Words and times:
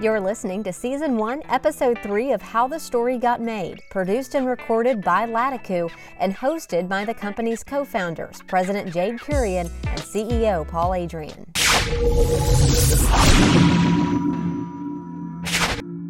You're 0.00 0.18
listening 0.18 0.64
to 0.64 0.72
Season 0.72 1.18
1, 1.18 1.42
Episode 1.50 1.98
3 2.02 2.32
of 2.32 2.40
How 2.40 2.66
the 2.66 2.80
Story 2.80 3.18
Got 3.18 3.42
Made, 3.42 3.82
produced 3.90 4.34
and 4.34 4.46
recorded 4.46 5.02
by 5.02 5.26
Latakoo 5.26 5.90
and 6.18 6.34
hosted 6.34 6.88
by 6.88 7.04
the 7.04 7.12
company's 7.12 7.62
co 7.62 7.84
founders, 7.84 8.40
President 8.46 8.94
Jade 8.94 9.18
Kurian 9.18 9.70
and 9.88 10.00
CEO 10.00 10.66
Paul 10.66 10.94
Adrian. 10.94 11.44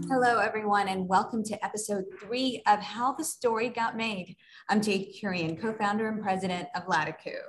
Hello, 0.09 0.39
everyone, 0.39 0.87
and 0.87 1.09
welcome 1.09 1.43
to 1.43 1.65
episode 1.65 2.05
three 2.23 2.63
of 2.69 2.79
How 2.79 3.15
the 3.15 3.25
Story 3.25 3.71
Got 3.71 3.97
Made. 3.97 4.37
I'm 4.69 4.81
Jade 4.81 5.17
Kurian, 5.21 5.61
co 5.61 5.73
founder 5.73 6.09
and 6.09 6.23
president 6.23 6.69
of 6.77 6.85
Latakoo. 6.85 7.41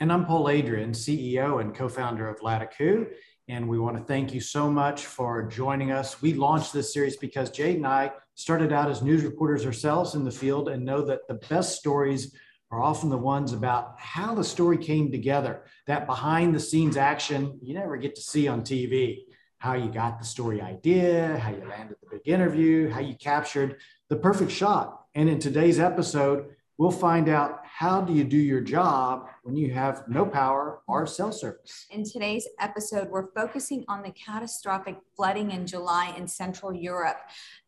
And 0.00 0.10
I'm 0.10 0.24
Paul 0.24 0.48
Adrian, 0.48 0.92
CEO 0.92 1.60
and 1.60 1.72
co 1.74 1.86
founder 1.86 2.26
of 2.26 2.40
Latakoo. 2.40 3.06
And 3.50 3.68
we 3.68 3.80
want 3.80 3.96
to 3.96 4.04
thank 4.04 4.32
you 4.32 4.40
so 4.40 4.70
much 4.70 5.06
for 5.06 5.42
joining 5.42 5.90
us. 5.90 6.22
We 6.22 6.34
launched 6.34 6.72
this 6.72 6.92
series 6.92 7.16
because 7.16 7.50
Jade 7.50 7.78
and 7.78 7.86
I 7.86 8.12
started 8.36 8.72
out 8.72 8.88
as 8.88 9.02
news 9.02 9.24
reporters 9.24 9.66
ourselves 9.66 10.14
in 10.14 10.22
the 10.22 10.30
field 10.30 10.68
and 10.68 10.84
know 10.84 11.02
that 11.06 11.26
the 11.26 11.34
best 11.34 11.76
stories 11.76 12.32
are 12.70 12.80
often 12.80 13.10
the 13.10 13.18
ones 13.18 13.52
about 13.52 13.98
how 13.98 14.36
the 14.36 14.44
story 14.44 14.78
came 14.78 15.10
together, 15.10 15.64
that 15.88 16.06
behind 16.06 16.54
the 16.54 16.60
scenes 16.60 16.96
action 16.96 17.58
you 17.60 17.74
never 17.74 17.96
get 17.96 18.14
to 18.14 18.20
see 18.20 18.46
on 18.46 18.62
TV, 18.62 19.24
how 19.58 19.74
you 19.74 19.90
got 19.90 20.20
the 20.20 20.24
story 20.24 20.62
idea, 20.62 21.36
how 21.38 21.50
you 21.50 21.68
landed 21.68 21.96
the 22.04 22.18
big 22.18 22.32
interview, 22.32 22.88
how 22.88 23.00
you 23.00 23.16
captured 23.16 23.80
the 24.10 24.16
perfect 24.16 24.52
shot. 24.52 25.06
And 25.16 25.28
in 25.28 25.40
today's 25.40 25.80
episode, 25.80 26.54
we'll 26.80 26.90
find 26.90 27.28
out 27.28 27.60
how 27.62 28.00
do 28.00 28.14
you 28.14 28.24
do 28.24 28.38
your 28.38 28.62
job 28.62 29.28
when 29.42 29.54
you 29.54 29.70
have 29.70 30.02
no 30.08 30.24
power 30.24 30.80
or 30.88 31.06
cell 31.06 31.30
service. 31.30 31.84
In 31.90 32.04
today's 32.04 32.48
episode, 32.58 33.10
we're 33.10 33.30
focusing 33.32 33.84
on 33.86 34.02
the 34.02 34.12
catastrophic 34.12 34.96
flooding 35.14 35.50
in 35.50 35.66
July 35.66 36.14
in 36.16 36.26
Central 36.26 36.72
Europe 36.72 37.18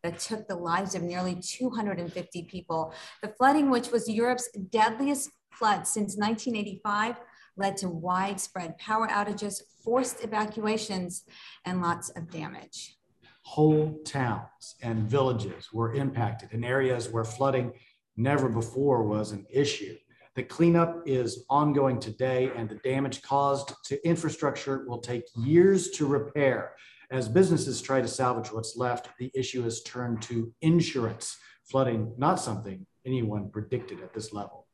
that 0.01 0.17
took 0.17 0.47
the 0.47 0.55
lives 0.55 0.95
of 0.95 1.03
nearly 1.03 1.35
250 1.35 2.41
people. 2.45 2.91
The 3.21 3.27
flooding, 3.37 3.69
which 3.69 3.91
was 3.91 4.09
Europe's 4.09 4.49
deadliest 4.71 5.29
flood 5.51 5.85
since 5.85 6.17
1985, 6.17 7.17
led 7.55 7.77
to 7.77 7.89
widespread 7.89 8.79
power 8.79 9.07
outages, 9.09 9.61
forced 9.83 10.23
evacuations, 10.23 11.23
and 11.65 11.83
lots 11.83 12.09
of 12.09 12.31
damage. 12.31 12.97
Whole 13.43 13.99
towns 14.05 14.73
and 14.81 15.07
villages 15.07 15.71
were 15.71 15.93
impacted 15.93 16.51
in 16.51 16.63
areas 16.63 17.09
where 17.09 17.25
flooding 17.25 17.73
never 18.15 18.49
before 18.49 19.03
was 19.03 19.31
an 19.31 19.45
issue. 19.49 19.95
The 20.35 20.43
cleanup 20.43 21.03
is 21.05 21.45
ongoing 21.49 21.99
today, 21.99 22.51
and 22.55 22.67
the 22.67 22.75
damage 22.75 23.21
caused 23.21 23.73
to 23.85 24.07
infrastructure 24.07 24.83
will 24.87 24.99
take 24.99 25.25
years 25.35 25.91
to 25.91 26.07
repair. 26.07 26.73
As 27.11 27.29
businesses 27.29 27.81
try 27.81 28.01
to 28.01 28.07
salvage 28.07 28.51
what's 28.51 28.75
left, 28.75 29.09
the 29.19 29.31
issue 29.35 29.61
has 29.63 29.83
turned 29.83 30.23
to 30.23 30.51
insurance. 30.61 31.37
Flooding, 31.69 32.13
not 32.17 32.39
something 32.39 32.85
anyone 33.05 33.49
predicted 33.49 34.01
at 34.01 34.13
this 34.13 34.33
level. 34.33 34.67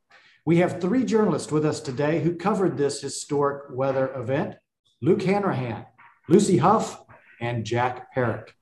We 0.45 0.57
have 0.57 0.79
three 0.79 1.03
journalists 1.03 1.51
with 1.51 1.65
us 1.65 1.81
today 1.81 2.21
who 2.21 2.35
covered 2.35 2.77
this 2.77 3.01
historic 3.01 3.65
weather 3.71 4.13
event 4.15 4.55
Luke 5.01 5.21
Hanrahan, 5.21 5.85
Lucy 6.27 6.57
Hough, 6.57 7.03
and 7.41 7.65
Jack 7.65 8.13
Parrock. 8.13 8.53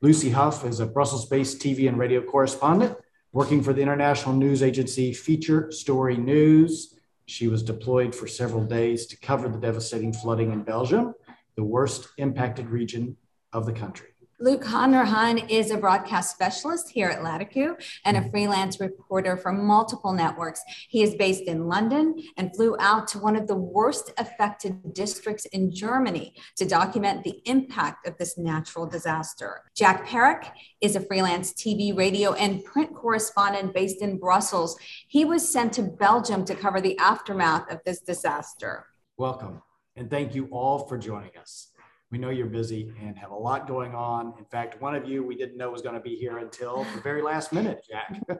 Lucy 0.00 0.30
Hough 0.30 0.64
is 0.64 0.80
a 0.80 0.86
Brussels 0.86 1.28
based 1.28 1.60
TV 1.60 1.88
and 1.88 1.98
radio 1.98 2.22
correspondent 2.22 2.96
Working 3.34 3.62
for 3.62 3.72
the 3.72 3.80
international 3.80 4.34
news 4.34 4.62
agency 4.62 5.14
Feature 5.14 5.72
Story 5.72 6.18
News, 6.18 6.98
she 7.24 7.48
was 7.48 7.62
deployed 7.62 8.14
for 8.14 8.26
several 8.26 8.62
days 8.62 9.06
to 9.06 9.16
cover 9.16 9.48
the 9.48 9.56
devastating 9.56 10.12
flooding 10.12 10.52
in 10.52 10.64
Belgium, 10.64 11.14
the 11.56 11.64
worst 11.64 12.08
impacted 12.18 12.68
region 12.68 13.16
of 13.54 13.64
the 13.64 13.72
country. 13.72 14.11
Luke 14.42 14.64
Hanrahan 14.64 15.38
is 15.38 15.70
a 15.70 15.76
broadcast 15.76 16.32
specialist 16.32 16.90
here 16.90 17.08
at 17.08 17.20
Latakoo 17.20 17.80
and 18.04 18.16
a 18.16 18.20
mm-hmm. 18.20 18.30
freelance 18.30 18.80
reporter 18.80 19.36
for 19.36 19.52
multiple 19.52 20.12
networks. 20.12 20.60
He 20.88 21.04
is 21.04 21.14
based 21.14 21.44
in 21.44 21.68
London 21.68 22.20
and 22.36 22.52
flew 22.52 22.74
out 22.80 23.06
to 23.08 23.20
one 23.20 23.36
of 23.36 23.46
the 23.46 23.54
worst 23.54 24.10
affected 24.18 24.94
districts 24.94 25.44
in 25.52 25.72
Germany 25.72 26.34
to 26.56 26.64
document 26.64 27.22
the 27.22 27.40
impact 27.44 28.08
of 28.08 28.18
this 28.18 28.36
natural 28.36 28.84
disaster. 28.84 29.62
Jack 29.76 30.08
Parrock 30.08 30.52
is 30.80 30.96
a 30.96 31.00
freelance 31.00 31.52
TV, 31.52 31.96
radio, 31.96 32.32
and 32.32 32.64
print 32.64 32.92
correspondent 32.96 33.72
based 33.72 34.02
in 34.02 34.18
Brussels. 34.18 34.76
He 35.06 35.24
was 35.24 35.48
sent 35.48 35.72
to 35.74 35.84
Belgium 35.84 36.44
to 36.46 36.56
cover 36.56 36.80
the 36.80 36.98
aftermath 36.98 37.70
of 37.70 37.78
this 37.86 38.00
disaster. 38.00 38.86
Welcome, 39.16 39.62
and 39.94 40.10
thank 40.10 40.34
you 40.34 40.48
all 40.50 40.88
for 40.88 40.98
joining 40.98 41.36
us. 41.40 41.71
We 42.12 42.18
know 42.18 42.28
you're 42.28 42.46
busy 42.46 42.92
and 43.00 43.16
have 43.16 43.30
a 43.30 43.34
lot 43.34 43.66
going 43.66 43.94
on. 43.94 44.34
In 44.38 44.44
fact, 44.44 44.78
one 44.82 44.94
of 44.94 45.08
you 45.08 45.24
we 45.24 45.34
didn't 45.34 45.56
know 45.56 45.70
was 45.70 45.80
going 45.80 45.94
to 45.94 46.00
be 46.00 46.14
here 46.14 46.38
until 46.38 46.84
the 46.94 47.00
very 47.00 47.22
last 47.22 47.54
minute, 47.54 47.86
Jack. 47.90 48.20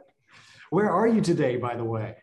Where 0.69 0.91
are 0.91 1.07
you 1.07 1.21
today, 1.21 1.57
by 1.57 1.75
the 1.75 1.83
way? 1.83 2.17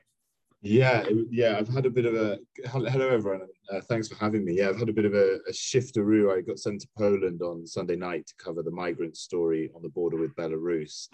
Yeah, 0.62 1.05
yeah, 1.28 1.56
I've 1.59 1.69
had 1.69 1.87
a 1.87 1.91
bit 1.91 2.05
of 2.05 2.15
a 2.15 2.39
hello 2.69 3.09
everyone. 3.09 3.41
Uh, 3.72 3.81
thanks 3.89 4.06
for 4.06 4.15
having 4.15 4.44
me. 4.44 4.59
Yeah, 4.59 4.69
I've 4.69 4.78
had 4.78 4.91
a 4.91 4.93
bit 4.93 5.06
of 5.06 5.15
a, 5.15 5.39
a 5.49 5.53
shifteroo. 5.53 6.37
I 6.37 6.43
got 6.43 6.60
sent 6.60 6.83
to 6.83 6.89
Poland 6.97 7.43
on 7.43 7.66
Sunday 7.66 7.97
night 7.97 8.28
to 8.28 8.34
cover 8.37 8.62
the 8.62 8.71
migrant 8.71 9.16
story 9.16 9.71
on 9.75 9.83
the 9.83 9.89
border 9.89 10.19
with 10.19 10.37
Belarus. 10.37 11.09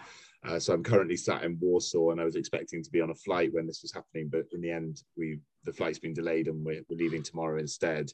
Uh, 0.45 0.59
so 0.59 0.73
I'm 0.73 0.83
currently 0.83 1.17
sat 1.17 1.43
in 1.43 1.57
Warsaw, 1.59 2.11
and 2.11 2.21
I 2.21 2.25
was 2.25 2.35
expecting 2.35 2.83
to 2.83 2.91
be 2.91 3.01
on 3.01 3.09
a 3.09 3.15
flight 3.15 3.53
when 3.53 3.65
this 3.65 3.81
was 3.81 3.93
happening, 3.93 4.29
but 4.31 4.45
in 4.53 4.61
the 4.61 4.71
end, 4.71 5.01
we 5.17 5.39
the 5.63 5.73
flight's 5.73 5.99
been 5.99 6.13
delayed, 6.13 6.47
and 6.47 6.63
we're, 6.63 6.81
we're 6.89 6.97
leaving 6.97 7.23
tomorrow 7.23 7.59
instead. 7.59 8.11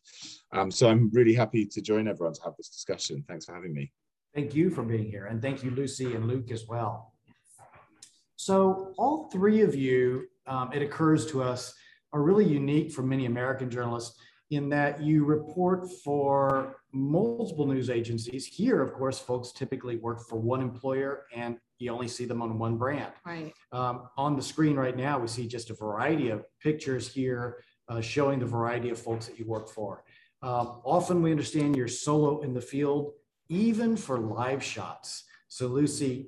Um, 0.52 0.72
so 0.72 0.90
I'm 0.90 1.12
really 1.14 1.34
happy 1.34 1.66
to 1.66 1.82
join 1.82 2.08
everyone 2.08 2.34
to 2.34 2.42
have 2.44 2.54
this 2.58 2.70
discussion. 2.70 3.24
Thanks 3.28 3.46
for 3.46 3.54
having 3.54 3.74
me. 3.74 3.92
Thank 4.34 4.56
you 4.56 4.72
for 4.72 4.82
being 4.84 5.06
here, 5.06 5.26
and 5.26 5.42
thank 5.42 5.64
you, 5.64 5.72
Lucy 5.72 6.16
and 6.16 6.28
Luke, 6.28 6.50
as 6.50 6.66
well. 6.68 7.14
So 8.36 8.94
all 8.98 9.30
three 9.32 9.62
of 9.62 9.76
you, 9.76 10.28
um, 10.48 10.72
it 10.74 10.82
occurs 10.82 11.26
to 11.28 11.44
us, 11.44 11.74
are 12.14 12.22
really 12.22 12.46
unique 12.46 12.92
for 12.92 13.04
many 13.04 13.26
American 13.26 13.70
journalists 13.70 14.18
in 14.52 14.70
that 14.70 15.02
you 15.02 15.26
report 15.26 15.90
for 16.04 16.78
multiple 16.92 17.66
news 17.66 17.90
agencies. 17.90 18.46
Here, 18.46 18.82
of 18.82 18.94
course, 18.94 19.20
folks 19.20 19.52
typically 19.52 19.98
work 19.98 20.22
for 20.28 20.38
one 20.38 20.62
employer 20.62 21.26
and 21.36 21.58
you 21.80 21.92
only 21.92 22.08
see 22.08 22.26
them 22.26 22.42
on 22.42 22.60
one 22.60 22.78
brand. 22.78 23.12
Right. 23.26 23.54
Um, 23.72 24.10
on 24.18 24.36
the 24.36 24.42
screen 24.42 24.76
right 24.76 24.96
now, 24.96 25.20
we 25.20 25.28
see 25.28 25.48
just 25.48 25.70
a 25.70 25.74
variety 25.74 26.30
of 26.30 26.46
pictures 26.62 27.12
here 27.12 27.64
uh, 27.90 28.02
showing 28.02 28.40
the 28.40 28.46
variety 28.46 28.90
of 28.90 29.00
folks 29.00 29.28
that 29.28 29.40
you 29.40 29.46
work 29.46 29.70
for. 29.70 30.04
Um, 30.42 30.82
often 30.84 31.22
we 31.22 31.32
understand 31.32 31.76
you're 31.76 31.88
solo 31.88 32.42
in 32.42 32.54
the 32.54 32.62
field, 32.62 33.14
even 33.50 33.96
for 33.96 34.20
live 34.20 34.64
shots. 34.64 35.24
So, 35.48 35.68
Lucy, 35.68 36.28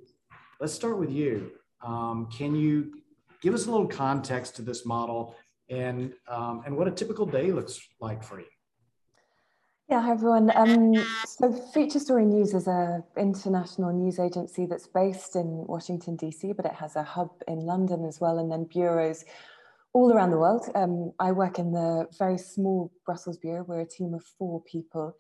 let's 0.60 0.74
start 0.74 1.00
with 1.00 1.12
you. 1.12 1.52
Um, 1.84 2.30
can 2.36 2.56
you 2.56 3.02
give 3.42 3.54
us 3.54 3.68
a 3.68 3.72
little 3.72 3.88
context 3.88 4.56
to 4.56 4.62
this 4.62 4.86
model 4.86 5.36
and 5.70 6.14
um, 6.28 6.64
and 6.66 6.76
what 6.76 6.88
a 6.88 6.92
typical 6.92 7.26
day 7.26 7.52
looks 7.52 7.80
like 8.00 8.24
for 8.24 8.40
you? 8.40 8.46
Yeah, 9.88 10.02
hi 10.02 10.14
everyone. 10.14 10.52
Um, 10.56 10.96
so 11.28 11.52
Feature 11.52 12.00
Story 12.00 12.26
News 12.26 12.56
is 12.56 12.66
an 12.66 13.04
international 13.18 13.94
news 13.94 14.18
agency 14.18 14.66
that's 14.66 14.88
based 14.88 15.36
in 15.36 15.46
Washington, 15.68 16.18
DC, 16.18 16.56
but 16.56 16.66
it 16.66 16.74
has 16.74 16.96
a 16.96 17.04
hub 17.04 17.30
in 17.48 17.60
London 17.60 18.04
as 18.04 18.20
well, 18.20 18.40
and 18.40 18.52
then 18.52 18.64
bureaus 18.64 19.24
all 19.94 20.12
around 20.12 20.32
the 20.32 20.40
world. 20.40 20.68
Um, 20.74 21.14
I 21.20 21.32
work 21.32 21.60
in 21.60 21.72
the 21.72 22.08
very 22.18 22.40
small 22.40 22.92
Brussels 23.06 23.38
bureau. 23.38 23.64
We're 23.64 23.82
a 23.82 23.88
team 23.88 24.16
of 24.16 24.24
four 24.40 24.64
people. 24.64 25.16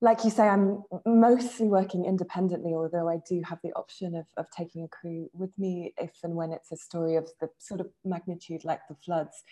Like 0.00 0.22
you 0.22 0.30
say, 0.30 0.46
I'm 0.48 0.84
mostly 1.04 1.66
working 1.66 2.04
independently, 2.04 2.74
although 2.74 3.08
I 3.08 3.18
do 3.28 3.42
have 3.44 3.58
the 3.64 3.72
option 3.72 4.14
of, 4.14 4.26
of 4.36 4.46
taking 4.56 4.84
a 4.84 4.88
crew 4.88 5.28
with 5.32 5.50
me 5.58 5.92
if 5.98 6.12
and 6.22 6.36
when 6.36 6.52
it's 6.52 6.70
a 6.70 6.76
story 6.76 7.16
of 7.16 7.28
the 7.40 7.50
sort 7.58 7.80
of 7.80 7.88
magnitude 8.04 8.64
like 8.64 8.80
the 8.88 8.94
floods 9.04 9.42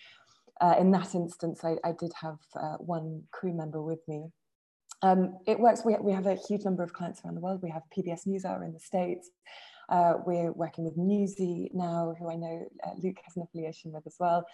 uh, 0.61 0.75
in 0.79 0.91
that 0.91 1.13
instance, 1.15 1.63
I, 1.63 1.75
I 1.83 1.93
did 1.99 2.11
have 2.21 2.37
uh, 2.55 2.77
one 2.77 3.23
crew 3.31 3.53
member 3.53 3.81
with 3.81 3.99
me. 4.07 4.27
Um, 5.03 5.37
it 5.45 5.59
works, 5.59 5.83
we, 5.85 5.95
we 6.01 6.11
have 6.11 6.25
a 6.25 6.35
huge 6.35 6.63
number 6.65 6.83
of 6.83 6.93
clients 6.93 7.21
around 7.23 7.35
the 7.35 7.41
world. 7.41 7.61
We 7.61 7.69
have 7.69 7.83
PBS 7.95 8.27
NewsHour 8.27 8.65
in 8.65 8.73
the 8.73 8.79
States. 8.79 9.29
Uh, 9.89 10.15
we're 10.25 10.51
working 10.51 10.83
with 10.83 10.97
Newsy 10.97 11.69
now, 11.73 12.13
who 12.19 12.29
I 12.29 12.35
know 12.35 12.65
uh, 12.85 12.91
Luke 13.01 13.17
has 13.23 13.37
an 13.37 13.43
affiliation 13.43 13.91
with 13.91 14.05
as 14.05 14.15
well. 14.19 14.45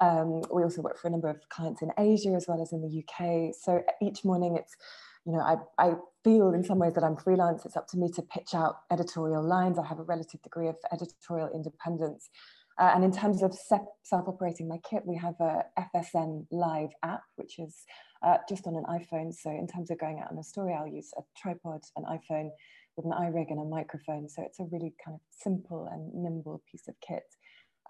Um, 0.00 0.42
we 0.52 0.62
also 0.62 0.82
work 0.82 0.98
for 0.98 1.08
a 1.08 1.10
number 1.10 1.28
of 1.28 1.36
clients 1.48 1.82
in 1.82 1.90
Asia 1.98 2.30
as 2.30 2.46
well 2.46 2.60
as 2.60 2.72
in 2.72 2.82
the 2.82 3.02
UK. 3.02 3.54
So 3.58 3.82
each 4.02 4.24
morning 4.24 4.56
it's, 4.56 4.76
you 5.24 5.32
know, 5.32 5.40
I, 5.40 5.56
I 5.78 5.94
feel 6.22 6.50
in 6.50 6.62
some 6.62 6.78
ways 6.78 6.94
that 6.94 7.04
I'm 7.04 7.16
freelance. 7.16 7.64
It's 7.64 7.76
up 7.76 7.88
to 7.88 7.98
me 7.98 8.10
to 8.12 8.22
pitch 8.22 8.54
out 8.54 8.76
editorial 8.90 9.42
lines. 9.42 9.78
I 9.78 9.86
have 9.86 9.98
a 9.98 10.04
relative 10.04 10.42
degree 10.42 10.68
of 10.68 10.76
editorial 10.92 11.48
independence. 11.54 12.28
Uh, 12.78 12.92
and 12.94 13.04
in 13.04 13.12
terms 13.12 13.42
of 13.42 13.56
self-operating 14.02 14.68
my 14.68 14.78
kit, 14.88 15.02
we 15.06 15.16
have 15.16 15.34
a 15.40 15.64
FSN 15.94 16.46
Live 16.50 16.90
app, 17.02 17.22
which 17.36 17.58
is 17.58 17.74
uh, 18.22 18.36
just 18.48 18.66
on 18.66 18.76
an 18.76 18.84
iPhone. 18.84 19.32
So 19.32 19.50
in 19.50 19.66
terms 19.66 19.90
of 19.90 19.98
going 19.98 20.20
out 20.20 20.30
on 20.30 20.38
a 20.38 20.42
story, 20.42 20.74
I'll 20.74 20.86
use 20.86 21.10
a 21.16 21.22
tripod, 21.40 21.80
an 21.96 22.04
iPhone 22.04 22.50
with 22.96 23.06
an 23.06 23.12
iRig 23.12 23.50
and 23.50 23.60
a 23.60 23.64
microphone. 23.64 24.28
So 24.28 24.42
it's 24.42 24.60
a 24.60 24.64
really 24.64 24.94
kind 25.02 25.14
of 25.14 25.20
simple 25.30 25.88
and 25.90 26.12
nimble 26.12 26.62
piece 26.70 26.86
of 26.88 26.94
kit 27.06 27.24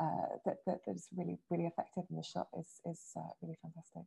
uh, 0.01 0.39
that, 0.45 0.57
that, 0.67 0.79
that 0.87 0.95
is 0.95 1.09
really, 1.17 1.39
really 1.51 1.67
effective 1.67 2.05
and 2.11 2.19
the 2.19 2.23
shot 2.23 2.47
is, 2.59 2.81
is 2.85 3.01
uh, 3.17 3.31
really 3.43 3.59
fantastic. 3.63 4.03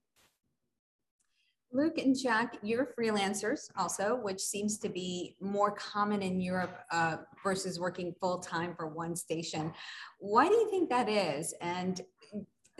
Luke 1.71 1.99
and 1.99 2.17
Jack, 2.17 2.57
you're 2.63 2.93
freelancers 2.97 3.69
also, 3.77 4.15
which 4.15 4.41
seems 4.41 4.79
to 4.79 4.89
be 4.89 5.35
more 5.39 5.71
common 5.71 6.23
in 6.23 6.41
Europe 6.41 6.79
uh, 6.91 7.17
versus 7.43 7.79
working 7.79 8.15
full 8.19 8.39
time 8.39 8.73
for 8.75 8.87
one 8.87 9.15
station. 9.15 9.71
Why 10.19 10.47
do 10.47 10.55
you 10.55 10.69
think 10.71 10.89
that 10.89 11.07
is? 11.07 11.53
And 11.61 12.01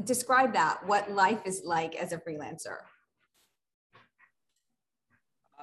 describe 0.03 0.53
that, 0.53 0.85
what 0.87 1.11
life 1.11 1.41
is 1.45 1.61
like 1.63 1.95
as 1.95 2.13
a 2.13 2.17
freelancer. 2.17 2.77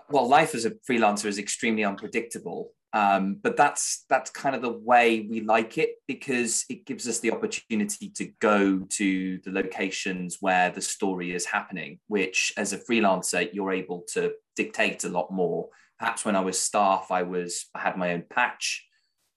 Well, 0.09 0.29
life 0.29 0.55
as 0.55 0.65
a 0.65 0.71
freelancer 0.89 1.27
is 1.27 1.39
extremely 1.39 1.85
unpredictable. 1.85 2.76
Um, 2.93 3.39
but 3.43 3.57
that's 3.57 4.05
that's 4.09 4.31
kind 4.31 4.57
of 4.57 4.63
the 4.63 4.73
way 4.73 5.27
we 5.29 5.41
like 5.41 5.77
it 5.77 5.97
because 6.07 6.65
it 6.71 6.87
gives 6.87 7.07
us 7.07 7.19
the 7.21 7.33
opportunity 7.33 8.09
to 8.11 8.27
go 8.41 8.79
to 8.91 9.39
the 9.45 9.51
locations 9.51 10.39
where 10.41 10.71
the 10.71 10.81
story 10.81 11.35
is 11.35 11.45
happening, 11.45 11.99
which 12.07 12.53
as 12.57 12.73
a 12.73 12.79
freelancer 12.79 13.53
you're 13.53 13.73
able 13.73 14.05
to 14.15 14.33
dictate 14.55 15.05
a 15.05 15.09
lot 15.09 15.31
more. 15.31 15.69
Perhaps 15.99 16.25
when 16.25 16.37
I 16.37 16.41
was 16.41 16.59
staff, 16.59 17.09
I 17.11 17.23
was 17.23 17.67
I 17.75 17.81
had 17.81 17.97
my 17.97 18.13
own 18.13 18.25
patch, 18.31 18.87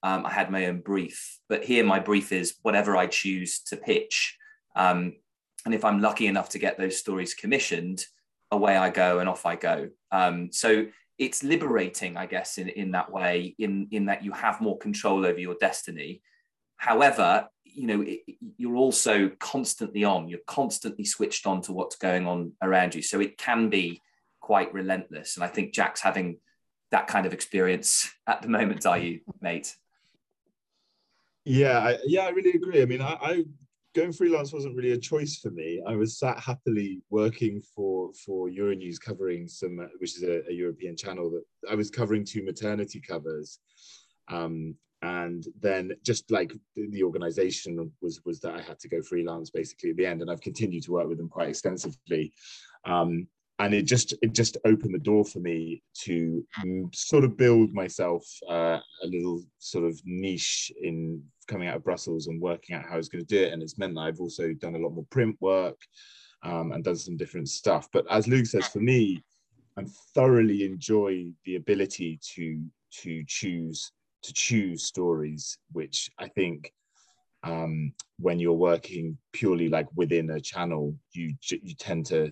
um, 0.04 0.26
I 0.26 0.32
had 0.32 0.52
my 0.52 0.68
own 0.68 0.80
brief, 0.80 1.40
but 1.50 1.64
here 1.64 1.84
my 1.84 2.00
brief 2.00 2.32
is 2.32 2.56
whatever 2.62 2.96
I 2.96 3.08
choose 3.08 3.62
to 3.64 3.78
pitch. 3.78 4.38
Um, 4.76 5.16
and 5.66 5.74
if 5.74 5.84
I'm 5.84 6.02
lucky 6.02 6.28
enough 6.28 6.50
to 6.50 6.60
get 6.60 6.78
those 6.78 6.98
stories 6.98 7.34
commissioned, 7.34 8.06
away 8.52 8.78
I 8.78 8.90
go 8.90 9.20
and 9.20 9.28
off 9.28 9.46
I 9.46 9.56
go. 9.56 9.90
Um, 10.12 10.52
so 10.52 10.86
it's 11.20 11.44
liberating, 11.44 12.18
I 12.18 12.26
guess, 12.26 12.58
in, 12.58 12.70
in 12.70 12.92
that 12.92 13.12
way, 13.12 13.54
in, 13.60 13.88
in 13.92 14.06
that 14.06 14.24
you 14.24 14.32
have 14.32 14.62
more 14.62 14.78
control 14.78 15.26
over 15.26 15.40
your 15.40 15.56
destiny. 15.60 16.22
However, 16.78 17.48
you 17.66 17.86
know, 17.86 18.02
it, 18.02 18.22
you're 18.58 18.78
also 18.78 19.30
constantly 19.40 20.04
on, 20.04 20.30
you're 20.30 20.40
constantly 20.48 21.06
switched 21.06 21.46
on 21.46 21.62
to 21.64 21.74
what's 21.74 21.98
going 21.98 22.26
on 22.26 22.54
around 22.62 22.96
you. 22.96 23.02
So 23.02 23.20
it 23.20 23.38
can 23.38 23.70
be 23.70 24.02
quite 24.40 24.74
relentless. 24.74 25.36
And 25.36 25.44
I 25.44 25.48
think 25.48 25.74
Jack's 25.74 26.02
having 26.02 26.38
that 26.92 27.08
kind 27.08 27.26
of 27.26 27.34
experience 27.34 28.10
at 28.26 28.42
the 28.42 28.48
moment, 28.48 28.86
are 28.86 28.98
you, 28.98 29.20
mate? 29.42 29.76
Yeah, 31.46 31.80
I, 31.80 31.98
yeah, 32.06 32.22
I 32.22 32.30
really 32.30 32.52
agree. 32.52 32.82
I 32.82 32.86
mean, 32.86 33.02
I, 33.02 33.18
I 33.22 33.46
going 33.96 34.14
freelance 34.14 34.54
wasn't 34.54 34.76
really 34.76 34.92
a 34.92 34.98
choice 34.98 35.38
for 35.38 35.50
me. 35.52 35.82
I 35.88 35.96
was 35.96 36.20
sat 36.20 36.40
happily 36.40 37.02
working 37.10 37.62
for 37.76 38.12
for 38.26 38.50
Euronews, 38.50 39.00
covering 39.00 39.48
some, 39.48 39.78
which 40.00 40.16
is 40.18 40.24
a, 40.24 40.48
a 40.50 40.54
European 40.54 40.96
channel 40.96 41.30
that 41.32 41.44
I 41.72 41.76
was 41.76 41.90
covering 41.90 42.24
two 42.24 42.44
maternity 42.44 43.02
covers, 43.02 43.60
um, 44.30 44.76
and 45.02 45.46
then 45.60 45.92
just 46.04 46.30
like 46.30 46.54
the 46.76 47.04
organization 47.04 47.92
was 48.02 48.22
was 48.26 48.40
that 48.42 48.56
I 48.56 48.62
had 48.62 48.80
to 48.80 48.90
go 48.90 49.02
freelance 49.02 49.50
basically 49.50 49.92
at 49.92 49.98
the 49.98 50.06
end, 50.06 50.22
and 50.22 50.30
I've 50.30 50.42
continued 50.42 50.84
to 50.84 50.92
work 50.92 51.08
with 51.08 51.18
them 51.18 51.30
quite 51.30 51.50
extensively. 51.50 52.34
Um, 52.86 53.28
and 53.60 53.74
it 53.74 53.84
just 53.84 54.14
it 54.22 54.34
just 54.34 54.58
opened 54.66 54.94
the 54.94 55.00
door 55.00 55.26
for 55.26 55.40
me 55.40 55.84
to 55.94 56.46
sort 56.94 57.26
of 57.26 57.38
build 57.38 57.74
myself 57.74 58.26
uh, 58.50 58.80
a 59.04 59.08
little 59.08 59.44
sort 59.60 59.84
of 59.84 60.00
niche 60.06 60.72
in 60.82 61.22
coming 61.48 61.68
out 61.68 61.76
of 61.76 61.84
Brussels 61.84 62.28
and 62.28 62.42
working 62.42 62.76
out 62.76 62.86
how 62.86 62.94
I 62.94 62.98
was 62.98 63.10
going 63.10 63.26
to 63.26 63.36
do 63.36 63.44
it. 63.44 63.52
And 63.52 63.62
it's 63.62 63.78
meant 63.78 63.96
that 63.96 64.02
I've 64.02 64.22
also 64.22 64.54
done 64.54 64.76
a 64.76 64.80
lot 64.80 64.94
more 64.94 65.06
print 65.10 65.36
work 65.42 65.78
um, 66.44 66.72
and 66.72 66.84
done 66.84 66.96
some 66.96 67.18
different 67.18 67.50
stuff. 67.50 67.90
But 67.92 68.06
as 68.10 68.28
Luke 68.28 68.46
says, 68.46 68.68
for 68.68 68.80
me, 68.80 69.22
I 69.78 69.84
thoroughly 70.16 70.64
enjoy 70.64 71.32
the 71.46 71.58
ability 71.58 72.20
to 72.36 72.64
to 73.02 73.24
choose 73.28 73.92
to 74.24 74.34
choose 74.34 74.84
stories, 74.84 75.58
which 75.74 76.10
I 76.18 76.30
think 76.30 76.72
um, 77.44 77.94
when 78.20 78.40
you're 78.40 78.54
working 78.54 79.18
purely 79.34 79.70
like 79.70 79.88
within 79.96 80.30
a 80.30 80.40
channel, 80.40 80.96
you 81.12 81.36
you 81.50 81.76
tend 81.76 82.06
to 82.08 82.32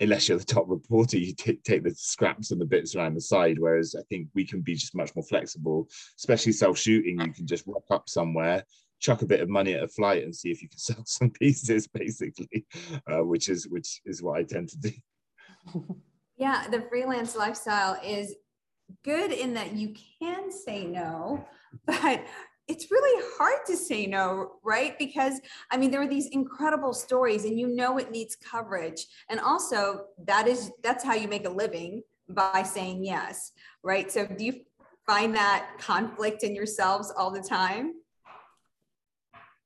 unless 0.00 0.28
you're 0.28 0.38
the 0.38 0.44
top 0.44 0.64
reporter, 0.68 1.18
you 1.18 1.34
t- 1.34 1.60
take 1.64 1.84
the 1.84 1.94
scraps 1.94 2.50
and 2.50 2.60
the 2.60 2.64
bits 2.64 2.96
around 2.96 3.14
the 3.14 3.20
side. 3.20 3.58
Whereas 3.58 3.94
I 3.98 4.02
think 4.08 4.28
we 4.34 4.44
can 4.44 4.62
be 4.62 4.74
just 4.74 4.94
much 4.94 5.14
more 5.14 5.24
flexible, 5.24 5.88
especially 6.18 6.52
self 6.52 6.78
shooting. 6.78 7.20
You 7.20 7.32
can 7.32 7.46
just 7.46 7.66
rock 7.66 7.84
up 7.90 8.08
somewhere, 8.08 8.64
chuck 9.00 9.22
a 9.22 9.26
bit 9.26 9.40
of 9.40 9.48
money 9.48 9.74
at 9.74 9.82
a 9.82 9.88
flight, 9.88 10.24
and 10.24 10.34
see 10.34 10.50
if 10.50 10.62
you 10.62 10.68
can 10.68 10.78
sell 10.78 11.04
some 11.04 11.30
pieces, 11.30 11.86
basically, 11.86 12.66
uh, 13.10 13.24
which 13.24 13.48
is 13.48 13.68
which 13.68 14.00
is 14.04 14.22
what 14.22 14.38
I 14.38 14.42
tend 14.42 14.70
to 14.70 14.78
do. 14.78 14.90
Yeah, 16.36 16.66
the 16.70 16.82
freelance 16.88 17.36
lifestyle 17.36 18.00
is 18.02 18.34
good 19.04 19.30
in 19.30 19.54
that 19.54 19.74
you 19.74 19.94
can 20.20 20.50
say 20.50 20.84
no, 20.86 21.46
but 21.86 22.24
it's 22.70 22.88
really 22.88 23.22
hard 23.36 23.66
to 23.66 23.76
say 23.76 24.06
no, 24.06 24.52
right? 24.62 24.96
Because 24.96 25.40
I 25.72 25.76
mean, 25.76 25.90
there 25.90 26.00
are 26.00 26.08
these 26.08 26.28
incredible 26.28 26.94
stories 26.94 27.44
and 27.44 27.58
you 27.58 27.66
know 27.66 27.98
it 27.98 28.12
needs 28.12 28.36
coverage. 28.36 29.06
And 29.28 29.40
also 29.40 30.06
that 30.24 30.46
is 30.46 30.70
that's 30.82 31.02
how 31.02 31.14
you 31.14 31.26
make 31.26 31.46
a 31.46 31.50
living 31.50 32.02
by 32.28 32.62
saying 32.62 33.04
yes, 33.04 33.50
right? 33.82 34.10
So 34.10 34.24
do 34.24 34.44
you 34.44 34.60
find 35.04 35.34
that 35.34 35.78
conflict 35.80 36.44
in 36.44 36.54
yourselves 36.54 37.12
all 37.16 37.32
the 37.32 37.42
time? 37.42 37.94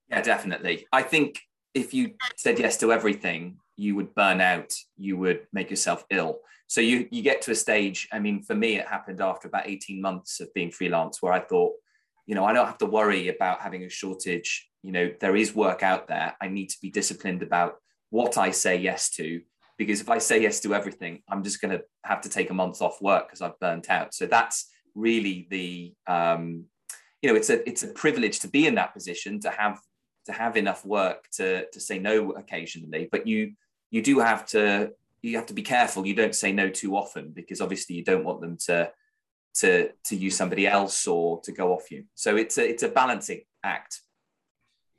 Yeah, 0.09 0.23
definitely. 0.23 0.87
I 0.91 1.03
think 1.03 1.41
if 1.75 1.93
you 1.93 2.15
said 2.37 2.59
yes 2.59 2.79
to 2.79 2.91
everything, 2.91 3.59
you 3.77 3.97
would 3.97 4.15
burn 4.15 4.41
out, 4.41 4.73
you 4.97 5.19
would 5.19 5.47
make 5.53 5.69
yourself 5.69 6.05
ill. 6.09 6.39
So 6.69 6.81
you 6.81 7.07
you 7.11 7.21
get 7.21 7.43
to 7.43 7.51
a 7.51 7.55
stage, 7.55 8.09
I 8.11 8.19
mean, 8.19 8.43
for 8.43 8.55
me, 8.55 8.77
it 8.77 8.89
happened 8.89 9.21
after 9.21 9.47
about 9.49 9.69
18 9.69 10.01
months 10.01 10.41
of 10.41 10.55
being 10.55 10.71
freelance 10.71 11.21
where 11.21 11.35
I 11.35 11.41
thought, 11.41 11.75
you 12.27 12.35
know, 12.35 12.45
I 12.45 12.53
don't 12.53 12.67
have 12.67 12.79
to 12.79 12.87
worry 12.87 13.29
about 13.29 13.61
having 13.61 13.85
a 13.85 13.89
shortage. 13.89 14.69
You 14.83 14.93
know, 14.93 15.11
there 15.21 15.37
is 15.37 15.55
work 15.55 15.83
out 15.83 16.09
there. 16.09 16.37
I 16.41 16.49
need 16.49 16.71
to 16.71 16.77
be 16.81 16.91
disciplined 16.91 17.43
about 17.43 17.77
what 18.11 18.39
I 18.39 18.51
say 18.51 18.77
yes 18.77 19.11
to, 19.11 19.41
because 19.79 20.01
if 20.01 20.09
I 20.09 20.19
say 20.19 20.43
yes 20.43 20.61
to 20.61 20.75
everything, 20.75 21.23
I'm 21.29 21.43
just 21.43 21.61
going 21.61 21.77
to 21.77 21.85
have 22.05 22.21
to 22.23 22.29
take 22.29 22.51
a 22.51 22.55
month 22.55 22.81
off 22.81 23.03
work 23.03 23.29
because 23.29 23.43
I've 23.43 23.59
burnt 23.59 23.91
out. 23.91 24.15
So 24.15 24.27
that's 24.27 24.71
really 24.95 25.47
the, 25.51 25.95
um, 26.07 26.65
you 27.23 27.31
know, 27.31 27.37
it's 27.37 27.51
a 27.51 27.67
it's 27.69 27.83
a 27.83 27.89
privilege 27.89 28.41
to 28.41 28.49
be 28.49 28.67
in 28.67 28.75
that 28.77 28.93
position 28.93 29.41
to 29.41 29.51
have 29.51 29.81
to 30.27 30.33
have 30.33 30.57
enough 30.57 30.85
work 30.85 31.29
to 31.33 31.67
to 31.71 31.81
say 31.81 31.99
no 31.99 32.33
occasionally, 32.33 33.09
but 33.11 33.27
you 33.27 33.53
you 33.91 34.03
do 34.03 34.19
have 34.19 34.47
to 34.47 34.93
you 35.23 35.37
have 35.37 35.47
to 35.47 35.55
be 35.55 35.63
careful. 35.63 36.07
You 36.07 36.15
don't 36.15 36.35
say 36.35 36.53
no 36.53 36.69
too 36.69 36.97
often 36.97 37.31
because 37.31 37.61
obviously 37.61 37.97
you 37.97 38.05
don't 38.05 38.25
want 38.25 38.43
them 38.43 38.59
to 38.67 38.91
to 39.55 39.91
to 40.05 40.17
use 40.17 40.37
somebody 40.37 40.67
else 40.67 41.07
or 41.07 41.41
to 41.43 41.53
go 41.53 41.73
off 41.73 41.91
you. 41.91 42.05
So 42.15 42.37
it's 42.37 42.59
a 42.59 42.69
it's 42.69 42.83
a 42.83 42.89
balancing 42.89 43.43
act. 43.63 44.01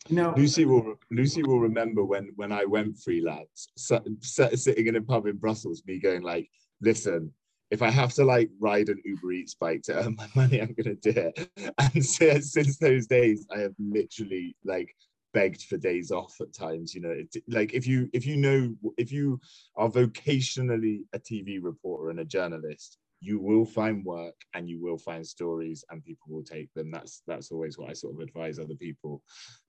You 0.07 0.17
know, 0.17 0.33
Lucy 0.37 0.65
will 0.65 0.95
Lucy 1.11 1.43
will 1.43 1.59
remember 1.59 2.03
when 2.03 2.31
when 2.35 2.51
I 2.51 2.65
went 2.65 2.97
freelance, 2.97 3.67
so, 3.75 4.01
sitting 4.21 4.87
in 4.87 4.95
a 4.95 5.01
pub 5.01 5.25
in 5.25 5.37
Brussels, 5.37 5.83
me 5.85 5.99
going 5.99 6.21
like, 6.21 6.49
"Listen, 6.79 7.33
if 7.71 7.81
I 7.81 7.89
have 7.89 8.13
to 8.13 8.23
like 8.23 8.49
ride 8.59 8.89
an 8.89 9.01
Uber 9.03 9.31
Eats 9.31 9.55
bike 9.55 9.81
to 9.83 10.05
earn 10.05 10.15
my 10.17 10.27
money, 10.35 10.61
I'm 10.61 10.73
gonna 10.73 10.95
do 10.95 11.09
it." 11.09 11.49
And 11.79 12.05
since, 12.05 12.53
since 12.53 12.77
those 12.77 13.07
days, 13.07 13.47
I 13.53 13.59
have 13.59 13.73
literally 13.79 14.55
like 14.63 14.95
begged 15.33 15.63
for 15.63 15.77
days 15.77 16.11
off 16.11 16.35
at 16.39 16.53
times. 16.53 16.93
You 16.93 17.01
know, 17.01 17.09
it, 17.09 17.35
like 17.47 17.73
if 17.73 17.87
you 17.87 18.07
if 18.13 18.27
you 18.27 18.37
know 18.37 18.75
if 18.97 19.11
you 19.11 19.39
are 19.75 19.89
vocationally 19.89 21.01
a 21.13 21.19
TV 21.19 21.57
reporter 21.61 22.11
and 22.11 22.19
a 22.19 22.25
journalist, 22.25 22.99
you 23.25 23.39
will 23.39 23.65
find 23.65 24.05
work 24.05 24.35
and 24.53 24.69
you 24.69 24.79
will 24.79 24.97
find 24.97 25.25
stories 25.25 25.83
and 25.89 26.03
people 26.03 26.27
will 26.29 26.43
take 26.43 26.71
them 26.73 26.91
that's 26.91 27.23
that's 27.25 27.51
always 27.51 27.77
what 27.77 27.89
i 27.89 27.93
sort 27.93 28.13
of 28.13 28.19
advise 28.19 28.59
other 28.59 28.75
people 28.75 29.21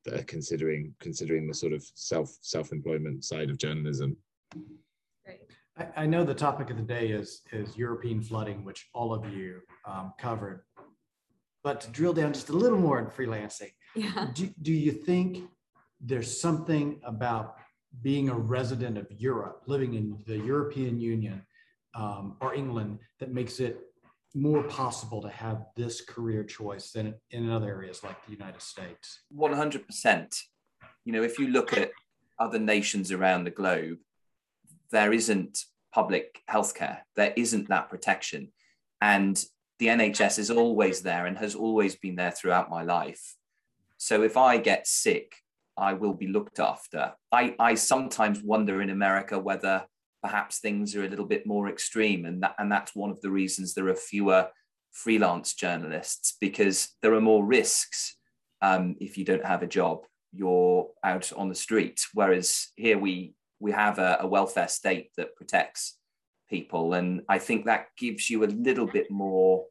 that 0.04 0.14
are 0.20 0.24
considering 0.24 0.94
considering 1.00 1.46
the 1.46 1.54
sort 1.54 1.72
of 1.72 1.82
self 1.94 2.36
self-employment 2.42 3.24
side 3.24 3.48
of 3.48 3.56
journalism 3.56 4.14
Great. 5.24 5.40
I, 5.78 6.02
I 6.02 6.06
know 6.06 6.22
the 6.22 6.34
topic 6.34 6.68
of 6.70 6.76
the 6.76 6.82
day 6.82 7.08
is 7.08 7.42
is 7.50 7.76
european 7.76 8.20
flooding 8.20 8.62
which 8.62 8.88
all 8.92 9.14
of 9.14 9.24
you 9.32 9.60
um, 9.86 10.12
covered 10.18 10.62
but 11.64 11.80
to 11.80 11.88
drill 11.90 12.12
down 12.12 12.34
just 12.34 12.50
a 12.50 12.56
little 12.56 12.78
more 12.78 12.98
in 12.98 13.06
freelancing 13.06 13.72
yeah. 13.94 14.28
do, 14.34 14.50
do 14.60 14.72
you 14.72 14.92
think 14.92 15.44
there's 16.00 16.38
something 16.38 17.00
about 17.04 17.56
being 18.02 18.28
a 18.28 18.34
resident 18.34 18.98
of 18.98 19.06
europe 19.10 19.62
living 19.66 19.94
in 19.94 20.18
the 20.26 20.36
european 20.36 21.00
union 21.00 21.40
um, 21.96 22.36
or 22.40 22.54
England 22.54 22.98
that 23.18 23.32
makes 23.32 23.58
it 23.58 23.80
more 24.34 24.62
possible 24.64 25.22
to 25.22 25.28
have 25.28 25.64
this 25.76 26.02
career 26.02 26.44
choice 26.44 26.92
than 26.92 27.14
in 27.30 27.50
other 27.50 27.68
areas 27.68 28.04
like 28.04 28.24
the 28.26 28.32
United 28.32 28.60
States? 28.60 29.22
100%. 29.34 30.40
You 31.04 31.12
know, 31.12 31.22
if 31.22 31.38
you 31.38 31.48
look 31.48 31.72
at 31.72 31.90
other 32.38 32.58
nations 32.58 33.10
around 33.10 33.44
the 33.44 33.50
globe, 33.50 33.98
there 34.90 35.12
isn't 35.12 35.64
public 35.92 36.42
healthcare, 36.50 36.98
there 37.16 37.32
isn't 37.36 37.68
that 37.68 37.88
protection. 37.88 38.52
And 39.00 39.42
the 39.78 39.86
NHS 39.86 40.38
is 40.38 40.50
always 40.50 41.02
there 41.02 41.26
and 41.26 41.38
has 41.38 41.54
always 41.54 41.96
been 41.96 42.16
there 42.16 42.30
throughout 42.30 42.70
my 42.70 42.82
life. 42.82 43.36
So 43.96 44.22
if 44.22 44.36
I 44.36 44.58
get 44.58 44.86
sick, 44.86 45.36
I 45.78 45.94
will 45.94 46.14
be 46.14 46.26
looked 46.26 46.60
after. 46.60 47.12
I, 47.32 47.54
I 47.58 47.74
sometimes 47.74 48.42
wonder 48.42 48.82
in 48.82 48.90
America 48.90 49.38
whether 49.38 49.84
perhaps 50.26 50.58
things 50.58 50.96
are 50.96 51.04
a 51.04 51.08
little 51.08 51.24
bit 51.24 51.46
more 51.46 51.68
extreme. 51.68 52.24
And, 52.24 52.42
that, 52.42 52.56
and 52.58 52.70
that's 52.70 52.96
one 52.96 53.10
of 53.10 53.20
the 53.20 53.30
reasons 53.30 53.74
there 53.74 53.86
are 53.86 53.94
fewer 53.94 54.48
freelance 54.90 55.54
journalists 55.54 56.36
because 56.40 56.96
there 57.00 57.14
are 57.14 57.20
more 57.20 57.44
risks 57.44 58.16
um, 58.60 58.96
if 58.98 59.16
you 59.16 59.24
don't 59.24 59.44
have 59.44 59.62
a 59.62 59.68
job. 59.68 60.00
You're 60.32 60.88
out 61.04 61.32
on 61.36 61.48
the 61.48 61.54
street. 61.54 62.00
Whereas 62.12 62.72
here 62.74 62.98
we, 62.98 63.34
we 63.60 63.70
have 63.70 64.00
a, 64.00 64.18
a 64.20 64.26
welfare 64.26 64.66
state 64.66 65.10
that 65.16 65.36
protects 65.36 65.96
people. 66.50 66.94
And 66.94 67.22
I 67.28 67.38
think 67.38 67.66
that 67.66 67.86
gives 67.96 68.28
you 68.28 68.42
a 68.42 68.46
little 68.46 68.86
bit 68.86 69.08
more, 69.08 69.66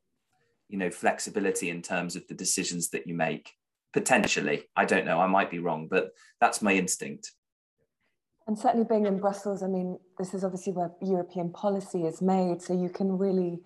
you 0.69 0.77
know, 0.77 0.89
flexibility 0.89 1.69
in 1.69 1.81
terms 1.81 2.15
of 2.15 2.25
the 2.27 2.33
decisions 2.33 2.91
that 2.91 3.07
you 3.07 3.13
make. 3.13 3.51
Potentially, 3.91 4.63
I 4.77 4.85
don't 4.85 5.05
know. 5.05 5.19
I 5.19 5.27
might 5.27 5.51
be 5.51 5.59
wrong, 5.59 5.89
but 5.91 6.11
that's 6.39 6.61
my 6.61 6.73
instinct. 6.73 7.33
And 8.47 8.57
certainly 8.57 8.85
being 8.87 9.05
in 9.07 9.19
Brussels, 9.19 9.63
I 9.63 9.67
mean, 9.67 9.97
this 10.19 10.33
is 10.33 10.43
obviously 10.43 10.73
where 10.73 10.91
European 11.01 11.51
policy 11.51 12.05
is 12.05 12.21
made, 12.21 12.61
so 12.61 12.73
you 12.73 12.89
can 12.89 13.17
really 13.17 13.59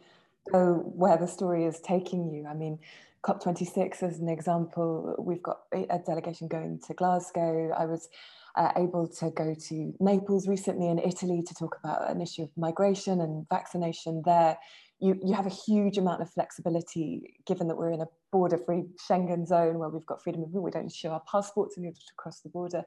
go 0.52 0.76
where 0.96 1.18
the 1.18 1.28
story 1.28 1.66
is 1.66 1.82
taking 1.82 2.30
you. 2.30 2.48
I 2.48 2.54
mean, 2.54 2.80
COP26 3.24 4.04
as 4.04 4.20
an 4.20 4.30
example, 4.30 5.16
we've 5.20 5.44
got 5.44 5.60
a 5.74 6.00
delegation 6.06 6.48
going 6.48 6.80
to 6.88 6.94
Glasgow. 6.94 7.74
I 7.78 7.86
was 7.86 8.08
uh, 8.56 8.72
able 8.78 9.08
to 9.08 9.30
go 9.32 9.54
to 9.54 9.94
Naples 10.00 10.48
recently 10.48 10.88
in 10.88 11.00
Italy 11.00 11.44
to 11.46 11.54
talk 11.54 11.78
about 11.84 12.10
an 12.10 12.22
issue 12.22 12.44
of 12.44 12.50
migration 12.56 13.20
and 13.20 13.48
vaccination 13.50 14.24
there. 14.26 14.58
You, 15.02 15.20
you 15.24 15.34
have 15.34 15.46
a 15.46 15.50
huge 15.50 15.98
amount 15.98 16.22
of 16.22 16.32
flexibility 16.32 17.36
given 17.46 17.68
that 17.68 17.76
we're 17.76 17.92
in 17.92 18.02
a 18.02 18.08
border 18.32 18.58
free 18.58 18.86
Schengen 19.10 19.46
zone 19.46 19.78
where 19.78 19.90
we've 19.90 20.06
got 20.06 20.24
freedom 20.24 20.42
of 20.42 20.48
movement. 20.48 20.64
We 20.64 20.72
don't 20.72 20.92
show 20.92 21.10
our 21.10 21.24
passports 21.30 21.78
in 21.78 21.86
order 21.86 21.96
to 21.96 22.14
cross 22.18 22.40
the 22.40 22.50
border 22.50 22.84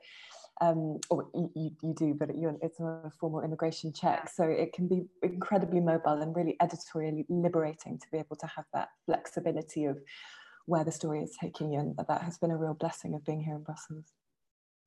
um, 0.60 0.98
or 1.10 1.28
you, 1.34 1.70
you 1.82 1.94
do, 1.94 2.14
but 2.14 2.30
it's 2.30 2.78
not 2.78 3.06
a 3.06 3.10
formal 3.18 3.42
immigration 3.42 3.92
check. 3.92 4.30
So 4.32 4.44
it 4.44 4.72
can 4.72 4.86
be 4.86 5.06
incredibly 5.22 5.80
mobile 5.80 6.20
and 6.20 6.34
really 6.36 6.56
editorially 6.60 7.24
liberating 7.28 7.98
to 7.98 8.06
be 8.12 8.18
able 8.18 8.36
to 8.36 8.46
have 8.46 8.66
that 8.74 8.88
flexibility 9.06 9.86
of 9.86 9.98
where 10.66 10.84
the 10.84 10.92
story 10.92 11.22
is 11.22 11.36
taking 11.40 11.72
you. 11.72 11.80
And 11.80 11.96
that 11.96 12.22
has 12.22 12.38
been 12.38 12.50
a 12.50 12.56
real 12.56 12.74
blessing 12.74 13.14
of 13.14 13.24
being 13.24 13.42
here 13.42 13.56
in 13.56 13.62
Brussels. 13.62 14.12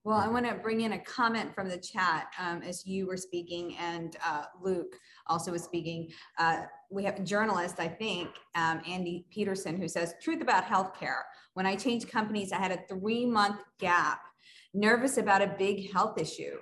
Well, 0.05 0.17
I 0.17 0.27
want 0.27 0.45
to 0.45 0.53
bring 0.53 0.81
in 0.81 0.93
a 0.93 0.99
comment 0.99 1.55
from 1.55 1.67
the 1.67 1.79
chat 1.79 2.27
um, 2.39 2.61
as 2.61 2.85
you 2.85 3.07
were 3.07 3.17
speaking 3.17 3.75
and 3.77 4.15
uh, 4.23 4.43
Luke 4.61 4.95
also 5.25 5.51
was 5.51 5.63
speaking. 5.63 6.11
Uh, 6.37 6.65
we 6.91 7.03
have 7.05 7.19
a 7.19 7.23
journalist, 7.23 7.79
I 7.79 7.87
think, 7.87 8.29
um, 8.53 8.81
Andy 8.87 9.25
Peterson, 9.31 9.75
who 9.75 9.87
says, 9.87 10.13
truth 10.21 10.43
about 10.43 10.63
healthcare. 10.63 11.21
When 11.55 11.65
I 11.65 11.75
changed 11.75 12.07
companies, 12.07 12.51
I 12.51 12.57
had 12.57 12.71
a 12.71 12.79
three 12.87 13.25
month 13.25 13.61
gap 13.79 14.19
nervous 14.75 15.17
about 15.17 15.41
a 15.41 15.55
big 15.57 15.91
health 15.91 16.19
issue. 16.19 16.57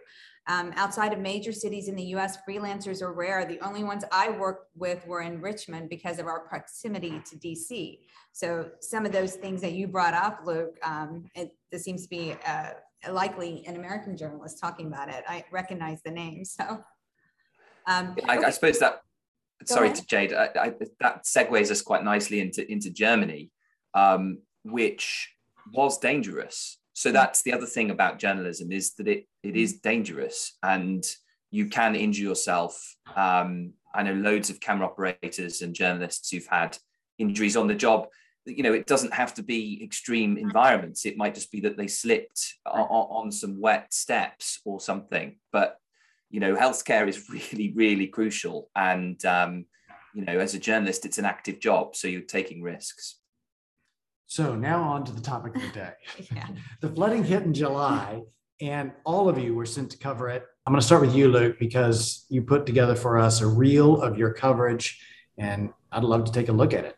Um, 0.48 0.74
outside 0.76 1.14
of 1.14 1.20
major 1.20 1.54
cities 1.54 1.88
in 1.88 1.96
the 1.96 2.04
US, 2.16 2.38
freelancers 2.48 3.02
are 3.02 3.14
rare. 3.14 3.46
The 3.46 3.60
only 3.66 3.84
ones 3.84 4.04
I 4.12 4.30
worked 4.30 4.72
with 4.76 5.06
were 5.08 5.22
in 5.22 5.42
Richmond 5.42 5.90
because 5.90 6.20
of 6.20 6.28
our 6.28 6.42
proximity 6.42 7.22
to 7.30 7.38
DC. 7.38 8.00
So, 8.34 8.70
some 8.82 9.06
of 9.06 9.14
those 9.14 9.36
things 9.36 9.62
that 9.62 9.72
you 9.72 9.88
brought 9.88 10.14
up, 10.14 10.42
Luke, 10.44 10.78
um, 10.84 11.30
it, 11.34 11.56
this 11.72 11.84
seems 11.84 12.04
to 12.04 12.10
be 12.10 12.36
uh, 12.46 12.72
likely 13.10 13.64
an 13.68 13.78
American 13.78 14.18
journalist 14.18 14.60
talking 14.60 14.88
about 14.88 15.08
it. 15.08 15.24
I 15.28 15.46
recognize 15.52 16.02
the 16.04 16.12
name. 16.12 16.44
So, 16.56 16.84
um, 17.88 18.16
I, 18.28 18.38
I, 18.38 18.50
suppose 18.50 18.80
that, 18.80 19.02
sorry 19.66 19.92
to 19.92 20.06
Jade, 20.06 20.34
I, 20.34 20.50
I, 20.56 20.74
that 21.02 21.26
segues 21.26 21.70
us 21.70 21.82
quite 21.82 22.04
nicely 22.04 22.40
into, 22.40 22.70
into 22.72 22.90
Germany, 22.90 23.52
um, 23.94 24.40
which 24.64 25.34
was 25.74 25.98
dangerous 25.98 26.78
so 26.94 27.12
that's 27.12 27.42
the 27.42 27.54
other 27.54 27.66
thing 27.66 27.90
about 27.90 28.20
journalism 28.20 28.72
is 28.72 28.94
that 28.96 29.08
it 29.08 29.26
it 29.42 29.56
is 29.56 29.80
dangerous 29.80 30.58
and 30.64 31.04
you 31.52 31.68
can 31.68 31.96
injure 31.96 32.24
yourself. 32.24 32.96
Um, 33.16 33.74
i 33.96 34.02
know 34.02 34.14
loads 34.14 34.50
of 34.50 34.60
camera 34.60 34.88
operators 34.88 35.62
and 35.62 35.76
journalists 35.76 36.32
who've 36.32 36.48
had 36.48 36.78
injuries 37.20 37.58
on 37.58 37.68
the 37.68 37.76
job. 37.76 38.08
You 38.46 38.64
know 38.64 38.74
it 38.74 38.88
doesn't 38.88 39.14
have 39.14 39.34
to 39.36 39.44
be 39.44 39.82
extreme 39.84 40.38
environments. 40.38 41.06
It 41.06 41.18
might 41.18 41.36
just 41.36 41.52
be 41.52 41.62
that 41.62 41.78
they 41.78 41.88
slipped 41.88 42.56
on, 42.66 43.08
on 43.20 43.32
some 43.32 43.60
wet 43.60 43.94
steps 43.94 44.60
or 44.66 44.80
something. 44.80 45.38
But 45.52 45.78
you 46.30 46.40
know 46.40 46.56
healthcare 46.56 47.08
is 47.08 47.30
really 47.30 47.74
really 47.76 48.08
crucial. 48.08 48.70
And 48.76 49.24
um, 49.26 49.66
you 50.14 50.24
know 50.24 50.38
as 50.40 50.54
a 50.54 50.60
journalist 50.60 51.06
it's 51.06 51.18
an 51.18 51.26
active 51.26 51.60
job 51.60 51.96
so 51.96 52.08
you're 52.08 52.22
taking 52.22 52.62
risks 52.62 53.18
so 54.34 54.56
now 54.56 54.82
on 54.82 55.06
to 55.06 55.12
the 55.12 55.22
topic 55.22 55.56
of 55.56 55.62
the 55.62 55.68
day. 55.68 55.92
yeah. 56.36 56.48
The 56.82 56.90
flooding 56.90 57.24
hit 57.24 57.44
in 57.44 57.54
July, 57.54 58.24
and 58.60 58.92
all 59.06 59.30
of 59.30 59.38
you 59.38 59.54
were 59.54 59.68
sent 59.68 59.92
to 59.92 59.98
cover 60.00 60.28
it. 60.28 60.44
I'm 60.66 60.74
going 60.74 60.82
to 60.82 60.86
start 60.86 61.02
with 61.02 61.14
you, 61.14 61.28
Luke, 61.28 61.58
because 61.60 62.26
you 62.30 62.42
put 62.42 62.66
together 62.66 62.96
for 62.96 63.20
us 63.20 63.42
a 63.42 63.48
reel 63.48 64.02
of 64.02 64.18
your 64.18 64.34
coverage, 64.34 65.00
and 65.38 65.70
I'd 65.92 66.04
love 66.04 66.26
to 66.26 66.32
take 66.32 66.50
a 66.50 66.52
look 66.52 66.74
at 66.74 66.84
it. 66.84 66.98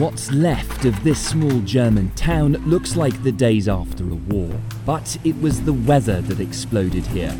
What's 0.00 0.32
left 0.32 0.86
of 0.86 1.04
this 1.04 1.20
small 1.20 1.60
German 1.60 2.10
town 2.12 2.54
looks 2.66 2.96
like 2.96 3.22
the 3.22 3.30
days 3.30 3.68
after 3.68 4.04
a 4.04 4.14
war, 4.14 4.58
but 4.86 5.18
it 5.22 5.38
was 5.42 5.60
the 5.60 5.74
weather 5.74 6.22
that 6.22 6.40
exploded 6.40 7.06
here. 7.08 7.36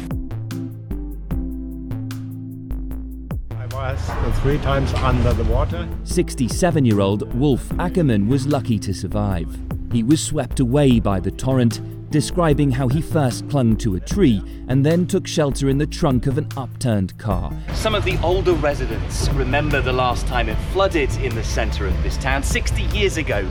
Three 4.42 4.58
times 4.58 4.92
under 4.94 5.32
the 5.32 5.44
water. 5.44 5.88
67 6.04 6.84
year 6.84 7.00
old 7.00 7.32
Wolf 7.34 7.68
Ackermann 7.70 8.28
was 8.28 8.46
lucky 8.46 8.78
to 8.78 8.92
survive. 8.92 9.56
He 9.92 10.02
was 10.02 10.22
swept 10.22 10.61
away 10.61 11.00
by 11.00 11.20
the 11.20 11.30
torrent, 11.30 11.80
describing 12.12 12.71
how 12.71 12.87
he 12.87 13.00
first 13.00 13.49
clung 13.49 13.75
to 13.78 13.97
a 13.97 14.00
tree 14.00 14.40
and 14.69 14.87
then 14.87 15.07
took 15.07 15.26
shelter 15.26 15.69
in 15.69 15.78
the 15.78 15.87
trunk 15.87 16.26
of 16.28 16.38
an 16.38 16.47
upturned 16.57 17.19
car. 17.19 17.52
Some 17.73 17.95
of 17.95 18.04
the 18.04 18.16
older 18.23 18.52
residents 18.52 19.28
remember 19.31 19.81
the 19.81 19.92
last 19.92 20.26
time 20.26 20.49
it 20.49 20.57
flooded 20.73 21.11
in 21.16 21.35
the 21.35 21.42
centre 21.42 21.87
of 21.87 22.02
this 22.02 22.16
town. 22.19 22.42
60 22.42 22.83
years 22.97 23.16
ago, 23.16 23.42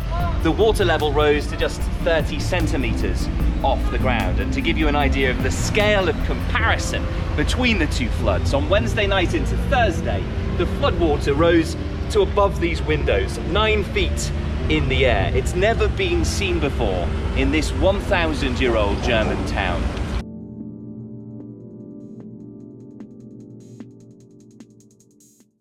the 0.44 0.51
water 0.51 0.86
level 0.86 1.12
rose 1.12 1.48
to 1.48 1.58
just 1.58 1.82
30 2.03 2.39
centimetres 2.39 3.27
off 3.63 3.80
the 3.91 3.98
ground. 3.98 4.39
And 4.39 4.53
to 4.53 4.62
give 4.62 4.77
you 4.77 4.88
an 4.88 4.96
idea 4.96 5.32
of 5.32 5.41
the 5.44 5.51
scale 5.51 6.08
of 6.08 6.15
comparison 6.25 7.06
between 7.36 7.80
the 7.80 7.88
two 7.88 8.10
floods, 8.10 8.53
on 8.53 8.70
Wednesday 8.70 9.08
night 9.08 9.34
into 9.34 9.58
Thursday, 9.70 10.24
the 10.58 10.65
floodwater 10.65 11.36
rose 11.36 11.75
to 12.12 12.22
above 12.22 12.60
these 12.60 12.82
windows, 12.84 13.39
nine 13.50 13.84
feet 13.86 14.32
in 14.72 14.88
the 14.88 15.06
air. 15.06 15.30
It's 15.36 15.54
never 15.54 15.90
been 15.90 16.24
seen 16.24 16.58
before 16.62 17.06
in 17.36 17.51
this 17.51 17.72
1,000 17.74 18.58
year 18.58 18.78
old 18.78 19.04
German 19.04 19.46
town. 19.48 19.84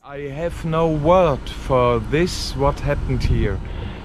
I 0.04 0.28
have 0.28 0.64
no 0.64 0.88
word 0.88 1.48
for 1.48 1.98
this, 1.98 2.54
what 2.54 2.78
happened 2.78 3.24
here. 3.24 3.58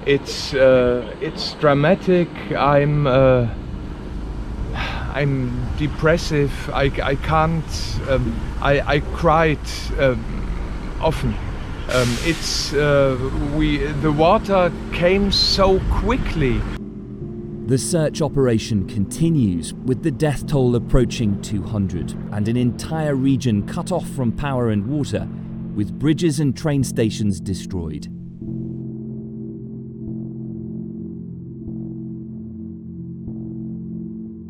It's, 0.06 0.54
uh, 0.54 1.14
it's 1.20 1.54
dramatic. 1.54 2.28
I'm, 2.56 3.06
uh, 3.06 3.48
I'm 4.74 5.76
depressive. 5.76 6.52
I, 6.70 6.90
I 7.00 7.14
can't, 7.14 8.00
um, 8.08 8.34
I, 8.60 8.80
I 8.80 9.00
cried 9.00 9.68
um, 10.00 10.98
often. 11.00 11.45
Um, 11.88 12.16
it's 12.22 12.72
uh, 12.72 13.16
we 13.54 13.76
the 13.76 14.10
water 14.10 14.72
came 14.92 15.30
so 15.30 15.78
quickly. 15.88 16.60
The 17.66 17.78
search 17.78 18.20
operation 18.20 18.88
continues, 18.88 19.72
with 19.72 20.02
the 20.02 20.10
death 20.10 20.48
toll 20.48 20.74
approaching 20.74 21.40
200 21.42 22.10
and 22.32 22.48
an 22.48 22.56
entire 22.56 23.14
region 23.14 23.68
cut 23.68 23.92
off 23.92 24.08
from 24.10 24.32
power 24.32 24.70
and 24.70 24.88
water, 24.88 25.28
with 25.76 25.96
bridges 25.96 26.40
and 26.40 26.56
train 26.56 26.82
stations 26.82 27.40
destroyed. 27.40 28.08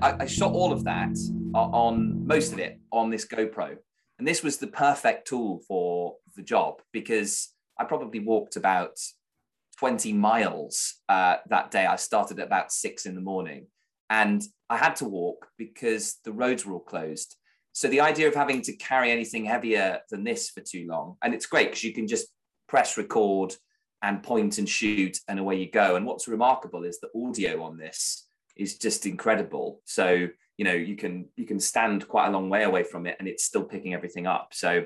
I, 0.00 0.22
I 0.22 0.26
shot 0.26 0.52
all 0.52 0.72
of 0.72 0.84
that 0.84 1.14
on 1.52 2.26
most 2.26 2.54
of 2.54 2.58
it 2.60 2.80
on 2.92 3.10
this 3.10 3.26
GoPro, 3.26 3.76
and 4.18 4.26
this 4.26 4.42
was 4.42 4.56
the 4.56 4.68
perfect 4.68 5.28
tool 5.28 5.60
for 5.68 6.16
the 6.36 6.42
job 6.42 6.80
because 6.92 7.52
I 7.78 7.84
probably 7.84 8.20
walked 8.20 8.56
about 8.56 8.98
20 9.78 10.12
miles 10.12 10.94
uh, 11.08 11.36
that 11.48 11.70
day. 11.70 11.86
I 11.86 11.96
started 11.96 12.38
at 12.38 12.46
about 12.46 12.72
six 12.72 13.06
in 13.06 13.14
the 13.14 13.20
morning 13.20 13.66
and 14.08 14.42
I 14.70 14.76
had 14.76 14.96
to 14.96 15.04
walk 15.04 15.48
because 15.58 16.18
the 16.24 16.32
roads 16.32 16.64
were 16.64 16.74
all 16.74 16.80
closed. 16.80 17.36
So 17.72 17.88
the 17.88 18.00
idea 18.00 18.28
of 18.28 18.34
having 18.34 18.62
to 18.62 18.76
carry 18.76 19.10
anything 19.10 19.44
heavier 19.44 20.00
than 20.10 20.24
this 20.24 20.48
for 20.48 20.62
too 20.62 20.86
long, 20.88 21.16
and 21.22 21.34
it's 21.34 21.44
great 21.44 21.68
because 21.68 21.84
you 21.84 21.92
can 21.92 22.06
just 22.06 22.28
press 22.68 22.96
record 22.96 23.54
and 24.02 24.22
point 24.22 24.58
and 24.58 24.68
shoot 24.68 25.18
and 25.28 25.38
away 25.38 25.56
you 25.56 25.70
go. 25.70 25.96
And 25.96 26.06
what's 26.06 26.26
remarkable 26.28 26.84
is 26.84 27.00
the 27.00 27.10
audio 27.14 27.62
on 27.62 27.76
this 27.76 28.26
is 28.56 28.78
just 28.78 29.04
incredible. 29.04 29.82
So 29.84 30.28
you 30.56 30.64
know 30.64 30.72
you 30.72 30.96
can 30.96 31.26
you 31.36 31.44
can 31.44 31.60
stand 31.60 32.08
quite 32.08 32.28
a 32.28 32.30
long 32.30 32.48
way 32.48 32.64
away 32.64 32.82
from 32.82 33.06
it 33.06 33.16
and 33.18 33.28
it's 33.28 33.44
still 33.44 33.64
picking 33.64 33.94
everything 33.94 34.26
up. 34.26 34.48
So 34.52 34.84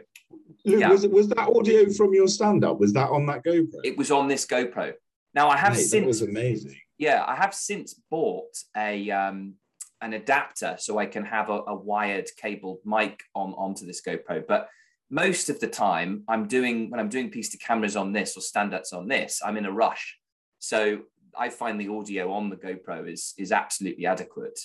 yeah. 0.65 0.91
was, 0.91 1.07
was 1.07 1.29
that 1.29 1.39
audio 1.39 1.91
from 1.91 2.15
your 2.15 2.29
stand-up? 2.29 2.79
Was 2.79 2.93
that 2.95 3.11
on 3.11 3.27
that 3.27 3.45
gopro? 3.45 3.81
It 3.85 3.97
was 3.97 4.11
on 4.11 4.29
this 4.29 4.47
gopro. 4.47 4.93
Now 5.35 5.49
i 5.49 5.57
have 5.57 5.75
Mate, 5.75 5.83
since 5.83 6.07
was 6.07 6.23
amazing. 6.23 6.77
Yeah 6.99 7.25
i 7.27 7.35
have 7.37 7.55
since 7.55 7.95
bought 8.11 8.57
a 8.77 9.11
um 9.11 9.55
an 10.03 10.15
adapter 10.15 10.77
so 10.79 10.99
i 10.99 11.07
can 11.07 11.25
have 11.25 11.51
a, 11.51 11.61
a 11.69 11.75
wired 11.75 12.29
cabled 12.41 12.79
mic 12.85 13.23
on 13.35 13.53
onto 13.55 13.87
this 13.87 14.03
gopro. 14.03 14.45
But 14.47 14.69
most 15.09 15.51
of 15.51 15.61
the 15.61 15.69
time 15.69 16.25
i'm 16.29 16.47
doing 16.47 16.91
when 16.91 17.01
i'm 17.01 17.09
doing 17.09 17.31
piece 17.31 17.51
to 17.51 17.59
cameras 17.59 17.97
on 17.97 18.13
this 18.13 18.37
or 18.37 18.41
stand-ups 18.41 18.93
on 18.93 19.09
this 19.09 19.41
i'm 19.45 19.57
in 19.57 19.67
a 19.67 19.73
rush. 19.73 20.17
So 20.59 21.03
I 21.39 21.49
find 21.49 21.81
the 21.81 21.89
audio 21.89 22.33
on 22.33 22.51
the 22.51 22.57
GoPro 22.57 23.11
is 23.11 23.35
is 23.39 23.53
absolutely 23.53 24.07
adequate. 24.07 24.59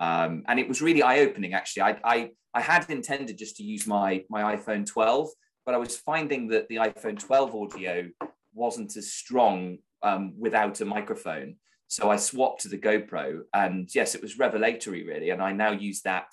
Um, 0.00 0.44
and 0.48 0.58
it 0.58 0.66
was 0.66 0.82
really 0.82 1.02
eye-opening 1.02 1.54
actually. 1.54 1.82
I, 1.82 2.00
I 2.04 2.30
I 2.52 2.60
had 2.60 2.90
intended 2.90 3.38
just 3.38 3.56
to 3.56 3.62
use 3.62 3.86
my 3.86 4.24
my 4.28 4.56
iPhone 4.56 4.86
12, 4.86 5.28
but 5.64 5.74
I 5.74 5.78
was 5.78 5.96
finding 5.96 6.48
that 6.48 6.68
the 6.68 6.76
iPhone 6.76 7.18
12 7.18 7.54
audio 7.54 8.08
wasn't 8.54 8.96
as 8.96 9.12
strong 9.12 9.78
um, 10.02 10.34
without 10.38 10.80
a 10.80 10.84
microphone. 10.84 11.56
So 11.86 12.10
I 12.10 12.16
swapped 12.16 12.62
to 12.62 12.68
the 12.68 12.78
GoPro, 12.78 13.40
and 13.52 13.88
yes, 13.94 14.14
it 14.14 14.22
was 14.22 14.38
revelatory 14.38 15.04
really. 15.06 15.30
And 15.30 15.42
I 15.42 15.52
now 15.52 15.72
use 15.72 16.02
that 16.02 16.32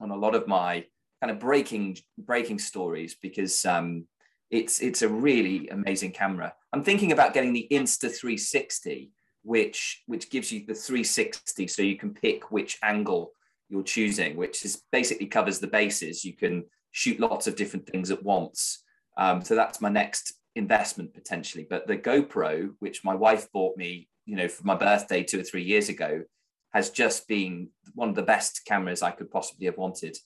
on 0.00 0.10
a 0.10 0.16
lot 0.16 0.34
of 0.34 0.46
my 0.46 0.84
kind 1.20 1.30
of 1.30 1.40
breaking 1.40 1.96
breaking 2.18 2.58
stories 2.58 3.16
because 3.20 3.64
um, 3.64 4.06
it's 4.50 4.80
it's 4.80 5.02
a 5.02 5.08
really 5.08 5.68
amazing 5.68 6.12
camera. 6.12 6.52
I'm 6.72 6.84
thinking 6.84 7.12
about 7.12 7.34
getting 7.34 7.52
the 7.52 7.66
Insta 7.70 8.14
360, 8.14 9.10
which 9.46 10.02
which 10.06 10.28
gives 10.28 10.50
you 10.50 10.66
the 10.66 10.74
360, 10.74 11.68
so 11.68 11.82
you 11.82 11.96
can 11.96 12.12
pick 12.12 12.50
which 12.50 12.78
angle 12.82 13.32
you're 13.68 13.82
choosing, 13.82 14.36
which 14.36 14.64
is 14.64 14.82
basically 14.90 15.26
covers 15.26 15.60
the 15.60 15.66
bases. 15.68 16.24
You 16.24 16.34
can 16.34 16.64
shoot 16.90 17.20
lots 17.20 17.46
of 17.46 17.56
different 17.56 17.86
things 17.86 18.10
at 18.10 18.22
once. 18.22 18.82
Um, 19.16 19.42
so 19.42 19.54
that's 19.54 19.80
my 19.80 19.88
next 19.88 20.34
investment 20.56 21.14
potentially. 21.14 21.66
But 21.68 21.86
the 21.86 21.96
GoPro, 21.96 22.74
which 22.80 23.04
my 23.04 23.14
wife 23.14 23.50
bought 23.52 23.76
me, 23.76 24.08
you 24.24 24.36
know, 24.36 24.48
for 24.48 24.64
my 24.64 24.74
birthday 24.74 25.22
two 25.22 25.40
or 25.40 25.44
three 25.44 25.62
years 25.62 25.88
ago, 25.88 26.24
has 26.72 26.90
just 26.90 27.28
been 27.28 27.68
one 27.94 28.08
of 28.08 28.16
the 28.16 28.22
best 28.22 28.62
cameras 28.66 29.02
I 29.02 29.12
could 29.12 29.30
possibly 29.30 29.66
have 29.66 29.78
wanted. 29.78 30.16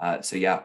Uh, 0.00 0.22
so 0.22 0.36
yeah, 0.36 0.62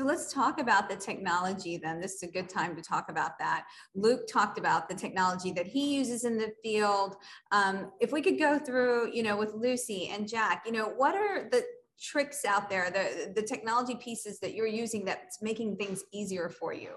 so 0.00 0.06
let's 0.06 0.32
talk 0.32 0.58
about 0.58 0.88
the 0.88 0.96
technology 0.96 1.76
then. 1.76 2.00
This 2.00 2.14
is 2.14 2.22
a 2.22 2.32
good 2.32 2.48
time 2.48 2.74
to 2.74 2.80
talk 2.80 3.10
about 3.10 3.38
that. 3.38 3.66
Luke 3.94 4.26
talked 4.26 4.58
about 4.58 4.88
the 4.88 4.94
technology 4.94 5.52
that 5.52 5.66
he 5.66 5.94
uses 5.94 6.24
in 6.24 6.38
the 6.38 6.54
field. 6.62 7.16
Um, 7.52 7.92
if 8.00 8.10
we 8.10 8.22
could 8.22 8.38
go 8.38 8.58
through, 8.58 9.12
you 9.12 9.22
know, 9.22 9.36
with 9.36 9.52
Lucy 9.52 10.08
and 10.10 10.26
Jack, 10.26 10.62
you 10.64 10.72
know, 10.72 10.86
what 10.86 11.14
are 11.14 11.50
the 11.50 11.62
tricks 12.00 12.46
out 12.46 12.70
there, 12.70 12.90
the, 12.90 13.30
the 13.34 13.42
technology 13.46 13.94
pieces 13.94 14.40
that 14.40 14.54
you're 14.54 14.66
using 14.66 15.04
that's 15.04 15.42
making 15.42 15.76
things 15.76 16.02
easier 16.14 16.48
for 16.48 16.72
you? 16.72 16.92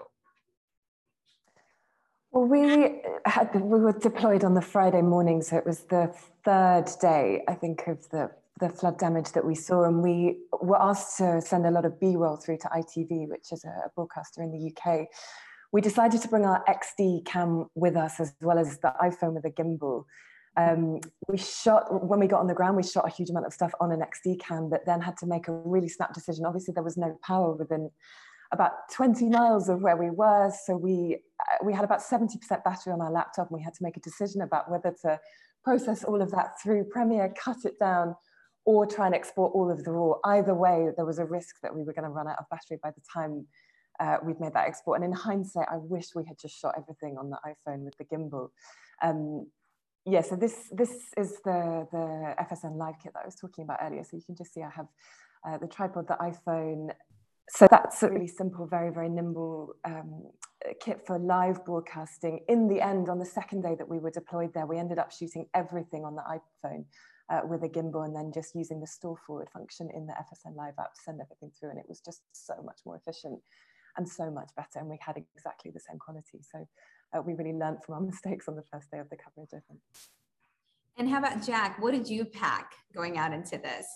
Well, 2.32 2.46
we 2.46 3.02
had 3.26 3.54
we 3.54 3.80
were 3.80 3.92
deployed 3.92 4.44
on 4.44 4.54
the 4.54 4.62
Friday 4.62 5.02
morning, 5.02 5.42
so 5.42 5.58
it 5.58 5.66
was 5.66 5.80
the 5.80 6.10
third 6.42 6.86
day, 7.02 7.44
I 7.46 7.54
think, 7.54 7.86
of 7.86 8.08
the 8.08 8.30
the 8.60 8.68
flood 8.68 8.98
damage 8.98 9.32
that 9.32 9.44
we 9.44 9.54
saw, 9.54 9.84
and 9.84 10.02
we 10.02 10.38
were 10.60 10.80
asked 10.80 11.18
to 11.18 11.40
send 11.40 11.66
a 11.66 11.70
lot 11.70 11.84
of 11.84 11.98
B-roll 11.98 12.36
through 12.36 12.58
to 12.58 12.68
ITV, 12.68 13.28
which 13.28 13.52
is 13.52 13.64
a 13.64 13.90
broadcaster 13.94 14.42
in 14.42 14.52
the 14.52 14.72
UK. 14.72 15.08
We 15.72 15.80
decided 15.80 16.22
to 16.22 16.28
bring 16.28 16.44
our 16.44 16.64
XD 16.66 17.24
cam 17.24 17.66
with 17.74 17.96
us 17.96 18.20
as 18.20 18.32
well 18.40 18.58
as 18.58 18.78
the 18.78 18.92
iPhone 19.02 19.34
with 19.34 19.44
a 19.44 19.50
gimbal. 19.50 20.04
Um, 20.56 21.00
we 21.28 21.36
shot 21.36 22.06
when 22.08 22.20
we 22.20 22.28
got 22.28 22.40
on 22.40 22.46
the 22.46 22.54
ground. 22.54 22.76
We 22.76 22.84
shot 22.84 23.08
a 23.08 23.10
huge 23.10 23.30
amount 23.30 23.46
of 23.46 23.52
stuff 23.52 23.72
on 23.80 23.90
an 23.90 24.00
XD 24.00 24.38
cam, 24.40 24.70
but 24.70 24.86
then 24.86 25.00
had 25.00 25.16
to 25.18 25.26
make 25.26 25.48
a 25.48 25.52
really 25.52 25.88
snap 25.88 26.14
decision. 26.14 26.46
Obviously, 26.46 26.74
there 26.74 26.84
was 26.84 26.96
no 26.96 27.18
power 27.26 27.54
within 27.54 27.90
about 28.52 28.72
20 28.92 29.30
miles 29.30 29.68
of 29.68 29.80
where 29.82 29.96
we 29.96 30.10
were, 30.10 30.52
so 30.64 30.76
we 30.76 31.18
uh, 31.40 31.64
we 31.64 31.72
had 31.72 31.84
about 31.84 32.00
70% 32.00 32.38
battery 32.62 32.92
on 32.92 33.00
our 33.00 33.10
laptop, 33.10 33.50
and 33.50 33.58
we 33.58 33.64
had 33.64 33.74
to 33.74 33.82
make 33.82 33.96
a 33.96 34.00
decision 34.00 34.42
about 34.42 34.70
whether 34.70 34.94
to 35.02 35.18
process 35.64 36.04
all 36.04 36.22
of 36.22 36.30
that 36.30 36.60
through 36.62 36.84
Premiere, 36.84 37.34
cut 37.36 37.64
it 37.64 37.80
down, 37.80 38.14
or 38.64 38.86
try 38.86 39.06
and 39.06 39.14
export 39.14 39.52
all 39.54 39.70
of 39.70 39.84
the 39.84 39.90
raw. 39.90 40.14
Either 40.24 40.54
way, 40.54 40.88
there 40.96 41.04
was 41.04 41.18
a 41.18 41.24
risk 41.24 41.60
that 41.62 41.74
we 41.74 41.82
were 41.82 41.92
going 41.92 42.04
to 42.04 42.10
run 42.10 42.28
out 42.28 42.38
of 42.38 42.48
battery 42.50 42.78
by 42.82 42.90
the 42.90 43.02
time 43.12 43.46
uh, 44.00 44.16
we'd 44.24 44.40
made 44.40 44.54
that 44.54 44.66
export. 44.66 45.00
And 45.00 45.04
in 45.04 45.12
hindsight, 45.12 45.68
I 45.70 45.76
wish 45.76 46.14
we 46.14 46.24
had 46.26 46.38
just 46.38 46.58
shot 46.58 46.74
everything 46.76 47.16
on 47.18 47.30
the 47.30 47.38
iPhone 47.46 47.80
with 47.80 47.96
the 47.98 48.04
gimbal. 48.04 48.48
Um, 49.02 49.46
yeah, 50.06 50.20
so 50.20 50.36
this 50.36 50.68
this 50.70 50.90
is 51.16 51.40
the 51.44 51.86
the 51.90 52.34
FSN 52.44 52.76
Live 52.76 52.96
kit 53.02 53.12
that 53.14 53.22
I 53.22 53.26
was 53.26 53.36
talking 53.36 53.64
about 53.64 53.78
earlier. 53.82 54.04
So 54.04 54.16
you 54.16 54.22
can 54.22 54.36
just 54.36 54.52
see 54.52 54.62
I 54.62 54.70
have 54.70 54.86
uh, 55.46 55.58
the 55.58 55.66
tripod, 55.66 56.08
the 56.08 56.16
iPhone. 56.20 56.90
So 57.48 57.66
that's 57.70 58.02
a 58.02 58.10
really 58.10 58.26
simple, 58.26 58.66
very 58.66 58.90
very 58.90 59.08
nimble 59.08 59.76
um, 59.84 60.24
kit 60.80 61.06
for 61.06 61.18
live 61.18 61.64
broadcasting. 61.64 62.40
In 62.48 62.68
the 62.68 62.80
end, 62.80 63.08
on 63.08 63.18
the 63.18 63.26
second 63.26 63.62
day 63.62 63.74
that 63.76 63.88
we 63.88 63.98
were 63.98 64.10
deployed 64.10 64.52
there, 64.52 64.66
we 64.66 64.78
ended 64.78 64.98
up 64.98 65.10
shooting 65.10 65.46
everything 65.54 66.04
on 66.04 66.16
the 66.16 66.22
iPhone 66.22 66.84
uh, 67.30 67.40
with 67.44 67.62
a 67.62 67.68
gimbal 67.68 68.04
and 68.04 68.14
then 68.14 68.32
just 68.32 68.54
using 68.54 68.80
the 68.80 68.86
store 68.86 69.16
forward 69.26 69.48
function 69.50 69.90
in 69.94 70.06
the 70.06 70.12
FSN 70.12 70.56
Live 70.56 70.74
app 70.78 70.94
to 70.94 71.00
send 71.02 71.20
everything 71.20 71.50
through. 71.58 71.70
And 71.70 71.78
it 71.78 71.86
was 71.88 72.00
just 72.00 72.22
so 72.32 72.54
much 72.64 72.80
more 72.84 72.96
efficient 72.96 73.40
and 73.96 74.08
so 74.08 74.30
much 74.30 74.50
better. 74.56 74.78
And 74.78 74.88
we 74.88 74.98
had 75.00 75.16
exactly 75.16 75.70
the 75.70 75.80
same 75.80 75.98
quality. 75.98 76.40
So 76.42 76.66
uh, 77.16 77.22
we 77.22 77.34
really 77.34 77.52
learned 77.52 77.82
from 77.84 77.94
our 77.94 78.00
mistakes 78.12 78.48
on 78.48 78.56
the 78.56 78.62
first 78.62 78.90
day 78.90 78.98
of 78.98 79.08
the 79.10 79.16
coverage, 79.16 79.50
I 79.54 79.62
think. 79.68 79.80
And 80.96 81.08
how 81.08 81.18
about 81.18 81.44
Jack? 81.44 81.82
What 81.82 81.92
did 81.92 82.08
you 82.08 82.24
pack 82.24 82.72
going 82.94 83.18
out 83.18 83.32
into 83.32 83.58
this? 83.58 83.86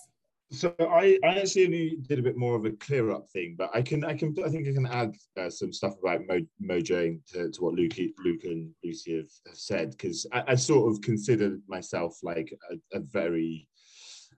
So 0.51 0.73
I, 0.79 1.19
I 1.23 1.39
actually 1.39 1.65
only 1.65 1.97
did 2.07 2.19
a 2.19 2.23
bit 2.23 2.37
more 2.37 2.55
of 2.55 2.65
a 2.65 2.71
clear 2.71 3.11
up 3.11 3.29
thing, 3.29 3.55
but 3.57 3.69
I 3.73 3.81
can 3.81 4.03
I 4.03 4.15
can 4.15 4.35
I 4.43 4.49
think 4.49 4.67
I 4.67 4.73
can 4.73 4.87
add 4.87 5.15
uh, 5.37 5.49
some 5.49 5.71
stuff 5.71 5.93
about 6.01 6.25
Mo, 6.27 6.39
Mojo 6.61 7.19
to, 7.33 7.51
to 7.51 7.61
what 7.61 7.75
Luke 7.75 7.93
Luke 8.25 8.43
and 8.43 8.71
Lucy 8.83 9.17
have, 9.17 9.29
have 9.47 9.57
said 9.57 9.91
because 9.91 10.25
I, 10.33 10.43
I, 10.47 10.55
sort 10.55 10.91
of 10.91 11.01
considered 11.01 11.61
myself 11.67 12.17
like 12.23 12.51
a, 12.71 12.97
a 12.97 12.99
very 12.99 13.67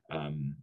um, 0.09 0.55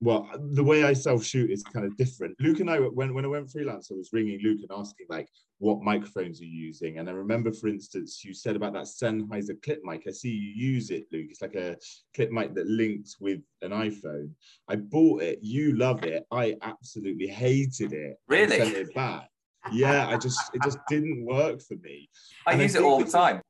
well, 0.00 0.28
the 0.38 0.62
way 0.62 0.84
I 0.84 0.92
self 0.92 1.24
shoot 1.24 1.50
is 1.50 1.62
kind 1.62 1.86
of 1.86 1.96
different. 1.96 2.36
Luke 2.40 2.60
and 2.60 2.70
I, 2.70 2.78
when, 2.78 3.14
when 3.14 3.24
I 3.24 3.28
went 3.28 3.50
freelance, 3.50 3.90
I 3.90 3.94
was 3.94 4.10
ringing 4.12 4.40
Luke 4.42 4.60
and 4.60 4.78
asking 4.78 5.06
like, 5.08 5.28
what 5.58 5.80
microphones 5.82 6.40
are 6.40 6.44
you 6.44 6.66
using? 6.66 6.98
And 6.98 7.08
I 7.08 7.12
remember, 7.12 7.50
for 7.50 7.68
instance, 7.68 8.22
you 8.22 8.34
said 8.34 8.56
about 8.56 8.74
that 8.74 8.84
Sennheiser 8.84 9.62
clip 9.62 9.80
mic. 9.84 10.02
I 10.06 10.10
see 10.10 10.28
you 10.28 10.52
use 10.72 10.90
it, 10.90 11.06
Luke. 11.12 11.28
It's 11.30 11.40
like 11.40 11.54
a 11.54 11.76
clip 12.14 12.30
mic 12.30 12.54
that 12.54 12.66
links 12.66 13.16
with 13.20 13.40
an 13.62 13.70
iPhone. 13.70 14.30
I 14.68 14.76
bought 14.76 15.22
it. 15.22 15.38
You 15.40 15.76
love 15.76 16.04
it. 16.04 16.26
I 16.30 16.56
absolutely 16.60 17.28
hated 17.28 17.94
it. 17.94 18.16
Really? 18.28 18.58
sent 18.58 18.76
it 18.76 18.94
back. 18.94 19.28
Yeah, 19.72 20.06
I 20.08 20.16
just 20.16 20.40
it 20.54 20.62
just 20.62 20.78
didn't 20.88 21.24
work 21.24 21.60
for 21.60 21.74
me. 21.82 22.08
I 22.46 22.52
and 22.52 22.62
use 22.62 22.76
I 22.76 22.80
it 22.80 22.84
all 22.84 23.02
the 23.02 23.10
time. 23.10 23.40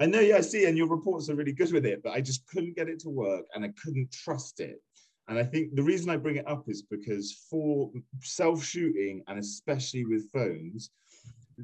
I 0.00 0.06
know, 0.06 0.20
yeah, 0.20 0.38
I 0.38 0.40
see, 0.40 0.66
and 0.66 0.76
your 0.76 0.88
reports 0.88 1.30
are 1.30 1.36
really 1.36 1.52
good 1.52 1.72
with 1.72 1.86
it, 1.86 2.02
but 2.02 2.12
I 2.12 2.20
just 2.20 2.46
couldn't 2.48 2.74
get 2.74 2.88
it 2.88 2.98
to 3.00 3.10
work 3.10 3.44
and 3.54 3.64
I 3.64 3.72
couldn't 3.82 4.10
trust 4.10 4.58
it. 4.58 4.80
And 5.28 5.38
I 5.38 5.44
think 5.44 5.74
the 5.74 5.82
reason 5.82 6.10
I 6.10 6.16
bring 6.16 6.36
it 6.36 6.48
up 6.48 6.64
is 6.68 6.82
because 6.82 7.46
for 7.50 7.90
self 8.20 8.62
shooting, 8.62 9.22
and 9.26 9.38
especially 9.38 10.04
with 10.04 10.30
phones, 10.32 10.90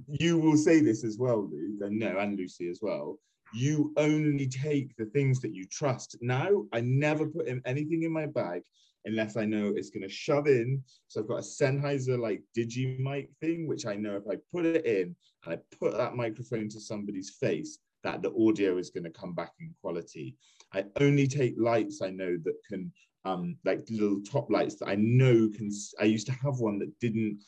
you 0.06 0.38
will 0.38 0.56
say 0.56 0.80
this 0.80 1.04
as 1.04 1.18
well, 1.18 1.42
Luke, 1.50 1.80
and 1.80 1.98
no, 1.98 2.18
and 2.18 2.38
Lucy 2.38 2.68
as 2.68 2.80
well. 2.80 3.18
You 3.52 3.92
only 3.96 4.46
take 4.46 4.96
the 4.96 5.06
things 5.06 5.40
that 5.40 5.54
you 5.54 5.66
trust. 5.66 6.16
Now, 6.20 6.64
I 6.72 6.80
never 6.80 7.26
put 7.26 7.48
in 7.48 7.60
anything 7.66 8.04
in 8.04 8.12
my 8.12 8.26
bag 8.26 8.62
unless 9.04 9.36
I 9.36 9.44
know 9.44 9.72
it's 9.74 9.90
going 9.90 10.02
to 10.02 10.08
shove 10.08 10.46
in. 10.46 10.82
So 11.08 11.20
I've 11.20 11.28
got 11.28 11.38
a 11.38 11.42
Sennheiser 11.42 12.18
like 12.18 12.42
digi 12.56 12.98
mic 12.98 13.30
thing, 13.40 13.66
which 13.66 13.86
I 13.86 13.94
know 13.94 14.16
if 14.16 14.22
I 14.30 14.36
put 14.52 14.66
it 14.66 14.86
in 14.86 15.16
and 15.44 15.54
I 15.54 15.58
put 15.78 15.96
that 15.96 16.16
microphone 16.16 16.68
to 16.68 16.80
somebody's 16.80 17.30
face, 17.40 17.78
that 18.04 18.22
the 18.22 18.32
audio 18.34 18.78
is 18.78 18.90
going 18.90 19.04
to 19.04 19.10
come 19.10 19.34
back 19.34 19.52
in 19.60 19.74
quality. 19.82 20.36
I 20.72 20.84
only 21.00 21.26
take 21.26 21.54
lights 21.58 22.00
I 22.02 22.10
know 22.10 22.36
that 22.44 22.54
can 22.68 22.92
um, 23.24 23.56
like 23.64 23.84
little 23.90 24.20
top 24.22 24.50
lights 24.50 24.76
that 24.76 24.88
I 24.88 24.96
know 24.96 25.48
can. 25.54 25.70
I 26.00 26.04
used 26.04 26.26
to 26.26 26.32
have 26.32 26.60
one 26.60 26.78
that 26.78 26.98
didn't 27.00 27.40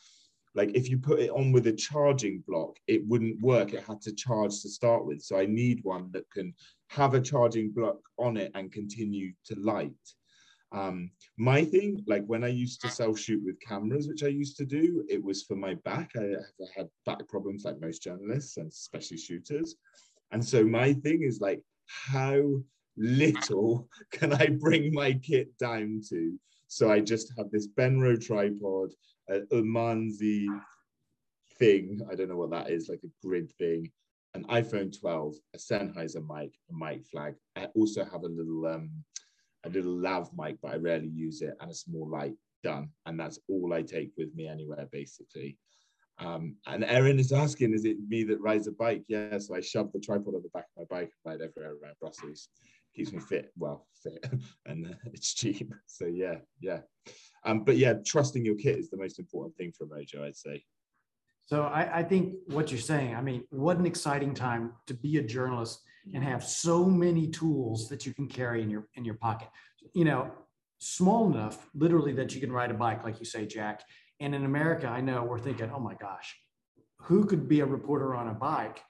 like 0.55 0.71
if 0.75 0.89
you 0.89 0.97
put 0.97 1.19
it 1.19 1.31
on 1.31 1.51
with 1.51 1.67
a 1.67 1.73
charging 1.73 2.43
block, 2.47 2.77
it 2.87 3.07
wouldn't 3.07 3.41
work. 3.41 3.73
It 3.73 3.83
had 3.83 4.01
to 4.01 4.13
charge 4.13 4.61
to 4.61 4.69
start 4.69 5.05
with. 5.05 5.21
So 5.21 5.37
I 5.37 5.45
need 5.45 5.83
one 5.83 6.11
that 6.11 6.29
can 6.29 6.53
have 6.89 7.15
a 7.15 7.21
charging 7.21 7.71
block 7.71 7.97
on 8.19 8.37
it 8.37 8.51
and 8.53 8.71
continue 8.71 9.33
to 9.45 9.55
light. 9.59 9.91
Um, 10.71 11.11
my 11.37 11.63
thing, 11.63 12.03
like 12.07 12.25
when 12.25 12.43
I 12.43 12.47
used 12.47 12.81
to 12.81 12.89
self 12.89 13.19
shoot 13.19 13.43
with 13.43 13.59
cameras, 13.59 14.07
which 14.07 14.23
I 14.23 14.27
used 14.27 14.57
to 14.57 14.65
do, 14.65 15.03
it 15.09 15.23
was 15.23 15.43
for 15.43 15.55
my 15.55 15.75
back. 15.85 16.11
I, 16.15 16.35
I 16.35 16.67
had 16.75 16.89
back 17.05 17.27
problems 17.27 17.63
like 17.63 17.81
most 17.81 18.03
journalists 18.03 18.57
and 18.57 18.71
especially 18.71 19.17
shooters. 19.17 19.75
And 20.31 20.43
so 20.43 20.63
my 20.63 20.93
thing 20.93 21.21
is 21.23 21.39
like, 21.39 21.61
how 21.85 22.41
little 22.97 23.87
can 24.11 24.33
I 24.33 24.47
bring 24.47 24.93
my 24.93 25.13
kit 25.13 25.57
down 25.57 26.01
to? 26.09 26.37
So 26.67 26.91
I 26.91 27.01
just 27.01 27.33
have 27.37 27.51
this 27.51 27.67
Benro 27.67 28.19
tripod, 28.19 28.89
a 29.29 29.41
Ulanzi 29.51 30.47
thing. 31.59 32.01
I 32.11 32.15
don't 32.15 32.29
know 32.29 32.37
what 32.37 32.51
that 32.51 32.71
is, 32.71 32.89
like 32.89 33.01
a 33.03 33.25
grid 33.25 33.51
thing, 33.59 33.91
an 34.33 34.43
iPhone 34.45 34.97
12, 34.99 35.35
a 35.53 35.57
Sennheiser 35.57 36.25
mic, 36.27 36.53
a 36.69 36.73
mic 36.73 37.05
flag. 37.05 37.35
I 37.55 37.65
also 37.75 38.03
have 38.03 38.23
a 38.23 38.27
little 38.27 38.65
um, 38.65 38.89
a 39.65 39.69
little 39.69 39.95
lav 39.95 40.29
mic, 40.35 40.57
but 40.61 40.73
I 40.73 40.77
rarely 40.77 41.09
use 41.09 41.41
it, 41.41 41.55
and 41.61 41.71
a 41.71 41.75
small 41.75 42.09
light. 42.09 42.33
Done, 42.63 42.89
and 43.05 43.19
that's 43.19 43.39
all 43.49 43.73
I 43.73 43.81
take 43.81 44.13
with 44.17 44.33
me 44.35 44.47
anywhere, 44.47 44.87
basically. 44.89 45.57
Um, 46.17 46.55
and 46.65 46.85
Erin 46.85 47.19
is 47.19 47.33
asking, 47.33 47.73
is 47.73 47.83
it 47.83 47.97
me 48.07 48.23
that 48.23 48.39
rides 48.39 48.67
a 48.67 48.71
bike? 48.71 49.03
Yeah, 49.09 49.37
so 49.39 49.53
I 49.53 49.59
shove 49.59 49.91
the 49.91 49.99
tripod 49.99 50.33
on 50.33 50.43
the 50.43 50.49
back 50.53 50.67
of 50.77 50.89
my 50.89 50.97
bike 50.97 51.11
and 51.25 51.33
ride 51.33 51.41
everywhere 51.41 51.73
around 51.73 51.95
Brussels 51.99 52.47
keeps 52.93 53.11
me 53.11 53.19
fit, 53.19 53.51
well, 53.57 53.87
fit, 54.01 54.25
and 54.65 54.87
uh, 54.87 54.95
it's 55.13 55.33
cheap. 55.33 55.73
So 55.87 56.05
yeah, 56.05 56.35
yeah. 56.59 56.79
Um, 57.45 57.63
but 57.63 57.77
yeah, 57.77 57.95
trusting 58.05 58.45
your 58.45 58.55
kit 58.55 58.77
is 58.77 58.89
the 58.89 58.97
most 58.97 59.19
important 59.19 59.55
thing 59.57 59.71
for 59.71 59.85
Mojo, 59.85 60.23
I'd 60.23 60.37
say. 60.37 60.63
So 61.45 61.63
I, 61.63 61.99
I 61.99 62.03
think 62.03 62.35
what 62.47 62.71
you're 62.71 62.79
saying, 62.79 63.15
I 63.15 63.21
mean, 63.21 63.43
what 63.49 63.77
an 63.77 63.85
exciting 63.85 64.33
time 64.33 64.73
to 64.87 64.93
be 64.93 65.17
a 65.17 65.21
journalist 65.21 65.81
and 66.13 66.23
have 66.23 66.43
so 66.43 66.85
many 66.85 67.27
tools 67.27 67.89
that 67.89 68.05
you 68.05 68.13
can 68.13 68.27
carry 68.27 68.61
in 68.61 68.69
your 68.69 68.87
in 68.95 69.05
your 69.05 69.15
pocket. 69.15 69.49
You 69.93 70.05
know, 70.05 70.31
small 70.79 71.31
enough, 71.31 71.69
literally, 71.73 72.13
that 72.13 72.33
you 72.33 72.41
can 72.41 72.51
ride 72.51 72.71
a 72.71 72.75
bike, 72.75 73.03
like 73.03 73.19
you 73.19 73.25
say, 73.25 73.45
Jack. 73.45 73.83
And 74.19 74.33
in 74.35 74.45
America, 74.45 74.87
I 74.87 75.01
know 75.01 75.23
we're 75.23 75.39
thinking, 75.39 75.69
oh 75.73 75.79
my 75.79 75.95
gosh, 75.95 76.35
who 76.97 77.25
could 77.25 77.47
be 77.47 77.59
a 77.61 77.65
reporter 77.65 78.15
on 78.15 78.29
a 78.29 78.33
bike? 78.33 78.81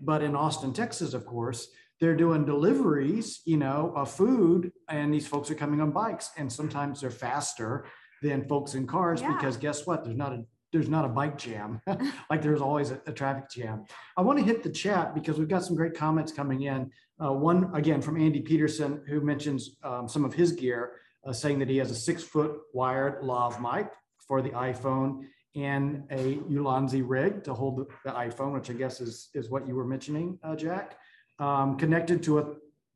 But 0.00 0.22
in 0.22 0.34
Austin, 0.34 0.72
Texas, 0.72 1.14
of 1.14 1.24
course, 1.24 1.68
they're 2.02 2.16
doing 2.16 2.44
deliveries, 2.44 3.42
you 3.44 3.56
know, 3.56 3.92
of 3.94 4.10
food, 4.10 4.72
and 4.88 5.14
these 5.14 5.28
folks 5.28 5.52
are 5.52 5.54
coming 5.54 5.80
on 5.80 5.92
bikes, 5.92 6.32
and 6.36 6.52
sometimes 6.52 7.00
they're 7.00 7.12
faster 7.12 7.84
than 8.22 8.44
folks 8.48 8.74
in 8.74 8.88
cars 8.88 9.20
Yeah. 9.22 9.32
because 9.32 9.56
guess 9.56 9.86
what? 9.86 10.02
There's 10.02 10.16
not 10.16 10.32
a 10.32 10.44
there's 10.72 10.88
not 10.88 11.04
a 11.04 11.08
bike 11.08 11.36
jam 11.36 11.80
like 12.30 12.40
there's 12.42 12.62
always 12.62 12.90
a, 12.90 13.00
a 13.06 13.12
traffic 13.12 13.44
jam. 13.50 13.84
I 14.16 14.22
want 14.22 14.38
to 14.40 14.44
hit 14.44 14.62
the 14.64 14.70
chat 14.70 15.14
because 15.14 15.38
we've 15.38 15.46
got 15.54 15.64
some 15.64 15.76
great 15.76 15.94
comments 15.94 16.32
coming 16.32 16.62
in. 16.62 16.90
Uh, 17.22 17.32
one 17.34 17.70
again 17.72 18.00
from 18.02 18.20
Andy 18.20 18.40
Peterson 18.40 19.02
who 19.06 19.20
mentions 19.20 19.76
um, 19.84 20.08
some 20.08 20.24
of 20.24 20.32
his 20.34 20.50
gear, 20.52 20.94
uh, 21.24 21.32
saying 21.32 21.60
that 21.60 21.68
he 21.68 21.76
has 21.76 21.90
a 21.92 21.94
six 21.94 22.24
foot 22.24 22.52
wired 22.74 23.22
lav 23.22 23.60
mic 23.60 23.86
for 24.26 24.42
the 24.42 24.50
iPhone 24.50 25.20
and 25.54 26.02
a 26.10 26.36
Ulanzi 26.58 27.04
rig 27.06 27.44
to 27.44 27.52
hold 27.54 27.76
the, 27.76 27.86
the 28.06 28.10
iPhone, 28.10 28.52
which 28.54 28.70
I 28.70 28.72
guess 28.72 29.00
is 29.00 29.28
is 29.34 29.50
what 29.50 29.68
you 29.68 29.76
were 29.76 29.86
mentioning, 29.86 30.38
uh, 30.42 30.56
Jack, 30.56 30.96
um, 31.38 31.76
connected 31.76 32.22
to 32.24 32.38
a 32.38 32.54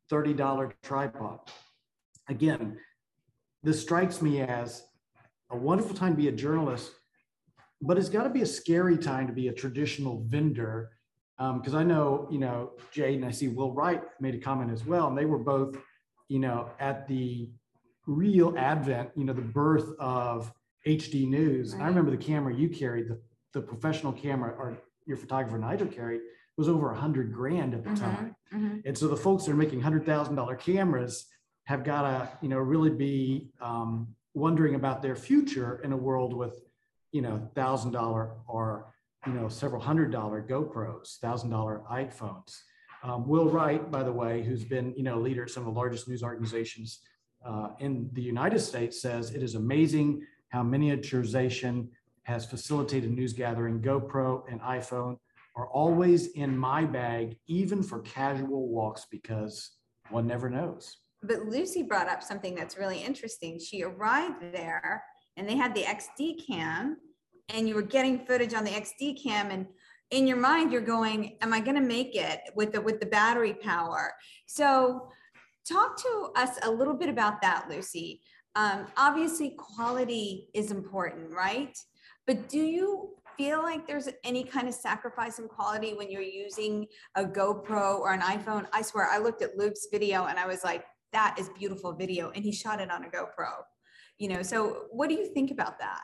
thirty 0.09 0.33
dollar 0.33 0.73
tripod. 0.83 1.39
Again, 2.29 2.77
this 3.63 3.81
strikes 3.81 4.21
me 4.21 4.41
as 4.41 4.83
a 5.49 5.57
wonderful 5.57 5.95
time 5.95 6.13
to 6.13 6.17
be 6.17 6.27
a 6.27 6.31
journalist, 6.31 6.91
but 7.81 7.97
it's 7.97 8.09
got 8.09 8.23
to 8.23 8.29
be 8.29 8.41
a 8.41 8.45
scary 8.45 8.97
time 8.97 9.27
to 9.27 9.33
be 9.33 9.47
a 9.47 9.53
traditional 9.53 10.23
vendor. 10.27 10.91
Because 11.37 11.75
I 11.75 11.83
know, 11.83 12.27
you 12.31 12.39
know, 12.39 12.71
Jade 12.91 13.15
and 13.15 13.25
I 13.25 13.31
see 13.31 13.47
Will 13.47 13.71
Wright 13.71 14.01
made 14.19 14.33
a 14.33 14.39
comment 14.39 14.71
as 14.71 14.85
well, 14.85 15.07
and 15.07 15.17
they 15.17 15.25
were 15.25 15.37
both, 15.37 15.77
you 16.29 16.39
know, 16.39 16.71
at 16.79 17.07
the 17.07 17.51
real 18.07 18.57
advent, 18.57 19.11
you 19.15 19.23
know, 19.23 19.33
the 19.33 19.41
birth 19.41 19.93
of 19.99 20.51
HD 20.87 21.27
news. 21.27 21.73
And 21.73 21.83
I 21.83 21.87
remember 21.87 22.09
the 22.09 22.17
camera 22.17 22.55
you 22.55 22.69
carried, 22.69 23.09
the, 23.09 23.19
the 23.53 23.61
professional 23.61 24.13
camera, 24.13 24.51
or 24.57 24.77
your 25.05 25.17
photographer 25.17 25.59
Nigel 25.59 25.87
carried, 25.87 26.21
was 26.57 26.67
over 26.67 26.91
a 26.91 26.95
hundred 26.95 27.31
grand 27.31 27.73
at 27.75 27.83
the 27.83 27.91
Mhm, 27.91 27.99
time. 27.99 28.35
mhm. 28.51 28.81
And 28.85 28.97
so 28.97 29.07
the 29.07 29.15
folks 29.15 29.45
that 29.45 29.51
are 29.51 29.55
making 29.55 29.79
hundred 29.79 30.05
thousand 30.05 30.35
dollar 30.35 30.55
cameras 30.55 31.27
have 31.65 31.83
got 31.83 32.01
to, 32.01 32.29
you 32.41 32.49
know, 32.49 32.57
really 32.57 32.89
be 32.89 33.51
um, 33.61 34.07
wondering 34.33 34.75
about 34.75 35.01
their 35.01 35.15
future 35.15 35.79
in 35.83 35.91
a 35.93 35.97
world 35.97 36.33
with, 36.33 36.59
you 37.11 37.21
know, 37.21 37.49
thousand 37.55 37.91
dollar 37.91 38.31
or 38.47 38.93
you 39.25 39.33
know 39.33 39.47
several 39.49 39.81
hundred 39.81 40.11
dollar 40.11 40.41
GoPros, 40.41 41.17
thousand 41.19 41.49
dollar 41.51 41.83
iPhones. 41.91 42.57
Um, 43.03 43.27
Will 43.27 43.49
Wright, 43.49 43.89
by 43.91 44.01
the 44.03 44.11
way, 44.11 44.41
who's 44.41 44.63
been 44.65 44.93
you 44.97 45.03
know 45.03 45.19
leader 45.19 45.43
at 45.43 45.49
some 45.51 45.67
of 45.67 45.73
the 45.73 45.79
largest 45.79 46.07
news 46.07 46.23
organizations 46.23 47.01
uh, 47.45 47.69
in 47.79 48.09
the 48.13 48.21
United 48.21 48.59
States, 48.59 48.99
says 49.01 49.31
it 49.31 49.43
is 49.43 49.53
amazing 49.55 50.25
how 50.49 50.63
miniaturization 50.63 51.87
has 52.23 52.45
facilitated 52.45 53.11
news 53.11 53.33
gathering. 53.33 53.79
GoPro 53.81 54.43
and 54.51 54.59
iPhone 54.61 55.17
are 55.57 55.67
always 55.69 56.27
in 56.27 56.55
my 56.55 56.85
bag, 56.85 57.35
even 57.47 57.81
for 57.81 57.99
casual 58.01 58.69
walks, 58.69 59.07
because 59.09 59.71
one 60.11 60.27
never 60.27 60.49
knows. 60.49 60.97
But 61.23 61.47
Lucy 61.47 61.81
brought 61.81 62.07
up 62.07 62.21
something 62.21 62.53
that's 62.53 62.77
really 62.77 62.99
interesting. 62.99 63.59
She 63.59 63.81
arrived 63.81 64.53
there 64.53 65.03
and 65.35 65.49
they 65.49 65.57
had 65.57 65.73
the 65.73 65.81
XD 65.81 66.45
cam 66.47 66.97
and 67.49 67.67
you 67.67 67.73
were 67.73 67.81
getting 67.81 68.25
footage 68.25 68.53
on 68.53 68.63
the 68.63 68.69
XD 68.69 69.21
cam 69.23 69.49
and 69.49 69.65
in 70.11 70.27
your 70.27 70.37
mind 70.37 70.71
you're 70.71 70.79
going, 70.79 71.37
am 71.41 71.53
I 71.53 71.59
going 71.59 71.75
to 71.75 71.81
make 71.81 72.15
it 72.15 72.39
with 72.55 72.71
the 72.71 72.79
with 72.79 72.99
the 72.99 73.07
battery 73.07 73.55
power? 73.55 74.13
So 74.45 75.09
talk 75.67 75.97
to 76.03 76.29
us 76.35 76.51
a 76.63 76.71
little 76.71 76.93
bit 76.93 77.09
about 77.09 77.41
that, 77.41 77.65
Lucy. 77.67 78.21
Um, 78.55 78.85
obviously 78.95 79.55
quality 79.57 80.49
is 80.53 80.69
important, 80.71 81.31
right? 81.31 81.75
But 82.27 82.47
do 82.47 82.59
you 82.59 83.16
feel 83.37 83.61
like 83.61 83.87
there's 83.87 84.09
any 84.23 84.43
kind 84.43 84.67
of 84.67 84.73
sacrifice 84.73 85.39
in 85.39 85.47
quality 85.47 85.93
when 85.93 86.09
you're 86.09 86.21
using 86.21 86.87
a 87.15 87.23
GoPro 87.23 87.99
or 87.99 88.11
an 88.11 88.21
iPhone? 88.21 88.67
I 88.73 88.81
swear 88.81 89.07
I 89.09 89.19
looked 89.19 89.41
at 89.41 89.57
Luke's 89.57 89.87
video 89.91 90.25
and 90.25 90.39
I 90.39 90.47
was 90.47 90.63
like, 90.63 90.83
that 91.13 91.37
is 91.39 91.49
beautiful 91.57 91.93
video 91.93 92.31
and 92.31 92.43
he 92.43 92.51
shot 92.51 92.81
it 92.81 92.91
on 92.91 93.05
a 93.05 93.07
GoPro. 93.07 93.51
You 94.17 94.29
know, 94.29 94.41
so 94.41 94.85
what 94.89 95.09
do 95.09 95.15
you 95.15 95.31
think 95.33 95.51
about 95.51 95.79
that? 95.79 96.01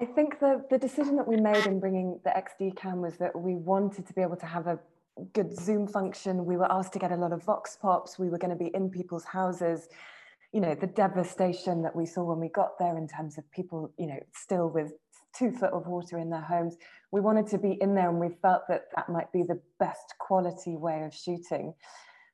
I 0.00 0.04
think 0.04 0.40
the, 0.40 0.64
the 0.68 0.78
decision 0.78 1.16
that 1.16 1.28
we 1.28 1.36
made 1.36 1.66
in 1.66 1.78
bringing 1.78 2.18
the 2.24 2.30
XD 2.30 2.76
cam 2.76 3.00
was 3.00 3.16
that 3.18 3.38
we 3.38 3.54
wanted 3.54 4.06
to 4.06 4.12
be 4.12 4.20
able 4.20 4.36
to 4.36 4.46
have 4.46 4.66
a 4.66 4.80
good 5.32 5.56
Zoom 5.56 5.86
function. 5.86 6.44
We 6.44 6.56
were 6.56 6.70
asked 6.70 6.92
to 6.94 6.98
get 6.98 7.12
a 7.12 7.16
lot 7.16 7.32
of 7.32 7.44
Vox 7.44 7.78
Pops. 7.80 8.18
We 8.18 8.28
were 8.28 8.38
going 8.38 8.56
to 8.56 8.56
be 8.56 8.70
in 8.74 8.90
people's 8.90 9.24
houses. 9.24 9.88
You 10.52 10.60
know, 10.60 10.74
the 10.74 10.88
devastation 10.88 11.82
that 11.82 11.94
we 11.94 12.04
saw 12.04 12.24
when 12.24 12.40
we 12.40 12.48
got 12.48 12.78
there 12.78 12.96
in 12.98 13.06
terms 13.06 13.38
of 13.38 13.48
people, 13.52 13.92
you 13.96 14.06
know, 14.06 14.18
still 14.34 14.68
with 14.68 14.92
two 15.36 15.50
foot 15.50 15.72
of 15.72 15.86
water 15.86 16.18
in 16.18 16.30
their 16.30 16.40
homes. 16.40 16.76
We 17.10 17.20
wanted 17.20 17.46
to 17.48 17.58
be 17.58 17.78
in 17.80 17.94
there 17.94 18.08
and 18.08 18.18
we 18.18 18.30
felt 18.40 18.62
that 18.68 18.84
that 18.96 19.08
might 19.08 19.32
be 19.32 19.42
the 19.42 19.60
best 19.78 20.14
quality 20.18 20.76
way 20.76 21.04
of 21.04 21.14
shooting. 21.14 21.74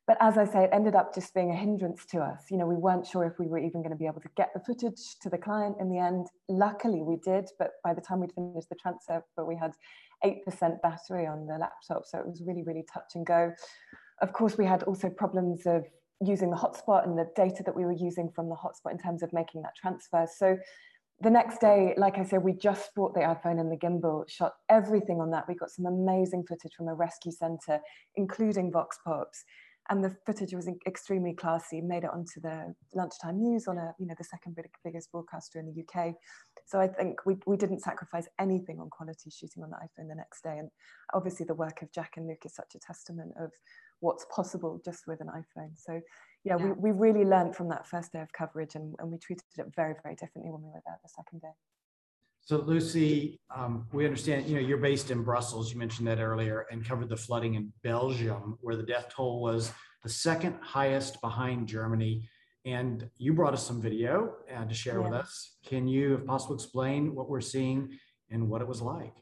But 0.08 0.16
as 0.20 0.38
I 0.38 0.46
say, 0.46 0.64
it 0.64 0.70
ended 0.72 0.94
up 0.94 1.14
just 1.14 1.34
being 1.34 1.50
a 1.50 1.54
hindrance 1.54 2.06
to 2.06 2.20
us. 2.20 2.44
You 2.50 2.56
know, 2.56 2.66
we 2.66 2.76
weren't 2.76 3.06
sure 3.06 3.26
if 3.26 3.38
we 3.38 3.46
were 3.46 3.58
even 3.58 3.82
going 3.82 3.90
to 3.90 3.96
be 3.96 4.06
able 4.06 4.22
to 4.22 4.30
get 4.38 4.50
the 4.54 4.60
footage 4.60 5.18
to 5.20 5.28
the 5.28 5.36
client 5.36 5.76
in 5.80 5.90
the 5.90 5.98
end. 5.98 6.28
Luckily, 6.48 7.02
we 7.02 7.16
did, 7.16 7.50
but 7.58 7.72
by 7.84 7.92
the 7.92 8.00
time 8.00 8.20
we'd 8.20 8.32
finished 8.32 8.70
the 8.70 8.74
transfer, 8.76 9.22
we 9.46 9.54
had 9.54 9.72
8% 10.24 10.80
battery 10.80 11.26
on 11.26 11.46
the 11.46 11.58
laptop, 11.58 12.06
so 12.06 12.18
it 12.18 12.26
was 12.26 12.42
really, 12.42 12.62
really 12.62 12.86
touch 12.90 13.16
and 13.16 13.26
go. 13.26 13.52
Of 14.22 14.32
course, 14.32 14.56
we 14.56 14.64
had 14.64 14.82
also 14.84 15.10
problems 15.10 15.66
of 15.66 15.84
using 16.24 16.50
the 16.50 16.56
hotspot 16.56 17.06
and 17.06 17.16
the 17.16 17.28
data 17.36 17.62
that 17.64 17.76
we 17.76 17.84
were 17.84 17.92
using 17.92 18.30
from 18.30 18.48
the 18.48 18.56
hotspot 18.56 18.92
in 18.92 18.98
terms 18.98 19.22
of 19.22 19.32
making 19.34 19.60
that 19.62 19.76
transfer. 19.76 20.26
So 20.26 20.56
the 21.20 21.30
next 21.30 21.60
day, 21.60 21.94
like 21.96 22.16
I 22.16 22.24
said, 22.24 22.42
we 22.42 22.52
just 22.52 22.94
bought 22.94 23.14
the 23.14 23.20
iPhone 23.20 23.58
and 23.60 23.72
the 23.72 23.76
gimbal, 23.76 24.28
shot 24.28 24.52
everything 24.68 25.20
on 25.20 25.30
that. 25.32 25.46
We 25.48 25.56
got 25.56 25.70
some 25.70 25.86
amazing 25.86 26.44
footage 26.48 26.74
from 26.76 26.88
a 26.88 26.94
rescue 26.94 27.32
center, 27.32 27.80
including 28.14 28.70
Vox 28.70 28.98
Pops. 29.04 29.44
And 29.90 30.04
the 30.04 30.14
footage 30.26 30.52
was 30.52 30.68
extremely 30.86 31.32
classy 31.32 31.80
made 31.80 32.04
it 32.04 32.10
onto 32.12 32.42
the 32.42 32.74
lunchtime 32.94 33.40
news 33.40 33.66
on 33.66 33.78
a 33.78 33.94
you 33.98 34.06
know 34.06 34.14
the 34.18 34.24
second 34.24 34.54
biggest 34.84 35.10
broadcaster 35.10 35.58
in 35.58 35.64
the 35.64 35.82
uk 35.82 36.14
so 36.66 36.78
i 36.78 36.86
think 36.86 37.24
we, 37.24 37.38
we 37.46 37.56
didn't 37.56 37.80
sacrifice 37.80 38.28
anything 38.38 38.80
on 38.80 38.90
quality 38.90 39.30
shooting 39.30 39.62
on 39.62 39.70
the 39.70 39.76
iphone 39.76 40.08
the 40.08 40.14
next 40.14 40.42
day. 40.42 40.58
And 40.58 40.68
obviously 41.14 41.46
the 41.46 41.54
work 41.54 41.80
of 41.80 41.90
jack 41.90 42.18
and 42.18 42.26
luke 42.26 42.42
is 42.44 42.54
such 42.54 42.74
a 42.74 42.78
testament 42.78 43.32
of 43.40 43.50
what's 44.00 44.26
possible 44.26 44.80
just 44.84 45.06
with 45.06 45.20
an 45.20 45.28
iphone. 45.28 45.70
So 45.74 46.00
yeah, 46.48 46.56
Yeah. 46.56 46.72
We, 46.72 46.90
we 46.90 46.90
really 46.90 47.24
learned 47.24 47.54
from 47.54 47.68
that 47.68 47.86
first 47.86 48.12
day 48.12 48.20
of 48.20 48.32
coverage 48.32 48.74
and, 48.74 48.94
and 48.98 49.10
we 49.10 49.18
treated 49.18 49.44
it 49.56 49.66
very 49.76 49.94
very 50.02 50.14
differently 50.14 50.50
when 50.50 50.62
we 50.62 50.68
were 50.68 50.82
there 50.86 50.98
the 51.02 51.08
second 51.08 51.40
day 51.40 51.54
So 52.40 52.56
Lucy, 52.58 53.40
um, 53.54 53.86
we 53.92 54.06
understand, 54.06 54.46
you 54.46 54.54
know, 54.56 54.66
you're 54.66 54.78
based 54.78 55.10
in 55.10 55.22
Brussels. 55.22 55.70
You 55.70 55.78
mentioned 55.78 56.08
that 56.08 56.18
earlier 56.18 56.66
and 56.70 56.84
covered 56.84 57.10
the 57.10 57.16
flooding 57.16 57.54
in 57.54 57.72
Belgium, 57.82 58.56
where 58.62 58.76
the 58.76 58.82
death 58.94 59.08
toll 59.14 59.42
was 59.42 59.70
the 60.02 60.08
second 60.08 60.54
highest 60.62 61.20
behind 61.20 61.68
Germany. 61.68 62.26
And 62.64 63.08
you 63.18 63.34
brought 63.34 63.52
us 63.52 63.66
some 63.66 63.80
video 63.82 64.34
uh, 64.54 64.64
to 64.64 64.74
share 64.74 65.00
with 65.02 65.12
us. 65.12 65.56
Can 65.64 65.86
you, 65.86 66.14
if 66.16 66.26
possible, 66.26 66.54
explain 66.54 67.14
what 67.14 67.28
we're 67.28 67.40
seeing 67.42 67.80
and 68.30 68.48
what 68.48 68.62
it 68.62 68.68
was 68.68 68.80
like? 68.80 69.16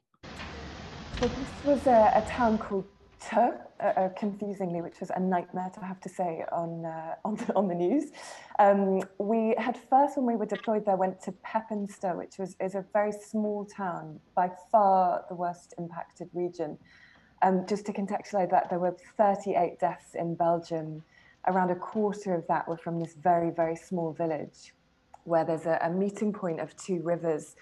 So 1.19 1.27
this 1.27 1.65
was 1.65 1.87
a, 1.87 2.13
a 2.15 2.25
town 2.29 2.59
called 2.59 2.85
Theux, 2.85 2.96
uh, 3.33 3.51
uh, 3.81 4.09
confusingly, 4.17 4.81
which 4.81 5.01
was 5.01 5.11
a 5.11 5.21
nightmare 5.21 5.71
to 5.75 5.81
have 5.81 6.01
to 6.01 6.09
say 6.09 6.45
on 6.53 6.85
uh, 6.85 7.15
on, 7.25 7.37
the, 7.37 7.55
on 7.55 7.69
the 7.69 7.75
news. 7.75 8.11
Um, 8.59 9.03
we 9.19 9.55
had 9.59 9.77
first, 9.91 10.17
when 10.17 10.27
we 10.27 10.37
were 10.37 10.47
deployed 10.47 10.87
there, 10.87 10.97
went 10.97 11.21
to 11.23 11.33
Pepinster, 11.33 12.17
which 12.17 12.39
was 12.39 12.57
is 12.61 12.75
a 12.75 12.85
very 12.93 13.13
small 13.13 13.65
town, 13.65 14.21
by 14.35 14.51
far 14.71 15.25
the 15.29 15.35
worst 15.35 15.75
impacted 15.79 16.29
region. 16.33 16.79
Um, 17.43 17.67
just 17.69 17.85
to 17.87 17.93
contextualize 17.93 18.51
that, 18.51 18.71
there 18.71 18.79
were 18.79 18.97
38 19.17 19.79
deaths 19.79 20.15
in 20.15 20.35
Belgium. 20.35 21.03
Around 21.47 21.71
a 21.71 21.77
quarter 21.77 22.35
of 22.35 22.47
that 22.49 22.67
were 22.67 22.79
from 22.79 22.99
this 22.99 23.15
very, 23.15 23.51
very 23.51 23.77
small 23.77 24.13
village, 24.13 24.75
where 25.25 25.45
there's 25.45 25.67
a, 25.67 25.79
a 25.83 25.91
meeting 25.91 26.33
point 26.33 26.61
of 26.61 26.75
two 26.77 27.03
rivers 27.03 27.57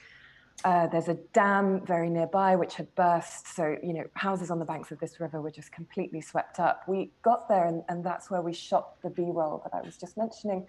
uh, 0.63 0.87
there's 0.87 1.09
a 1.09 1.15
dam 1.33 1.85
very 1.85 2.09
nearby 2.09 2.57
which 2.57 2.75
had 2.75 2.95
burst. 2.95 3.55
So, 3.55 3.77
you 3.83 3.93
know, 3.93 4.05
houses 4.15 4.51
on 4.51 4.59
the 4.59 4.65
banks 4.65 4.93
of 4.93 5.01
this 5.01 5.21
river 5.21 5.41
were 5.43 5.51
just 5.51 5.73
completely 5.73 6.21
swept 6.21 6.61
up. 6.61 6.83
We 6.87 7.11
got 7.23 7.49
there, 7.49 7.67
and, 7.67 7.83
and 7.89 8.05
that's 8.05 8.31
where 8.31 8.41
we 8.41 8.53
shot 8.53 9.01
the 9.03 9.11
B 9.11 9.25
roll 9.27 9.61
that 9.65 9.77
I 9.77 9.85
was 9.85 9.97
just 9.97 10.17
mentioning 10.17 10.67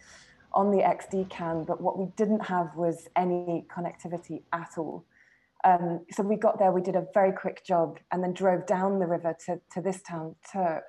on 0.54 0.72
the 0.72 0.80
XD 0.80 1.30
cam. 1.30 1.64
But 1.64 1.82
what 1.82 2.00
we 2.00 2.08
didn't 2.18 2.42
have 2.46 2.76
was 2.76 3.08
any 3.16 3.66
connectivity 3.70 4.42
at 4.52 4.72
all. 4.78 5.06
Um, 5.64 6.06
so 6.12 6.24
we 6.24 6.36
got 6.36 6.60
there, 6.60 6.72
we 6.72 6.82
did 6.82 6.96
a 6.96 7.08
very 7.14 7.32
quick 7.32 7.66
job, 7.66 8.00
and 8.12 8.24
then 8.24 8.34
drove 8.34 8.66
down 8.66 9.00
the 9.00 9.08
river 9.08 9.36
to, 9.46 9.60
to 9.74 9.82
this 9.82 10.02
town, 10.02 10.36
to 10.52 10.82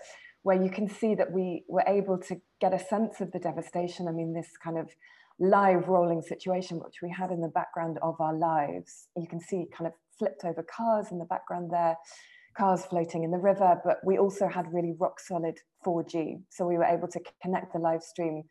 where 0.43 0.61
you 0.61 0.71
can 0.71 0.89
see 0.89 1.15
that 1.15 1.33
we 1.33 1.65
were 1.69 1.85
able 1.87 2.19
to 2.19 2.41
get 2.61 2.75
a 2.75 2.79
sense 2.79 3.21
of 3.21 3.33
the 3.33 3.39
devastation. 3.39 4.09
I 4.09 4.13
mean, 4.13 4.33
this 4.33 4.51
kind 4.63 4.79
of 4.79 4.91
live 5.39 5.89
rolling 5.89 6.23
situation 6.23 6.79
which 6.79 6.97
we 7.03 7.11
had 7.11 7.31
in 7.31 7.41
the 7.41 7.49
background 7.49 7.99
of 8.03 8.19
our 8.21 8.35
lives 8.35 9.09
you 9.17 9.27
can 9.29 9.41
see 9.41 9.67
kind 9.77 9.87
of 9.87 9.93
flipped 10.19 10.45
over 10.45 10.65
cars 10.65 11.09
in 11.11 11.19
the 11.19 11.25
background 11.25 11.71
there, 11.71 11.97
cars 12.57 12.85
floating 12.87 13.25
in 13.25 13.31
the 13.31 13.39
river, 13.39 13.81
but 13.85 13.99
we 14.05 14.19
also 14.19 14.49
had 14.49 14.73
really 14.73 14.95
rock 14.99 15.21
solid 15.21 15.59
4G. 15.87 16.43
So 16.51 16.67
we 16.67 16.77
were 16.77 16.85
able 16.85 17.09
to 17.09 17.21
connect 17.43 17.73
the 17.73 17.79
live 17.79 18.03
stream 18.03 18.43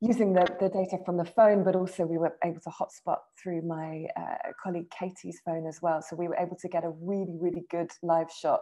using 0.00 0.32
the, 0.32 0.46
the 0.60 0.68
data 0.68 0.98
from 1.04 1.16
the 1.16 1.24
phone, 1.24 1.64
but 1.64 1.74
also 1.74 2.04
we 2.04 2.18
were 2.18 2.36
able 2.44 2.60
to 2.60 2.70
hotspot 2.70 3.18
through 3.42 3.62
my 3.62 4.04
uh, 4.16 4.50
colleague 4.62 4.90
Katie's 4.90 5.40
phone 5.44 5.66
as 5.66 5.80
well. 5.82 6.02
So 6.02 6.16
we 6.16 6.28
were 6.28 6.36
able 6.36 6.56
to 6.60 6.68
get 6.68 6.84
a 6.84 6.90
really, 7.00 7.36
really 7.40 7.64
good 7.70 7.90
live 8.02 8.30
shot 8.30 8.60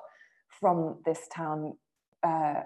from 0.60 0.98
this 1.04 1.20
town. 1.34 1.74
Uh, 2.22 2.60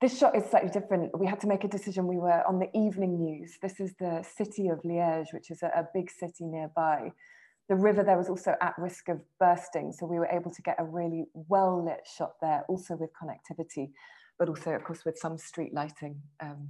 this 0.00 0.18
shot 0.18 0.36
is 0.36 0.44
slightly 0.50 0.70
different. 0.70 1.18
We 1.18 1.26
had 1.26 1.40
to 1.40 1.46
make 1.46 1.64
a 1.64 1.68
decision. 1.68 2.06
We 2.06 2.18
were 2.18 2.46
on 2.46 2.58
the 2.58 2.68
evening 2.76 3.18
news. 3.18 3.58
This 3.60 3.80
is 3.80 3.94
the 3.98 4.24
city 4.36 4.68
of 4.68 4.80
Liège, 4.82 5.32
which 5.32 5.50
is 5.50 5.62
a, 5.62 5.66
a 5.66 5.88
big 5.92 6.10
city 6.10 6.44
nearby. 6.44 7.12
The 7.68 7.74
river 7.74 8.02
there 8.02 8.16
was 8.16 8.28
also 8.28 8.54
at 8.60 8.74
risk 8.78 9.08
of 9.08 9.20
bursting. 9.40 9.92
So 9.92 10.06
we 10.06 10.18
were 10.18 10.28
able 10.28 10.50
to 10.50 10.62
get 10.62 10.76
a 10.78 10.84
really 10.84 11.26
well 11.34 11.84
lit 11.84 12.06
shot 12.16 12.32
there, 12.40 12.64
also 12.68 12.96
with 12.96 13.10
connectivity, 13.20 13.90
but 14.38 14.48
also, 14.48 14.70
of 14.70 14.84
course, 14.84 15.04
with 15.04 15.18
some 15.18 15.36
street 15.36 15.74
lighting 15.74 16.20
um, 16.40 16.68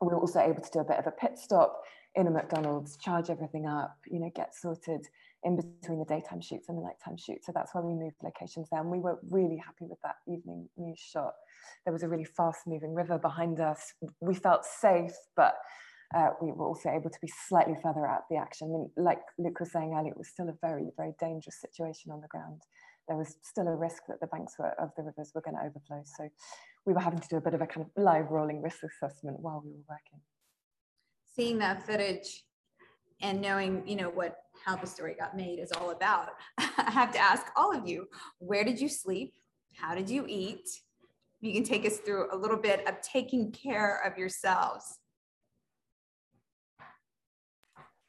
we 0.00 0.08
were 0.08 0.18
also 0.18 0.40
able 0.40 0.62
to 0.62 0.70
do 0.70 0.78
a 0.80 0.84
bit 0.84 0.98
of 0.98 1.06
a 1.06 1.10
pit 1.10 1.38
stop 1.38 1.82
in 2.14 2.26
a 2.26 2.30
McDonald's, 2.30 2.96
charge 2.96 3.30
everything 3.30 3.66
up, 3.66 3.96
you 4.06 4.18
know, 4.18 4.30
get 4.34 4.54
sorted 4.54 5.06
in 5.44 5.56
between 5.56 5.98
the 5.98 6.04
daytime 6.04 6.40
shoots 6.40 6.68
and 6.68 6.76
the 6.76 6.82
nighttime 6.82 7.16
shoots. 7.16 7.46
So 7.46 7.52
that's 7.54 7.74
why 7.74 7.80
we 7.80 7.94
moved 7.94 8.16
locations 8.22 8.68
there. 8.70 8.80
And 8.80 8.90
we 8.90 8.98
were 8.98 9.18
really 9.30 9.56
happy 9.56 9.86
with 9.86 9.98
that 10.02 10.16
evening 10.28 10.68
news 10.76 10.98
shot. 10.98 11.32
There 11.84 11.92
was 11.92 12.02
a 12.02 12.08
really 12.08 12.24
fast 12.24 12.60
moving 12.66 12.94
river 12.94 13.18
behind 13.18 13.60
us. 13.60 13.94
We 14.20 14.34
felt 14.34 14.64
safe, 14.64 15.14
but 15.36 15.54
uh, 16.14 16.30
we 16.42 16.52
were 16.52 16.66
also 16.66 16.90
able 16.90 17.08
to 17.08 17.18
be 17.22 17.30
slightly 17.48 17.74
further 17.82 18.06
out 18.06 18.22
the 18.30 18.36
action. 18.36 18.68
I 18.68 18.70
mean, 18.70 18.90
like 18.96 19.20
Luke 19.38 19.60
was 19.60 19.72
saying 19.72 19.94
earlier, 19.96 20.12
it 20.12 20.18
was 20.18 20.28
still 20.28 20.48
a 20.48 20.54
very, 20.60 20.90
very 20.96 21.14
dangerous 21.20 21.60
situation 21.60 22.10
on 22.10 22.20
the 22.20 22.28
ground. 22.28 22.62
There 23.08 23.16
was 23.16 23.36
still 23.42 23.66
a 23.66 23.74
risk 23.74 24.02
that 24.08 24.20
the 24.20 24.26
banks 24.26 24.54
were, 24.58 24.72
of 24.80 24.90
the 24.96 25.04
rivers 25.04 25.32
were 25.34 25.40
going 25.40 25.56
to 25.56 25.62
overflow. 25.62 26.02
So 26.04 26.28
we 26.84 26.92
were 26.92 27.00
having 27.00 27.20
to 27.20 27.28
do 27.28 27.36
a 27.36 27.40
bit 27.40 27.54
of 27.54 27.60
a 27.60 27.66
kind 27.66 27.86
of 27.86 28.02
live 28.02 28.30
rolling 28.30 28.60
risk 28.60 28.78
assessment 28.82 29.40
while 29.40 29.62
we 29.64 29.70
were 29.70 29.84
working. 29.88 30.20
Seeing 31.34 31.58
that 31.58 31.86
footage 31.86 32.44
and 33.20 33.40
knowing, 33.40 33.86
you 33.86 33.96
know, 33.96 34.10
what 34.10 34.36
how 34.64 34.76
the 34.76 34.86
story 34.86 35.14
got 35.18 35.36
made 35.36 35.58
is 35.58 35.72
all 35.72 35.90
about, 35.90 36.30
I 36.58 36.90
have 36.90 37.12
to 37.12 37.18
ask 37.18 37.46
all 37.56 37.76
of 37.76 37.86
you, 37.86 38.06
where 38.38 38.64
did 38.64 38.80
you 38.80 38.88
sleep? 38.88 39.34
How 39.74 39.94
did 39.94 40.08
you 40.10 40.24
eat? 40.28 40.68
You 41.40 41.52
can 41.52 41.64
take 41.64 41.86
us 41.86 41.98
through 41.98 42.28
a 42.32 42.36
little 42.36 42.56
bit 42.56 42.86
of 42.86 43.00
taking 43.00 43.52
care 43.52 44.02
of 44.04 44.18
yourselves. 44.18 44.98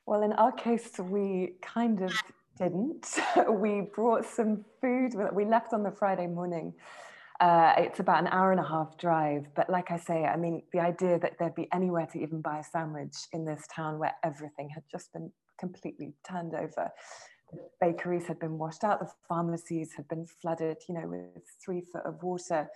Well, 0.05 0.23
in 0.23 0.33
our 0.33 0.51
case, 0.51 0.99
we 0.99 1.53
kind 1.61 2.01
of 2.01 2.13
didn't. 2.57 3.19
we 3.49 3.81
brought 3.95 4.25
some 4.25 4.65
food 4.81 5.13
we 5.33 5.45
left 5.45 5.73
on 5.73 5.83
the 5.83 5.91
Friday 5.91 6.27
morning 6.27 6.73
uh, 7.41 7.73
it's 7.75 7.99
about 7.99 8.21
an 8.21 8.27
hour 8.27 8.51
and 8.51 8.59
a 8.59 8.63
half 8.63 8.95
drive. 8.97 9.47
But 9.55 9.67
like 9.67 9.89
I 9.89 9.97
say, 9.97 10.25
I 10.25 10.37
mean, 10.37 10.61
the 10.71 10.79
idea 10.79 11.17
that 11.19 11.33
there'd 11.39 11.55
be 11.55 11.67
anywhere 11.73 12.07
to 12.13 12.21
even 12.21 12.39
buy 12.39 12.59
a 12.59 12.63
sandwich 12.63 13.15
in 13.33 13.43
this 13.43 13.65
town 13.75 13.97
where 13.97 14.13
everything 14.23 14.69
had 14.69 14.83
just 14.91 15.11
been 15.11 15.31
completely 15.61 16.13
turned 16.29 16.53
over. 16.53 16.91
The 17.51 17.59
bakeries 17.79 18.27
had 18.27 18.39
been 18.39 18.57
washed 18.57 18.83
out, 18.83 18.99
the 18.99 19.11
pharmacies 19.29 19.91
had 19.95 20.07
been 20.07 20.25
flooded, 20.41 20.77
you 20.87 20.95
know, 20.95 21.07
with 21.07 21.43
three 21.63 21.81
foot 21.91 22.05
of 22.05 22.21
water. 22.23 22.67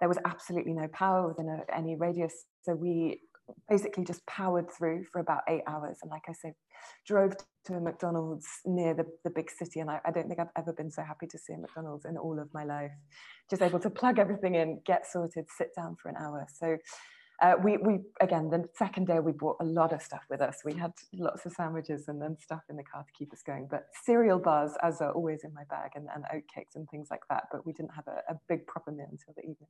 There 0.00 0.08
was 0.08 0.18
absolutely 0.24 0.72
no 0.72 0.88
power 0.88 1.28
within 1.28 1.48
a, 1.48 1.76
any 1.76 1.94
radius. 1.96 2.34
So 2.62 2.74
we 2.74 3.20
basically 3.68 4.04
just 4.04 4.24
powered 4.26 4.70
through 4.70 5.04
for 5.12 5.20
about 5.20 5.42
eight 5.48 5.62
hours. 5.66 5.98
And 6.02 6.10
like 6.10 6.22
I 6.28 6.32
said, 6.32 6.54
drove 7.06 7.34
to 7.66 7.74
a 7.74 7.80
McDonald's 7.80 8.46
near 8.64 8.94
the, 8.94 9.06
the 9.24 9.30
big 9.30 9.50
city. 9.50 9.80
And 9.80 9.90
I, 9.90 10.00
I 10.04 10.10
don't 10.10 10.28
think 10.28 10.40
I've 10.40 10.56
ever 10.56 10.72
been 10.72 10.90
so 10.90 11.02
happy 11.02 11.26
to 11.26 11.38
see 11.38 11.52
a 11.52 11.58
McDonald's 11.58 12.04
in 12.04 12.16
all 12.16 12.38
of 12.38 12.48
my 12.54 12.64
life. 12.64 12.92
Just 13.50 13.62
able 13.62 13.80
to 13.80 13.90
plug 13.90 14.18
everything 14.18 14.54
in, 14.54 14.80
get 14.86 15.06
sorted, 15.06 15.46
sit 15.58 15.68
down 15.76 15.96
for 16.00 16.08
an 16.08 16.16
hour. 16.18 16.46
So 16.60 16.76
uh, 17.40 17.54
we, 17.62 17.78
we, 17.78 18.00
again, 18.20 18.50
the 18.50 18.68
second 18.76 19.06
day 19.06 19.18
we 19.18 19.32
brought 19.32 19.56
a 19.60 19.64
lot 19.64 19.92
of 19.92 20.02
stuff 20.02 20.22
with 20.28 20.42
us. 20.42 20.58
We 20.64 20.74
had 20.74 20.92
lots 21.14 21.46
of 21.46 21.52
sandwiches 21.52 22.08
and 22.08 22.20
then 22.20 22.36
stuff 22.38 22.62
in 22.68 22.76
the 22.76 22.84
car 22.84 23.02
to 23.02 23.12
keep 23.12 23.32
us 23.32 23.42
going. 23.42 23.66
But 23.70 23.86
cereal 24.04 24.38
bars, 24.38 24.72
as 24.82 25.00
are 25.00 25.12
always 25.12 25.44
in 25.44 25.54
my 25.54 25.64
bag, 25.70 25.92
and, 25.94 26.08
and 26.14 26.24
oatcakes 26.24 26.76
and 26.76 26.88
things 26.90 27.08
like 27.10 27.22
that. 27.30 27.44
But 27.50 27.64
we 27.64 27.72
didn't 27.72 27.94
have 27.94 28.06
a, 28.06 28.32
a 28.32 28.38
big 28.48 28.66
proper 28.66 28.90
meal 28.90 29.08
until 29.10 29.32
the 29.34 29.42
evening. 29.42 29.68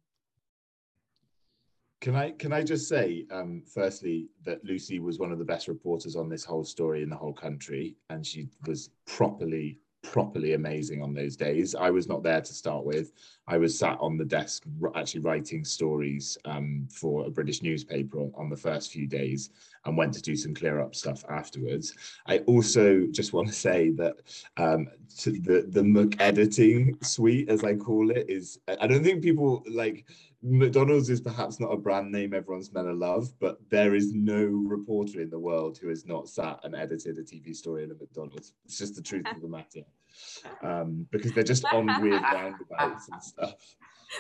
Can 2.01 2.17
I 2.17 2.31
can 2.31 2.53
I 2.53 2.63
just 2.63 2.89
say, 2.89 3.27
um, 3.31 3.63
firstly, 3.73 4.31
that 4.45 4.65
Lucy 4.65 4.99
was 5.01 5.19
one 5.19 5.33
of 5.33 5.39
the 5.39 5.45
best 5.45 5.69
reporters 5.69 6.17
on 6.17 6.31
this 6.31 6.45
whole 6.45 6.65
story 6.65 7.03
in 7.03 7.11
the 7.11 7.17
whole 7.17 7.35
country, 7.35 7.95
and 8.09 8.27
she 8.27 8.49
was 8.67 8.91
properly 9.07 9.79
properly 10.03 10.55
amazing 10.55 11.03
on 11.03 11.15
those 11.15 11.37
days. 11.37 11.75
I 11.75 11.91
was 11.91 12.09
not 12.09 12.23
there 12.23 12.41
to 12.41 12.53
start 12.53 12.85
with. 12.85 13.13
I 13.47 13.59
was 13.59 13.79
sat 13.79 13.99
on 14.01 14.17
the 14.17 14.25
desk 14.25 14.65
actually 14.95 15.21
writing 15.21 15.65
stories 15.65 16.39
um, 16.45 16.89
for 16.91 17.27
a 17.27 17.31
British 17.31 17.63
newspaper 17.63 18.19
on, 18.19 18.33
on, 18.37 18.51
the 18.51 18.57
first 18.57 18.91
few 18.91 19.07
days 19.07 19.51
and 19.85 19.97
went 19.97 20.13
to 20.15 20.23
do 20.23 20.37
some 20.37 20.55
clear 20.55 20.81
up 20.81 20.95
stuff 20.95 21.25
afterwards. 21.29 21.95
I 22.27 22.39
also 22.41 23.07
just 23.11 23.33
want 23.33 23.49
to 23.49 23.55
say 23.55 23.91
that 23.91 24.17
um, 24.57 24.89
to 25.19 25.33
the, 25.33 25.67
the 25.69 25.83
Mc 25.83 26.21
editing 26.21 26.99
suite, 27.03 27.49
as 27.49 27.65
I 27.65 27.75
call 27.75 28.11
it, 28.11 28.27
is 28.29 28.59
I 28.81 28.87
don't 28.87 29.03
think 29.03 29.23
people 29.23 29.65
like 29.71 30.07
McDonald's 30.43 31.11
is 31.11 31.21
perhaps 31.21 31.61
not 31.61 31.73
a 31.73 31.77
brand 31.77 32.11
name 32.11 32.33
everyone's 32.33 32.73
meant 32.73 32.87
to 32.87 32.95
love, 32.95 33.33
but 33.41 33.59
there 33.71 33.95
is 33.95 34.13
no 34.13 34.45
reporter 34.45 35.21
in 35.21 35.31
the 35.31 35.39
world 35.39 35.79
who 35.79 35.89
has 35.89 36.07
not 36.07 36.29
sat 36.29 36.61
and 36.65 36.75
edited 36.75 37.19
a 37.19 37.23
TV 37.23 37.55
story 37.55 37.85
in 37.85 37.91
a 37.91 37.95
McDonald's. 37.95 38.55
It's 38.65 38.79
just 38.79 38.97
the 38.97 39.03
truth 39.03 39.27
of 39.35 39.43
the 39.43 39.49
matter, 39.49 39.83
um, 40.63 41.07
because 41.11 41.33
they're 41.33 41.45
just 41.45 41.65
on 41.67 41.87
weird 42.01 42.23
roundabouts 42.33 43.09
and 43.09 43.23
stuff. 43.23 43.55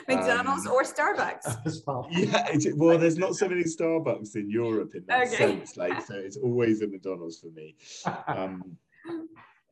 McDonald's 0.08 0.66
um, 0.66 0.72
or 0.72 0.82
Starbucks. 0.82 2.06
yeah, 2.10 2.48
it, 2.48 2.76
well, 2.76 2.98
there's 2.98 3.18
not 3.18 3.34
so 3.34 3.48
many 3.48 3.64
Starbucks 3.64 4.36
in 4.36 4.50
Europe 4.50 4.94
in 4.94 5.04
that 5.06 5.28
okay. 5.28 5.36
sense. 5.36 5.76
Like, 5.76 6.00
so 6.02 6.14
it's 6.14 6.36
always 6.36 6.82
a 6.82 6.86
McDonald's 6.86 7.38
for 7.38 7.48
me. 7.48 7.76
Um, 8.26 8.76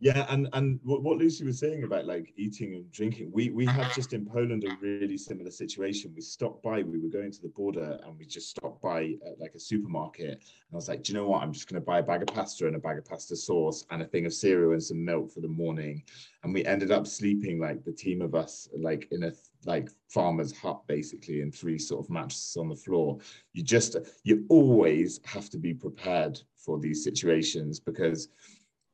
yeah, 0.00 0.26
and 0.28 0.48
and 0.52 0.78
what, 0.84 1.02
what 1.02 1.18
Lucy 1.18 1.44
was 1.44 1.58
saying 1.58 1.82
about 1.82 2.06
like 2.06 2.32
eating 2.36 2.74
and 2.74 2.90
drinking, 2.92 3.30
we 3.32 3.50
we 3.50 3.66
had 3.66 3.92
just 3.94 4.12
in 4.12 4.24
Poland 4.24 4.64
a 4.64 4.76
really 4.80 5.18
similar 5.18 5.50
situation. 5.50 6.12
We 6.14 6.20
stopped 6.20 6.62
by, 6.62 6.82
we 6.82 7.00
were 7.00 7.08
going 7.08 7.32
to 7.32 7.42
the 7.42 7.48
border, 7.48 7.98
and 8.04 8.16
we 8.16 8.24
just 8.24 8.50
stopped 8.50 8.80
by 8.80 9.14
at 9.26 9.40
like 9.40 9.54
a 9.56 9.60
supermarket, 9.60 10.30
and 10.30 10.72
I 10.72 10.76
was 10.76 10.88
like, 10.88 11.02
do 11.02 11.12
you 11.12 11.18
know 11.18 11.26
what? 11.26 11.42
I'm 11.42 11.52
just 11.52 11.68
going 11.68 11.80
to 11.80 11.84
buy 11.84 11.98
a 11.98 12.02
bag 12.02 12.22
of 12.22 12.28
pasta 12.28 12.66
and 12.68 12.76
a 12.76 12.78
bag 12.78 12.98
of 12.98 13.06
pasta 13.06 13.34
sauce 13.34 13.84
and 13.90 14.00
a 14.00 14.06
thing 14.06 14.24
of 14.24 14.32
cereal 14.32 14.72
and 14.72 14.82
some 14.82 15.04
milk 15.04 15.32
for 15.32 15.40
the 15.40 15.48
morning, 15.48 16.04
and 16.44 16.54
we 16.54 16.64
ended 16.64 16.92
up 16.92 17.06
sleeping 17.06 17.58
like 17.58 17.84
the 17.84 17.92
team 17.92 18.22
of 18.22 18.36
us 18.36 18.68
like 18.78 19.08
in 19.10 19.24
a 19.24 19.32
like 19.64 19.90
farmer's 20.08 20.56
hut 20.56 20.80
basically 20.86 21.40
and 21.42 21.54
three 21.54 21.78
sort 21.78 22.04
of 22.04 22.10
mattresses 22.10 22.56
on 22.56 22.68
the 22.68 22.76
floor 22.76 23.18
you 23.52 23.62
just 23.62 23.96
you 24.22 24.44
always 24.48 25.20
have 25.24 25.50
to 25.50 25.58
be 25.58 25.74
prepared 25.74 26.40
for 26.56 26.78
these 26.78 27.02
situations 27.02 27.80
because 27.80 28.28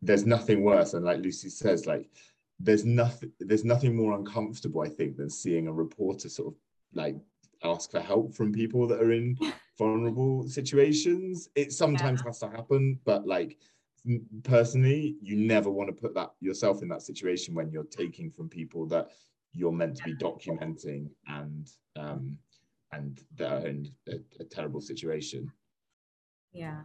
there's 0.03 0.27
nothing 0.27 0.63
worse 0.63 0.95
and 0.95 1.05
like 1.05 1.19
lucy 1.19 1.49
says 1.49 1.87
like 1.87 2.09
there's 2.61 2.85
nothing 2.85 3.31
there's 3.41 3.65
nothing 3.65 3.95
more 3.95 4.17
uncomfortable 4.17 4.83
i 4.83 4.89
think 4.89 5.17
than 5.17 5.31
seeing 5.31 5.67
a 5.67 5.73
reporter 5.73 6.29
sort 6.29 6.49
of 6.49 6.55
like 6.95 7.17
ask 7.63 7.91
for 7.91 8.01
help 8.01 8.35
from 8.35 8.53
people 8.53 8.87
that 8.87 9.01
are 9.01 9.13
in 9.13 9.37
vulnerable 9.79 10.49
situations 10.49 11.49
it 11.55 11.73
sometimes 11.73 12.21
yeah. 12.21 12.29
has 12.29 12.39
to 12.39 12.49
happen 12.49 12.99
but 13.05 13.27
like 13.27 13.59
personally 14.43 15.17
you 15.21 15.35
never 15.37 15.71
want 15.71 15.89
to 15.89 15.93
put 15.93 16.15
that 16.15 16.33
yourself 16.41 16.83
in 16.83 16.89
that 16.89 17.03
situation 17.03 17.55
when 17.55 17.71
you're 17.71 17.85
taking 17.85 18.31
from 18.31 18.49
people 18.49 18.87
that 18.87 19.09
you're 19.55 19.73
meant 19.73 19.97
to 19.97 20.05
be 20.05 20.15
documenting 20.15 21.09
and 21.29 21.71
um 21.97 22.37
and 22.93 23.21
they're 23.37 23.67
in 23.67 23.91
a, 24.09 24.17
a 24.41 24.45
terrible 24.45 24.81
situation 24.81 25.51
yeah 26.53 26.83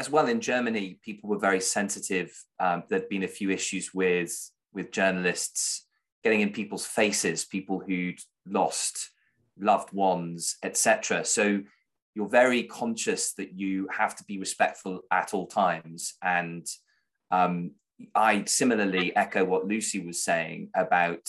as 0.00 0.08
well 0.08 0.28
in 0.28 0.40
Germany, 0.40 0.98
people 1.02 1.28
were 1.28 1.38
very 1.38 1.60
sensitive. 1.60 2.32
Um, 2.58 2.84
there'd 2.88 3.10
been 3.10 3.24
a 3.24 3.28
few 3.28 3.50
issues 3.50 3.92
with 3.92 4.34
with 4.72 4.92
journalists 4.92 5.86
getting 6.24 6.40
in 6.40 6.50
people's 6.50 6.86
faces, 6.86 7.44
people 7.44 7.80
who'd 7.80 8.18
lost 8.46 9.10
loved 9.58 9.92
ones, 9.92 10.56
etc. 10.62 11.24
So 11.26 11.60
you're 12.14 12.28
very 12.28 12.62
conscious 12.62 13.34
that 13.34 13.52
you 13.52 13.88
have 13.92 14.16
to 14.16 14.24
be 14.24 14.38
respectful 14.38 15.00
at 15.10 15.34
all 15.34 15.46
times. 15.46 16.14
And 16.22 16.66
um, 17.30 17.72
I 18.14 18.44
similarly 18.44 19.14
echo 19.14 19.44
what 19.44 19.66
Lucy 19.66 20.00
was 20.00 20.24
saying 20.24 20.70
about 20.74 21.28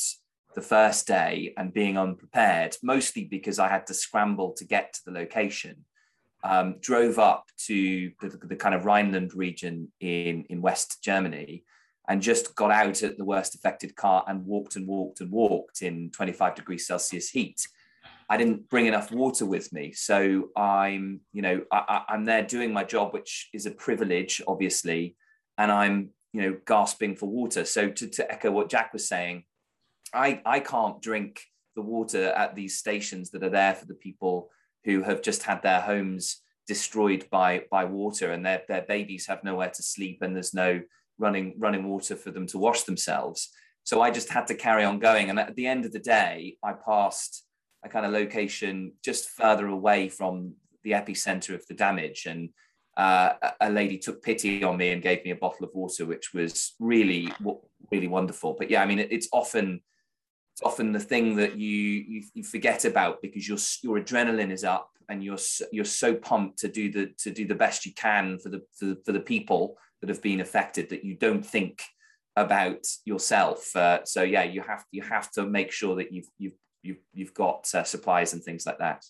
the 0.54 0.62
first 0.62 1.08
day 1.08 1.54
and 1.58 1.74
being 1.74 1.98
unprepared, 1.98 2.76
mostly 2.84 3.26
because 3.26 3.60
I 3.60 3.68
had 3.68 3.88
to 3.88 3.94
scramble 3.94 4.54
to 4.54 4.66
get 4.66 4.94
to 4.94 5.02
the 5.06 5.12
location 5.12 5.86
um, 6.44 6.76
drove 6.80 7.20
up 7.20 7.46
to 7.68 8.12
the, 8.20 8.30
the, 8.44 8.56
kind 8.56 8.74
of 8.74 8.86
Rhineland 8.86 9.34
region 9.36 9.92
in, 10.00 10.46
in 10.50 10.62
West 10.62 11.04
Germany 11.04 11.64
and 12.08 12.22
just 12.22 12.56
got 12.56 12.72
out 12.72 13.04
at 13.04 13.18
the 13.18 13.26
worst 13.26 13.54
affected 13.54 13.96
car 13.96 14.24
and 14.28 14.46
walked 14.46 14.76
and 14.76 14.88
walked 14.88 15.22
and 15.22 15.32
walked 15.32 15.82
in 15.82 16.10
25 16.12 16.56
degrees 16.56 16.88
Celsius 16.88 17.30
heat. 17.30 17.68
I 18.28 18.38
didn't 18.38 18.70
bring 18.70 18.88
enough 18.88 19.12
water 19.12 19.46
with 19.46 19.72
me. 19.72 19.92
So 19.92 20.50
I'm, 20.56 21.22
you 21.32 21.42
know, 21.42 21.64
I, 21.72 22.04
I'm 22.08 22.26
there 22.26 22.44
doing 22.44 22.74
my 22.74 22.86
job, 22.86 23.14
which 23.14 23.50
is 23.54 23.66
a 23.66 23.72
privilege, 23.72 24.42
obviously. 24.48 25.16
And 25.58 25.72
I'm 25.72 26.10
you 26.34 26.42
know, 26.42 26.58
gasping 26.66 27.16
for 27.16 27.28
water. 27.28 27.66
So 27.66 27.90
to, 27.90 28.08
to 28.08 28.32
echo 28.32 28.52
what 28.52 28.70
Jack 28.70 28.94
was 28.94 29.08
saying, 29.08 29.44
I, 30.13 30.41
I 30.45 30.60
can't 30.60 31.02
drink 31.02 31.41
the 31.76 31.82
water 31.82 32.26
at 32.30 32.56
these 32.56 32.78
stations 32.78 33.32
that 33.32 33.43
are 33.43 33.50
there 33.50 33.76
for 33.76 33.86
the 33.86 33.93
people 33.93 34.50
who 34.84 35.04
have 35.04 35.21
just 35.21 35.43
had 35.43 35.62
their 35.62 35.82
homes 35.82 36.41
destroyed 36.67 37.26
by 37.32 37.63
by 37.71 37.86
water 37.86 38.32
and 38.32 38.45
their, 38.45 38.62
their 38.67 38.84
babies 38.84 39.28
have 39.28 39.43
nowhere 39.43 39.69
to 39.69 39.84
sleep 39.84 40.19
and 40.21 40.36
there's 40.36 40.54
no 40.54 40.82
running 41.17 41.54
running 41.58 41.88
water 41.88 42.15
for 42.15 42.32
them 42.32 42.47
to 42.47 42.58
wash 42.58 42.84
themselves. 42.84 43.50
So 43.84 44.02
i 44.02 44.12
just 44.12 44.30
had 44.30 44.47
to 44.47 44.56
carry 44.56 44.84
on 44.84 45.00
going 45.00 45.30
and 45.30 45.39
at 45.39 45.56
the 45.56 45.67
end 45.67 45.86
of 45.86 45.91
the 45.91 46.00
day 46.00 46.58
i 46.63 46.74
passed 46.74 47.45
a 47.84 47.89
kind 47.89 48.06
of 48.06 48.12
location 48.12 48.93
just 49.04 49.30
further 49.30 49.67
away 49.67 50.08
from 50.08 50.54
the 50.84 50.91
epicenter 50.91 51.56
of 51.56 51.65
the 51.67 51.74
damage 51.74 52.26
and 52.28 52.50
uh, 52.97 53.34
a 53.62 53.69
lady 53.69 53.97
took 53.97 54.21
pity 54.21 54.63
on 54.63 54.78
me 54.78 54.91
and 54.91 55.02
gave 55.02 55.24
me 55.24 55.32
a 55.32 55.36
bottle 55.36 55.65
of 55.65 55.74
water 55.74 56.06
which 56.06 56.34
was 56.34 56.74
really 56.80 57.32
really 57.91 58.08
wonderful. 58.08 58.56
But 58.58 58.69
yeah 58.69 58.82
i 58.84 58.86
mean 58.86 59.00
it's 59.00 59.30
often 59.32 59.82
often 60.63 60.91
the 60.91 61.00
thing 61.00 61.36
that 61.36 61.58
you, 61.58 61.69
you, 61.69 62.24
you 62.34 62.43
forget 62.43 62.86
about 62.86 63.21
because 63.21 63.47
your 63.47 63.58
your 63.84 64.04
adrenaline 64.04 64.52
is 64.52 64.63
up 64.63 64.89
and 65.10 65.24
you're 65.24 65.38
you're 65.71 65.86
so 65.86 66.15
pumped 66.15 66.60
to 66.60 66.67
do 66.67 66.91
the 66.91 67.12
to 67.17 67.32
do 67.32 67.45
the 67.45 67.56
best 67.56 67.86
you 67.86 67.93
can 67.93 68.38
for 68.39 68.50
the 68.50 68.62
for, 68.78 68.95
for 69.06 69.12
the 69.12 69.19
people 69.19 69.78
that 70.00 70.10
have 70.10 70.21
been 70.21 70.41
affected 70.41 70.89
that 70.89 71.04
you 71.04 71.15
don't 71.15 71.45
think 71.45 71.84
about 72.36 72.86
yourself. 73.06 73.76
Uh, 73.76 74.04
so 74.06 74.24
yeah, 74.24 74.43
you 74.43 74.62
have 74.62 74.84
you 74.91 75.02
have 75.02 75.32
to 75.32 75.45
make 75.45 75.71
sure 75.71 75.95
that 75.95 76.12
you've 76.12 76.30
you've 76.38 76.54
you've, 76.84 77.04
you've 77.13 77.34
got 77.34 77.67
uh, 77.74 77.84
supplies 77.84 78.34
and 78.34 78.43
things 78.43 78.65
like 78.65 78.80
that. 78.80 79.04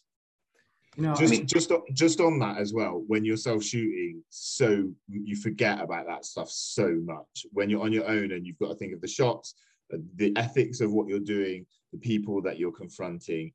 You 0.98 1.04
know, 1.04 1.16
just 1.16 1.34
I 1.34 1.38
mean, 1.38 1.48
just 1.48 1.72
just 1.94 2.20
on 2.20 2.40
that 2.40 2.58
as 2.58 2.74
well. 2.74 3.04
When 3.08 3.24
you're 3.24 3.38
self 3.38 3.64
shooting, 3.64 4.24
so 4.30 4.90
you 5.08 5.36
forget 5.36 5.80
about 5.80 6.08
that 6.08 6.26
stuff 6.26 6.50
so 6.50 7.00
much. 7.06 7.46
When 7.54 7.70
you're 7.70 7.84
on 7.84 7.94
your 7.94 8.08
own 8.08 8.32
and 8.32 8.46
you've 8.46 8.60
got 8.60 8.70
to 8.70 8.76
think 8.76 8.94
of 8.94 9.02
the 9.02 9.08
shots, 9.08 9.56
the 10.16 10.36
ethics 10.38 10.82
of 10.82 10.92
what 10.92 11.08
you're 11.08 11.20
doing, 11.20 11.66
the 11.92 12.00
people 12.00 12.42
that 12.42 12.58
you're 12.58 12.72
confronting, 12.72 13.52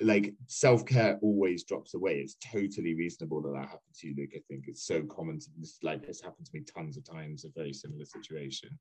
like 0.00 0.34
self-care 0.46 1.18
always 1.22 1.64
drops 1.64 1.94
away. 1.94 2.18
It's 2.20 2.36
totally 2.36 2.94
reasonable 2.94 3.42
that 3.42 3.52
that 3.52 3.68
happened 3.68 3.94
to 3.98 4.08
you 4.08 4.14
luke. 4.16 4.30
I 4.34 4.40
think 4.48 4.64
it's 4.68 4.84
so 4.84 5.02
common 5.02 5.40
to 5.40 5.48
this 5.58 5.78
like 5.82 6.04
it's 6.04 6.20
happened 6.20 6.46
to 6.46 6.52
me 6.54 6.62
tons 6.62 6.96
of 6.96 7.04
times 7.04 7.44
a 7.44 7.48
very 7.54 7.72
similar 7.72 8.04
situation. 8.04 8.78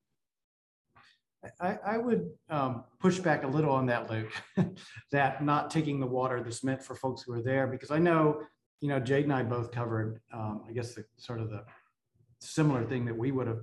I, 1.62 1.78
I 1.86 1.98
would 1.98 2.30
um, 2.50 2.84
push 3.00 3.20
back 3.20 3.44
a 3.44 3.48
little 3.48 3.72
on 3.72 3.86
that, 3.86 4.10
Luke, 4.10 4.32
that 5.12 5.44
not 5.44 5.70
taking 5.70 6.00
the 6.00 6.08
water 6.08 6.42
that's 6.42 6.64
meant 6.64 6.84
for 6.84 6.96
folks 6.96 7.22
who 7.22 7.34
are 7.34 7.42
there, 7.42 7.68
because 7.68 7.92
I 7.92 8.00
know, 8.00 8.42
you 8.82 8.90
know, 8.90 9.00
Jade 9.00 9.26
and 9.26 9.34
I 9.34 9.44
both 9.44 9.72
covered, 9.72 10.20
um, 10.34 10.64
I 10.68 10.72
guess, 10.72 10.96
the 10.96 11.06
sort 11.18 11.40
of 11.40 11.50
the 11.50 11.64
similar 12.42 12.84
thing 12.84 13.06
that 13.06 13.16
we 13.16 13.32
would 13.32 13.48
have 13.48 13.62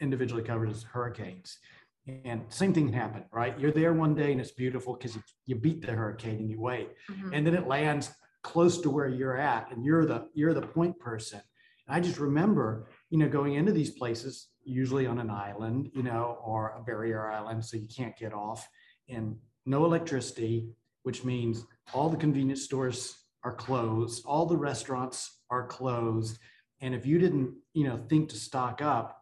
individually 0.00 0.42
covered 0.42 0.70
as 0.70 0.84
hurricanes. 0.84 1.58
And 2.06 2.42
same 2.48 2.72
thing 2.72 2.92
happened, 2.92 3.24
right? 3.32 3.58
You're 3.58 3.72
there 3.72 3.92
one 3.92 4.14
day 4.14 4.30
and 4.30 4.40
it's 4.40 4.52
beautiful 4.52 4.94
because 4.94 5.18
you, 5.44 5.56
beat 5.56 5.84
the 5.84 5.92
hurricane 5.92 6.38
and 6.38 6.50
you 6.50 6.60
wait, 6.60 6.90
mm-hmm. 7.10 7.32
and 7.32 7.44
then 7.44 7.54
it 7.54 7.66
lands 7.66 8.10
close 8.42 8.80
to 8.82 8.90
where 8.90 9.08
you're 9.08 9.36
at, 9.36 9.72
and 9.72 9.84
you're 9.84 10.06
the 10.06 10.28
you're 10.32 10.54
the 10.54 10.62
point 10.62 10.96
person. 11.00 11.40
And 11.86 11.96
I 11.96 12.00
just 12.00 12.20
remember, 12.20 12.88
you 13.10 13.18
know, 13.18 13.28
going 13.28 13.54
into 13.54 13.72
these 13.72 13.90
places, 13.90 14.48
usually 14.64 15.06
on 15.06 15.18
an 15.18 15.30
island, 15.30 15.90
you 15.94 16.04
know, 16.04 16.38
or 16.44 16.76
a 16.78 16.82
barrier 16.82 17.28
island, 17.28 17.64
so 17.64 17.76
you 17.76 17.88
can't 17.88 18.16
get 18.16 18.32
off, 18.32 18.68
and 19.08 19.36
no 19.64 19.84
electricity, 19.84 20.68
which 21.02 21.24
means 21.24 21.64
all 21.92 22.08
the 22.08 22.16
convenience 22.16 22.62
stores 22.62 23.16
are 23.42 23.54
closed, 23.54 24.24
all 24.26 24.46
the 24.46 24.56
restaurants 24.56 25.40
are 25.50 25.66
closed, 25.66 26.38
and 26.80 26.94
if 26.94 27.04
you 27.04 27.18
didn't, 27.18 27.52
you 27.74 27.82
know, 27.82 27.96
think 28.08 28.28
to 28.28 28.36
stock 28.36 28.80
up, 28.80 29.20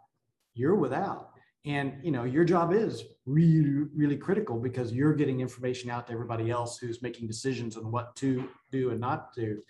you're 0.55 0.75
without 0.75 1.31
and 1.67 1.95
you 2.03 2.11
know 2.11 2.25
your 2.25 2.45
job 2.45 2.73
is 2.73 3.05
really 3.27 3.87
really 3.95 4.17
critical 4.17 4.59
because 4.59 4.93
you're 4.93 5.15
getting 5.15 5.41
information 5.41 5.91
out 5.91 6.07
to 6.07 6.13
everybody 6.13 6.51
else 6.51 6.79
who's 6.79 7.01
making 7.01 7.27
decisions 7.27 7.77
on 7.77 7.91
what 7.91 8.15
to 8.17 8.49
do 8.71 8.91
and 8.91 9.01
not 9.01 9.35
do. 9.35 9.61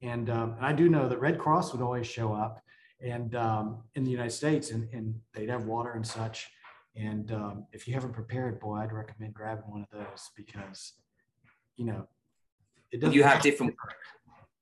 And, 0.00 0.30
um, 0.30 0.54
and 0.56 0.66
i 0.66 0.72
do 0.72 0.88
know 0.88 1.08
that 1.08 1.20
red 1.20 1.38
cross 1.38 1.72
would 1.72 1.82
always 1.82 2.06
show 2.06 2.32
up 2.32 2.60
and 3.00 3.34
um, 3.34 3.82
in 3.94 4.04
the 4.04 4.10
united 4.10 4.32
states 4.32 4.70
and, 4.70 4.88
and 4.92 5.14
they'd 5.34 5.48
have 5.48 5.64
water 5.66 5.92
and 5.92 6.06
such. 6.06 6.50
And 6.94 7.32
um, 7.32 7.66
if 7.72 7.88
you 7.88 7.94
haven't 7.94 8.12
prepared 8.12 8.58
boy 8.60 8.76
i'd 8.76 8.92
recommend 8.92 9.34
grabbing 9.34 9.70
one 9.70 9.82
of 9.82 9.98
those 9.98 10.30
because 10.36 10.94
you 11.76 11.84
know 11.84 12.06
it 12.90 13.00
doesn't 13.00 13.14
you 13.14 13.22
have 13.22 13.42
different 13.42 13.74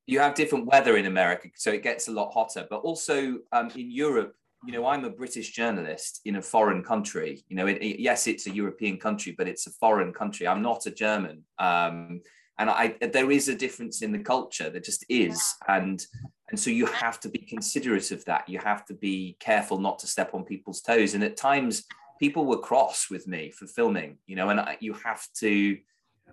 you 0.07 0.19
have 0.19 0.35
different 0.35 0.67
weather 0.67 0.97
in 0.97 1.07
america 1.07 1.49
so 1.57 1.71
it 1.71 1.83
gets 1.83 2.09
a 2.09 2.13
lot 2.13 2.33
hotter. 2.33 2.67
But 2.69 2.81
also 2.83 3.39
um, 3.53 3.71
in 3.77 3.91
europe 3.91 4.35
you 4.65 4.73
know, 4.73 4.87
I'm 4.87 5.05
a 5.05 5.11
British 5.11 5.53
journalist 5.53 6.21
in 6.25 6.37
a 6.37 6.43
foreign 6.43 6.83
country. 6.83 7.43
You 7.49 7.57
know, 7.57 7.67
it, 7.67 7.79
it, 7.83 8.01
yes, 8.01 8.27
it's 8.27 8.47
a 8.47 8.55
European 8.55 8.99
country, 8.99 9.35
but 9.37 9.49
it's 9.49 9.67
a 9.67 9.71
foreign 9.73 10.13
country. 10.13 10.47
I'm 10.47 10.63
not 10.63 10.87
a 10.87 10.91
German, 10.91 11.45
um, 11.59 12.21
and 12.59 12.69
I 12.69 12.95
there 13.01 13.31
is 13.31 13.49
a 13.49 13.55
difference 13.55 14.03
in 14.03 14.13
the 14.13 14.19
culture. 14.19 14.69
There 14.69 14.81
just 14.81 15.05
is, 15.09 15.43
and 15.67 16.05
and 16.51 16.61
so 16.61 16.71
you 16.71 16.87
have 16.87 17.21
to 17.21 17.29
be 17.31 17.39
considerate 17.39 18.11
of 18.11 18.25
that. 18.27 18.49
You 18.49 18.59
have 18.59 18.85
to 18.87 18.95
be 18.95 19.37
careful 19.41 19.79
not 19.79 19.99
to 20.01 20.07
step 20.07 20.35
on 20.35 20.45
people's 20.45 20.83
toes. 20.83 21.15
And 21.15 21.25
at 21.25 21.37
times, 21.37 21.85
people 22.19 22.45
were 22.45 22.59
cross 22.59 23.09
with 23.09 23.27
me 23.27 23.51
for 23.51 23.67
filming. 23.67 24.19
You 24.27 24.37
know, 24.37 24.51
and 24.51 24.61
I, 24.61 24.77
you 24.81 24.93
have 24.93 25.27
to 25.39 25.79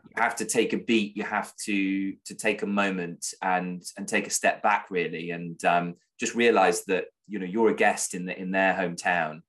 you 0.04 0.22
have 0.22 0.36
to 0.36 0.46
take 0.46 0.74
a 0.74 0.78
beat 0.78 1.16
you 1.16 1.24
have 1.24 1.54
to 1.56 2.14
to 2.26 2.36
take 2.36 2.62
a 2.62 2.68
moment 2.68 3.34
and 3.42 3.84
and 3.98 4.08
take 4.08 4.28
a 4.28 4.32
step 4.32 4.62
back 4.62 4.88
really 4.90 5.32
and 5.32 5.64
um, 5.66 5.96
just 6.20 6.36
realize 6.36 6.84
that 6.86 7.06
you 7.28 7.40
know 7.40 7.46
you're 7.46 7.70
a 7.70 7.76
guest 7.76 8.14
in 8.14 8.26
the 8.26 8.40
in 8.40 8.52
their 8.52 8.74
hometown. 8.74 9.42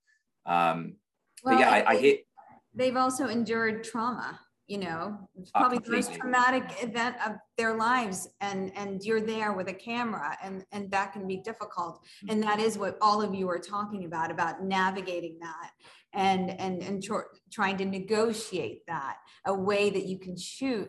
Um 0.47 0.97
well, 1.45 1.55
but 1.55 1.61
yeah 1.61 1.71
I, 1.71 1.91
I 1.93 1.97
hit 1.97 2.27
they've 2.75 2.97
also 2.97 3.29
endured 3.29 3.85
trauma 3.85 4.41
you 4.69 4.77
know? 4.77 5.19
Ah, 5.55 5.61
probably 5.61 5.79
the 5.79 5.91
most 5.91 6.15
traumatic 6.15 6.65
event 6.83 7.17
of 7.27 7.37
their 7.57 7.75
lives 7.77 8.29
and 8.41 8.71
and 8.77 9.03
you're 9.03 9.21
there 9.21 9.55
with 9.55 9.69
a 9.69 9.73
camera 9.73 10.37
and 10.43 10.65
and 10.73 10.91
that 10.91 11.13
can 11.13 11.27
be 11.27 11.39
difficult. 11.39 11.97
Mm-hmm. 11.97 12.31
and 12.31 12.43
that 12.43 12.61
is 12.61 12.79
what 12.79 12.99
all 13.01 13.23
of 13.23 13.35
you 13.35 13.49
are 13.49 13.59
talking 13.59 14.05
about 14.05 14.31
about 14.31 14.63
navigating 14.63 15.39
that 15.41 15.71
and 16.13 16.51
and 16.61 16.83
and 16.83 17.03
tr- 17.03 17.33
trying 17.53 17.77
to 17.77 17.85
negotiate 17.85 18.83
that 18.87 19.17
a 19.47 19.55
way 19.55 19.91
that 19.91 20.07
you 20.07 20.19
can 20.19 20.37
shoot 20.37 20.89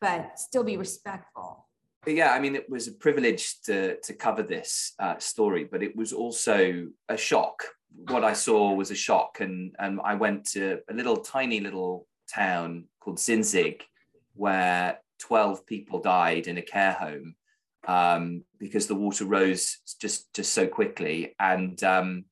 but 0.00 0.38
still 0.38 0.64
be 0.64 0.76
respectful. 0.76 1.68
Yeah 2.06 2.32
i 2.32 2.40
mean 2.40 2.54
it 2.54 2.68
was 2.68 2.88
a 2.88 2.92
privilege 2.92 3.60
to 3.62 3.98
to 4.00 4.12
cover 4.14 4.42
this 4.42 4.92
uh, 4.98 5.18
story 5.18 5.64
but 5.64 5.82
it 5.82 5.96
was 5.96 6.12
also 6.12 6.88
a 7.08 7.16
shock. 7.16 7.64
What 8.10 8.24
i 8.24 8.32
saw 8.32 8.72
was 8.72 8.90
a 8.90 8.94
shock 8.94 9.40
and 9.40 9.74
and 9.78 10.00
i 10.04 10.14
went 10.14 10.44
to 10.52 10.80
a 10.90 10.94
little 10.94 11.16
tiny 11.16 11.60
little 11.60 12.06
town 12.32 12.84
called 13.00 13.18
Sinzig 13.18 13.82
where 14.34 14.98
12 15.20 15.66
people 15.66 16.00
died 16.00 16.46
in 16.46 16.58
a 16.58 16.62
care 16.62 16.92
home 16.92 17.34
um, 17.86 18.44
because 18.58 18.86
the 18.86 18.94
water 18.94 19.24
rose 19.24 19.78
just 20.00 20.32
just 20.34 20.52
so 20.52 20.66
quickly. 20.66 21.34
And 21.38 21.82
um, 21.82 22.24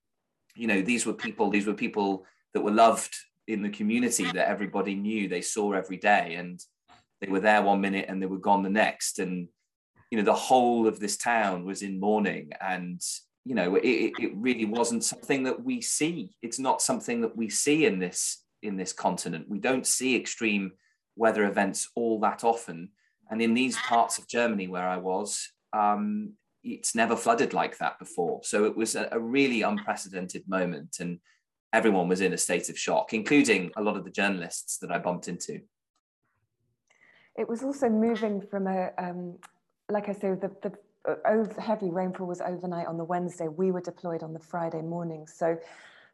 you 0.57 0.67
know 0.67 0.83
these 0.83 1.07
were 1.07 1.13
people 1.13 1.51
these 1.51 1.67
were 1.67 1.75
people 1.75 2.25
that 2.53 2.63
were 2.63 2.71
loved 2.71 3.15
in 3.47 3.63
the 3.63 3.69
community 3.69 4.25
that 4.25 4.49
everybody 4.49 4.95
knew 4.95 5.29
they 5.29 5.43
saw 5.43 5.73
every 5.73 5.97
day 5.97 6.35
and 6.35 6.61
they 7.21 7.31
were 7.31 7.41
there 7.41 7.63
one 7.63 7.81
minute 7.81 8.07
and 8.09 8.21
they 8.21 8.27
were 8.27 8.39
gone 8.39 8.63
the 8.63 8.71
next. 8.71 9.19
And 9.19 9.49
you 10.11 10.19
know 10.19 10.25
the 10.25 10.35
whole 10.35 10.87
of 10.87 11.01
this 11.01 11.17
town 11.17 11.65
was 11.65 11.83
in 11.83 11.99
mourning 11.99 12.53
and 12.61 13.01
you 13.45 13.55
know 13.55 13.75
it, 13.77 14.13
it 14.19 14.33
really 14.35 14.65
wasn't 14.65 15.05
something 15.05 15.45
that 15.45 15.63
we 15.63 15.81
see. 15.81 16.37
It's 16.43 16.59
not 16.59 16.83
something 16.83 17.21
that 17.23 17.37
we 17.37 17.49
see 17.49 17.87
in 17.87 17.99
this 17.99 18.43
in 18.63 18.77
this 18.77 18.93
continent. 18.93 19.49
We 19.49 19.59
don't 19.59 19.87
see 19.87 20.17
extreme 20.17 20.73
weather 21.17 21.47
events 21.47 21.91
all 21.95 22.21
that 22.21 22.45
often. 22.45 22.91
And 23.31 23.41
in 23.41 23.55
these 23.55 23.77
parts 23.77 24.19
of 24.19 24.29
germany 24.29 24.69
where 24.69 24.87
i 24.87 24.99
was 24.99 25.51
um, 25.73 26.35
it's 26.65 26.95
never 26.95 27.15
flooded 27.15 27.53
like 27.53 27.79
that 27.79 27.99
before 27.99 28.41
so 28.43 28.65
it 28.65 28.77
was 28.77 28.97
a, 28.97 29.09
a 29.13 29.19
really 29.19 29.63
unprecedented 29.63 30.43
moment 30.49 30.97
and 31.01 31.19
everyone 31.73 32.09
was 32.09 32.21
in 32.21 32.33
a 32.33 32.39
state 32.39 32.69
of 32.69 32.79
shock 32.79 33.13
including 33.13 33.71
a 33.77 33.83
lot 33.83 33.97
of 33.97 34.05
the 34.05 34.11
journalists 34.11 34.79
that 34.79 34.91
i 34.91 34.99
bumped 34.99 35.29
into 35.29 35.61
it 37.37 37.49
was 37.49 37.63
also 37.63 37.89
moving 37.89 38.41
from 38.41 38.67
a 38.67 38.91
um, 38.97 39.39
like 39.91 40.09
I 40.09 40.13
say, 40.13 40.35
the, 40.35 40.51
the 40.63 40.73
over, 41.27 41.61
heavy 41.61 41.91
rainfall 41.91 42.27
was 42.27 42.41
overnight 42.41 42.87
on 42.87 42.97
the 42.97 43.05
Wednesday. 43.05 43.49
We 43.49 43.71
were 43.71 43.81
deployed 43.81 44.23
on 44.23 44.33
the 44.33 44.41
Friday 44.41 44.83
morning. 44.83 45.27
So 45.27 45.59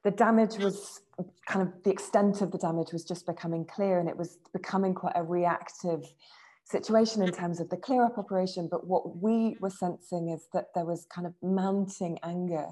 the 0.03 0.11
damage 0.11 0.57
was 0.59 1.03
kind 1.47 1.67
of 1.67 1.83
the 1.85 1.91
extent 1.91 2.41
of 2.41 2.51
the 2.51 2.59
damage 2.59 2.93
was 2.93 3.05
just 3.05 3.27
becoming 3.27 3.65
clear 3.65 3.99
and 3.99 4.09
it 4.09 4.17
was 4.17 4.39
becoming 4.53 4.95
quite 4.95 5.13
a 5.15 5.23
reactive 5.23 6.05
situation 6.71 7.23
in 7.23 7.33
terms 7.33 7.61
of 7.61 7.69
the 7.69 7.77
clear 7.77 8.05
up 8.05 8.19
operation. 8.19 8.69
But 8.71 8.87
what 8.87 9.17
we 9.17 9.57
were 9.61 9.71
sensing 9.71 10.29
is 10.29 10.49
that 10.53 10.67
there 10.75 10.85
was 10.85 11.07
kind 11.07 11.27
of 11.27 11.35
mounting 11.43 12.19
anger 12.23 12.67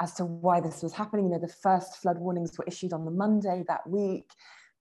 as 0.00 0.14
to 0.14 0.24
why 0.24 0.60
this 0.60 0.82
was 0.82 0.92
happening. 0.92 1.26
You 1.26 1.32
know, 1.32 1.38
the 1.38 1.48
first 1.62 1.96
flood 1.96 2.18
warnings 2.18 2.56
were 2.58 2.64
issued 2.66 2.92
on 2.92 3.04
the 3.04 3.10
Monday 3.10 3.64
that 3.68 3.88
week. 3.88 4.30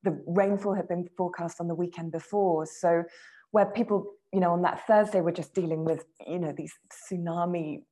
The 0.03 0.21
rainfall 0.27 0.73
had 0.73 0.87
been 0.87 1.07
forecast 1.17 1.59
on 1.59 1.67
the 1.67 1.75
weekend 1.75 2.11
before. 2.11 2.65
So 2.65 3.03
where 3.51 3.65
people 3.65 4.15
you 4.33 4.39
know, 4.39 4.51
on 4.51 4.63
that 4.63 4.85
Thursday, 4.87 5.21
we're 5.21 5.31
just 5.31 5.53
dealing 5.53 5.85
with, 5.85 6.05
you 6.25 6.39
know, 6.39 6.51
these 6.51 6.73
tsunami 6.89 7.83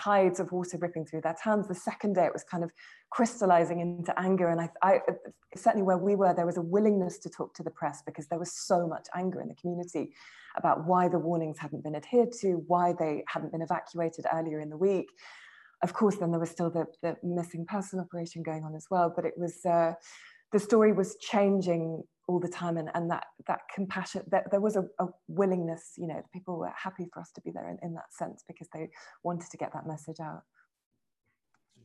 tides 0.00 0.40
of 0.40 0.50
water 0.52 0.78
ripping 0.78 1.04
through 1.04 1.20
their 1.20 1.36
towns. 1.42 1.68
The 1.68 1.74
second 1.74 2.14
day, 2.14 2.24
it 2.24 2.32
was 2.32 2.44
kind 2.44 2.64
of 2.64 2.70
crystallizing 3.10 3.80
into 3.80 4.18
anger. 4.18 4.48
And 4.48 4.60
I, 4.60 4.68
I, 4.82 5.00
certainly 5.56 5.84
where 5.84 5.98
we 5.98 6.14
were, 6.14 6.32
there 6.34 6.46
was 6.46 6.56
a 6.56 6.62
willingness 6.62 7.18
to 7.20 7.28
talk 7.28 7.54
to 7.54 7.62
the 7.62 7.70
press 7.70 8.02
because 8.04 8.26
there 8.28 8.38
was 8.38 8.52
so 8.52 8.86
much 8.86 9.06
anger 9.14 9.40
in 9.40 9.48
the 9.48 9.54
community 9.54 10.12
about 10.56 10.86
why 10.86 11.08
the 11.08 11.18
warnings 11.18 11.58
hadn't 11.58 11.84
been 11.84 11.96
adhered 11.96 12.32
to, 12.40 12.64
why 12.66 12.94
they 12.98 13.24
hadn't 13.28 13.52
been 13.52 13.62
evacuated 13.62 14.24
earlier 14.32 14.60
in 14.60 14.70
the 14.70 14.76
week. 14.76 15.08
Of 15.82 15.92
course, 15.92 16.16
then 16.16 16.30
there 16.30 16.40
was 16.40 16.50
still 16.50 16.70
the, 16.70 16.86
the 17.02 17.16
missing 17.22 17.64
person 17.64 18.00
operation 18.00 18.42
going 18.42 18.64
on 18.64 18.74
as 18.74 18.86
well, 18.90 19.12
but 19.14 19.24
it 19.24 19.34
was, 19.36 19.64
uh, 19.64 19.94
the 20.52 20.58
story 20.58 20.92
was 20.92 21.16
changing 21.20 22.02
all 22.28 22.38
the 22.38 22.48
time 22.48 22.76
and, 22.76 22.90
and 22.94 23.10
that 23.10 23.24
that 23.48 23.60
compassion 23.74 24.22
that 24.30 24.50
there 24.50 24.60
was 24.60 24.76
a, 24.76 24.84
a, 25.00 25.06
willingness 25.26 25.92
you 25.96 26.06
know 26.06 26.22
people 26.32 26.56
were 26.58 26.72
happy 26.76 27.06
for 27.12 27.20
us 27.20 27.30
to 27.32 27.40
be 27.40 27.50
there 27.50 27.68
in, 27.68 27.78
in 27.82 27.94
that 27.94 28.12
sense 28.12 28.44
because 28.46 28.68
they 28.72 28.88
wanted 29.24 29.50
to 29.50 29.56
get 29.56 29.72
that 29.72 29.86
message 29.86 30.20
out. 30.20 30.42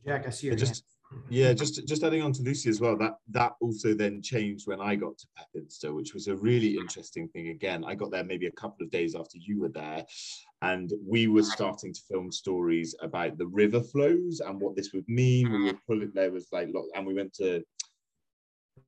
Jack 0.06 0.26
i 0.26 0.30
see 0.30 0.46
you 0.46 0.54
just 0.54 0.84
mm-hmm. 1.12 1.20
yeah 1.30 1.52
just 1.52 1.84
just 1.88 2.04
adding 2.04 2.22
on 2.22 2.32
to 2.32 2.42
lucy 2.42 2.70
as 2.70 2.80
well 2.80 2.96
that 2.96 3.14
that 3.28 3.54
also 3.60 3.92
then 3.92 4.22
changed 4.22 4.68
when 4.68 4.80
i 4.80 4.94
got 4.94 5.18
to 5.18 5.26
pepinster 5.36 5.92
which 5.92 6.14
was 6.14 6.28
a 6.28 6.36
really 6.36 6.76
interesting 6.76 7.28
thing. 7.28 7.48
Again 7.48 7.84
i 7.84 7.96
got 7.96 8.12
there 8.12 8.22
maybe 8.22 8.46
a 8.46 8.52
couple 8.52 8.84
of 8.84 8.90
days 8.92 9.16
after 9.16 9.38
you 9.38 9.60
were 9.60 9.70
there 9.70 10.04
and 10.62 10.92
we 11.04 11.26
were 11.26 11.42
starting 11.42 11.92
to 11.92 12.00
film 12.08 12.30
stories 12.30 12.94
about 13.02 13.36
the 13.36 13.46
river 13.46 13.80
flows 13.80 14.40
and 14.40 14.60
what 14.60 14.74
this 14.74 14.92
would 14.94 15.06
mean. 15.06 15.52
We 15.52 15.64
were 15.64 15.78
pulling 15.86 16.12
there 16.14 16.32
was 16.32 16.48
like 16.50 16.68
and 16.94 17.06
we 17.06 17.14
went 17.14 17.34
to 17.34 17.62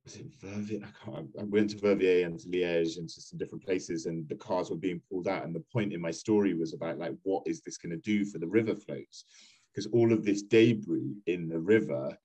was 0.03 0.15
it 0.15 0.27
Verviers? 0.41 0.83
I 0.83 1.05
can't. 1.05 1.29
I 1.39 1.43
went 1.43 1.71
to 1.71 1.77
Verviers 1.77 2.25
and 2.25 2.39
to 2.39 2.47
Liège 2.47 2.97
and 2.97 3.09
to 3.09 3.21
some 3.21 3.37
different 3.37 3.63
places, 3.63 4.05
and 4.05 4.27
the 4.27 4.35
cars 4.35 4.69
were 4.69 4.77
being 4.77 5.01
pulled 5.09 5.27
out. 5.27 5.45
And 5.45 5.55
the 5.55 5.63
point 5.71 5.93
in 5.93 6.01
my 6.01 6.11
story 6.11 6.53
was 6.53 6.73
about 6.73 6.97
like, 6.97 7.13
what 7.23 7.43
is 7.45 7.61
this 7.61 7.77
going 7.77 7.91
to 7.91 7.97
do 7.97 8.25
for 8.25 8.39
the 8.39 8.47
river 8.47 8.75
flows? 8.75 9.25
Because 9.73 9.87
all 9.93 10.11
of 10.11 10.25
this 10.25 10.41
debris 10.41 11.15
in 11.27 11.47
the 11.47 11.59
river 11.59 12.17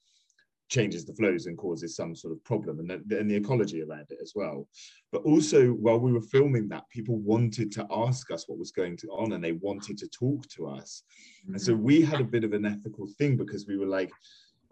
changes 0.70 1.04
the 1.04 1.14
flows 1.14 1.46
and 1.46 1.58
causes 1.58 1.94
some 1.94 2.16
sort 2.16 2.32
of 2.32 2.42
problem, 2.44 2.80
and 2.80 2.90
the, 3.06 3.18
and 3.18 3.30
the 3.30 3.36
ecology 3.36 3.82
around 3.82 4.06
it 4.10 4.18
as 4.22 4.32
well. 4.34 4.66
But 5.12 5.22
also, 5.22 5.68
while 5.68 6.00
we 6.00 6.12
were 6.12 6.22
filming 6.22 6.68
that, 6.68 6.88
people 6.90 7.18
wanted 7.18 7.70
to 7.72 7.86
ask 7.90 8.30
us 8.30 8.48
what 8.48 8.58
was 8.58 8.72
going 8.72 8.96
to 8.98 9.08
on, 9.08 9.32
and 9.32 9.44
they 9.44 9.52
wanted 9.52 9.98
to 9.98 10.08
talk 10.08 10.48
to 10.48 10.66
us. 10.66 11.02
Mm-hmm. 11.44 11.54
And 11.54 11.62
so 11.62 11.74
we 11.74 12.02
had 12.02 12.20
a 12.20 12.24
bit 12.24 12.44
of 12.44 12.52
an 12.54 12.64
ethical 12.64 13.06
thing 13.18 13.36
because 13.36 13.66
we 13.66 13.76
were 13.76 13.86
like 13.86 14.10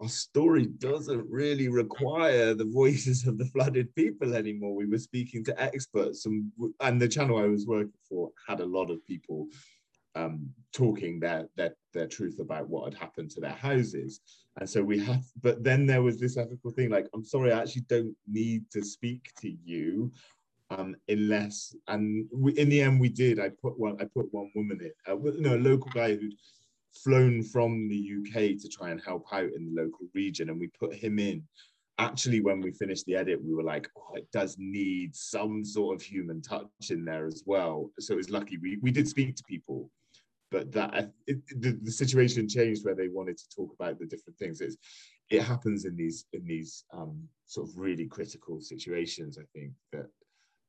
our 0.03 0.09
story 0.09 0.65
doesn't 0.65 1.25
really 1.29 1.69
require 1.69 2.53
the 2.53 2.65
voices 2.65 3.25
of 3.25 3.37
the 3.37 3.45
flooded 3.45 3.93
people 3.95 4.35
anymore. 4.35 4.75
We 4.75 4.85
were 4.85 4.97
speaking 4.97 5.43
to 5.45 5.61
experts, 5.61 6.25
and, 6.25 6.51
and 6.81 7.01
the 7.01 7.07
channel 7.07 7.37
I 7.37 7.45
was 7.45 7.65
working 7.65 7.93
for 8.09 8.31
had 8.47 8.59
a 8.59 8.65
lot 8.65 8.91
of 8.91 9.05
people 9.07 9.47
um, 10.15 10.49
talking 10.73 11.19
their, 11.19 11.47
their 11.55 11.73
their 11.93 12.07
truth 12.07 12.39
about 12.39 12.69
what 12.69 12.91
had 12.91 13.01
happened 13.01 13.31
to 13.31 13.39
their 13.39 13.51
houses. 13.51 14.19
And 14.59 14.69
so 14.69 14.83
we 14.83 14.99
have, 15.05 15.23
but 15.41 15.63
then 15.63 15.85
there 15.85 16.03
was 16.03 16.19
this 16.19 16.37
ethical 16.37 16.71
thing 16.71 16.89
like, 16.89 17.07
I'm 17.13 17.23
sorry, 17.23 17.51
I 17.51 17.61
actually 17.61 17.85
don't 17.87 18.15
need 18.27 18.69
to 18.71 18.83
speak 18.83 19.31
to 19.41 19.55
you 19.63 20.11
um, 20.69 20.95
unless, 21.07 21.75
and 21.87 22.27
we, 22.31 22.51
in 22.53 22.69
the 22.69 22.81
end 22.81 22.99
we 22.99 23.09
did. 23.09 23.39
I 23.39 23.49
put 23.49 23.79
one, 23.79 23.95
I 23.99 24.05
put 24.05 24.31
one 24.31 24.51
woman 24.53 24.79
in, 24.81 24.91
uh, 25.11 25.17
no, 25.39 25.55
a 25.55 25.57
local 25.57 25.89
guy 25.91 26.15
who'd 26.15 26.35
flown 27.03 27.43
from 27.43 27.87
the 27.87 28.11
UK 28.17 28.59
to 28.59 28.67
try 28.69 28.91
and 28.91 29.01
help 29.01 29.25
out 29.31 29.49
in 29.55 29.65
the 29.65 29.81
local 29.81 30.07
region, 30.13 30.49
and 30.49 30.59
we 30.59 30.67
put 30.79 30.93
him 30.93 31.19
in. 31.19 31.43
Actually, 31.99 32.41
when 32.41 32.59
we 32.59 32.71
finished 32.71 33.05
the 33.05 33.15
edit, 33.15 33.43
we 33.43 33.53
were 33.53 33.63
like, 33.63 33.87
oh, 33.97 34.15
it 34.15 34.27
does 34.31 34.55
need 34.57 35.15
some 35.15 35.63
sort 35.63 35.95
of 35.95 36.01
human 36.01 36.41
touch 36.41 36.67
in 36.89 37.05
there 37.05 37.27
as 37.27 37.43
well. 37.45 37.91
So 37.99 38.13
it 38.13 38.17
was 38.17 38.31
lucky 38.31 38.57
we, 38.57 38.77
we 38.81 38.91
did 38.91 39.07
speak 39.07 39.35
to 39.35 39.43
people, 39.43 39.91
but 40.49 40.71
that 40.71 41.11
it, 41.27 41.39
the, 41.61 41.77
the 41.83 41.91
situation 41.91 42.49
changed 42.49 42.83
where 42.83 42.95
they 42.95 43.09
wanted 43.09 43.37
to 43.37 43.49
talk 43.55 43.73
about 43.73 43.99
the 43.99 44.07
different 44.07 44.39
things. 44.39 44.59
It's, 44.59 44.77
it 45.29 45.41
happens 45.43 45.85
in 45.85 45.95
these 45.95 46.25
in 46.33 46.45
these 46.45 46.83
um, 46.93 47.27
sort 47.45 47.69
of 47.69 47.77
really 47.77 48.05
critical 48.05 48.59
situations. 48.61 49.37
I 49.37 49.45
think 49.53 49.73
that 49.91 50.07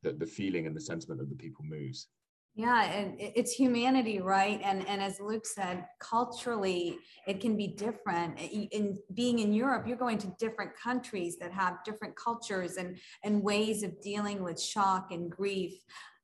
that 0.02 0.18
the 0.18 0.26
feeling 0.26 0.66
and 0.66 0.76
the 0.76 0.80
sentiment 0.80 1.20
of 1.20 1.28
the 1.28 1.34
people 1.34 1.64
moves. 1.64 2.08
Yeah, 2.56 2.84
and 2.84 3.16
it's 3.18 3.52
humanity, 3.52 4.20
right? 4.20 4.60
And 4.62 4.86
and 4.86 5.02
as 5.02 5.18
Luke 5.18 5.44
said, 5.44 5.86
culturally, 5.98 6.98
it 7.26 7.40
can 7.40 7.56
be 7.56 7.66
different. 7.66 8.38
In 8.40 8.96
being 9.12 9.40
in 9.40 9.52
Europe, 9.52 9.88
you're 9.88 9.96
going 9.96 10.18
to 10.18 10.32
different 10.38 10.70
countries 10.76 11.36
that 11.38 11.52
have 11.52 11.82
different 11.84 12.14
cultures 12.14 12.76
and 12.76 12.96
and 13.24 13.42
ways 13.42 13.82
of 13.82 14.00
dealing 14.00 14.44
with 14.44 14.60
shock 14.60 15.10
and 15.10 15.28
grief. 15.28 15.72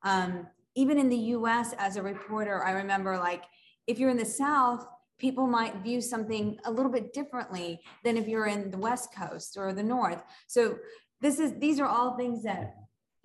Um, 0.05 0.47
even 0.77 0.99
in 0.99 1.09
the 1.09 1.17
U.S., 1.35 1.75
as 1.79 1.97
a 1.97 2.03
reporter, 2.03 2.65
I 2.65 2.73
remember 2.73 3.19
like 3.19 3.43
if 3.89 3.99
you're 3.99 4.11
in 4.11 4.17
the 4.17 4.25
South, 4.25 4.87
people 5.19 5.49
might 5.49 5.83
view 5.83 6.01
something 6.01 6.59
a 6.65 6.71
little 6.71 6.93
bit 6.93 7.13
differently 7.13 7.81
than 8.05 8.17
if 8.17 8.29
you're 8.29 8.47
in 8.47 8.71
the 8.71 8.79
West 8.79 9.13
Coast 9.13 9.57
or 9.57 9.73
the 9.73 9.83
North. 9.83 10.23
So 10.47 10.79
this 11.21 11.41
is 11.41 11.55
these 11.59 11.81
are 11.81 11.89
all 11.89 12.17
things 12.17 12.45
that 12.45 12.77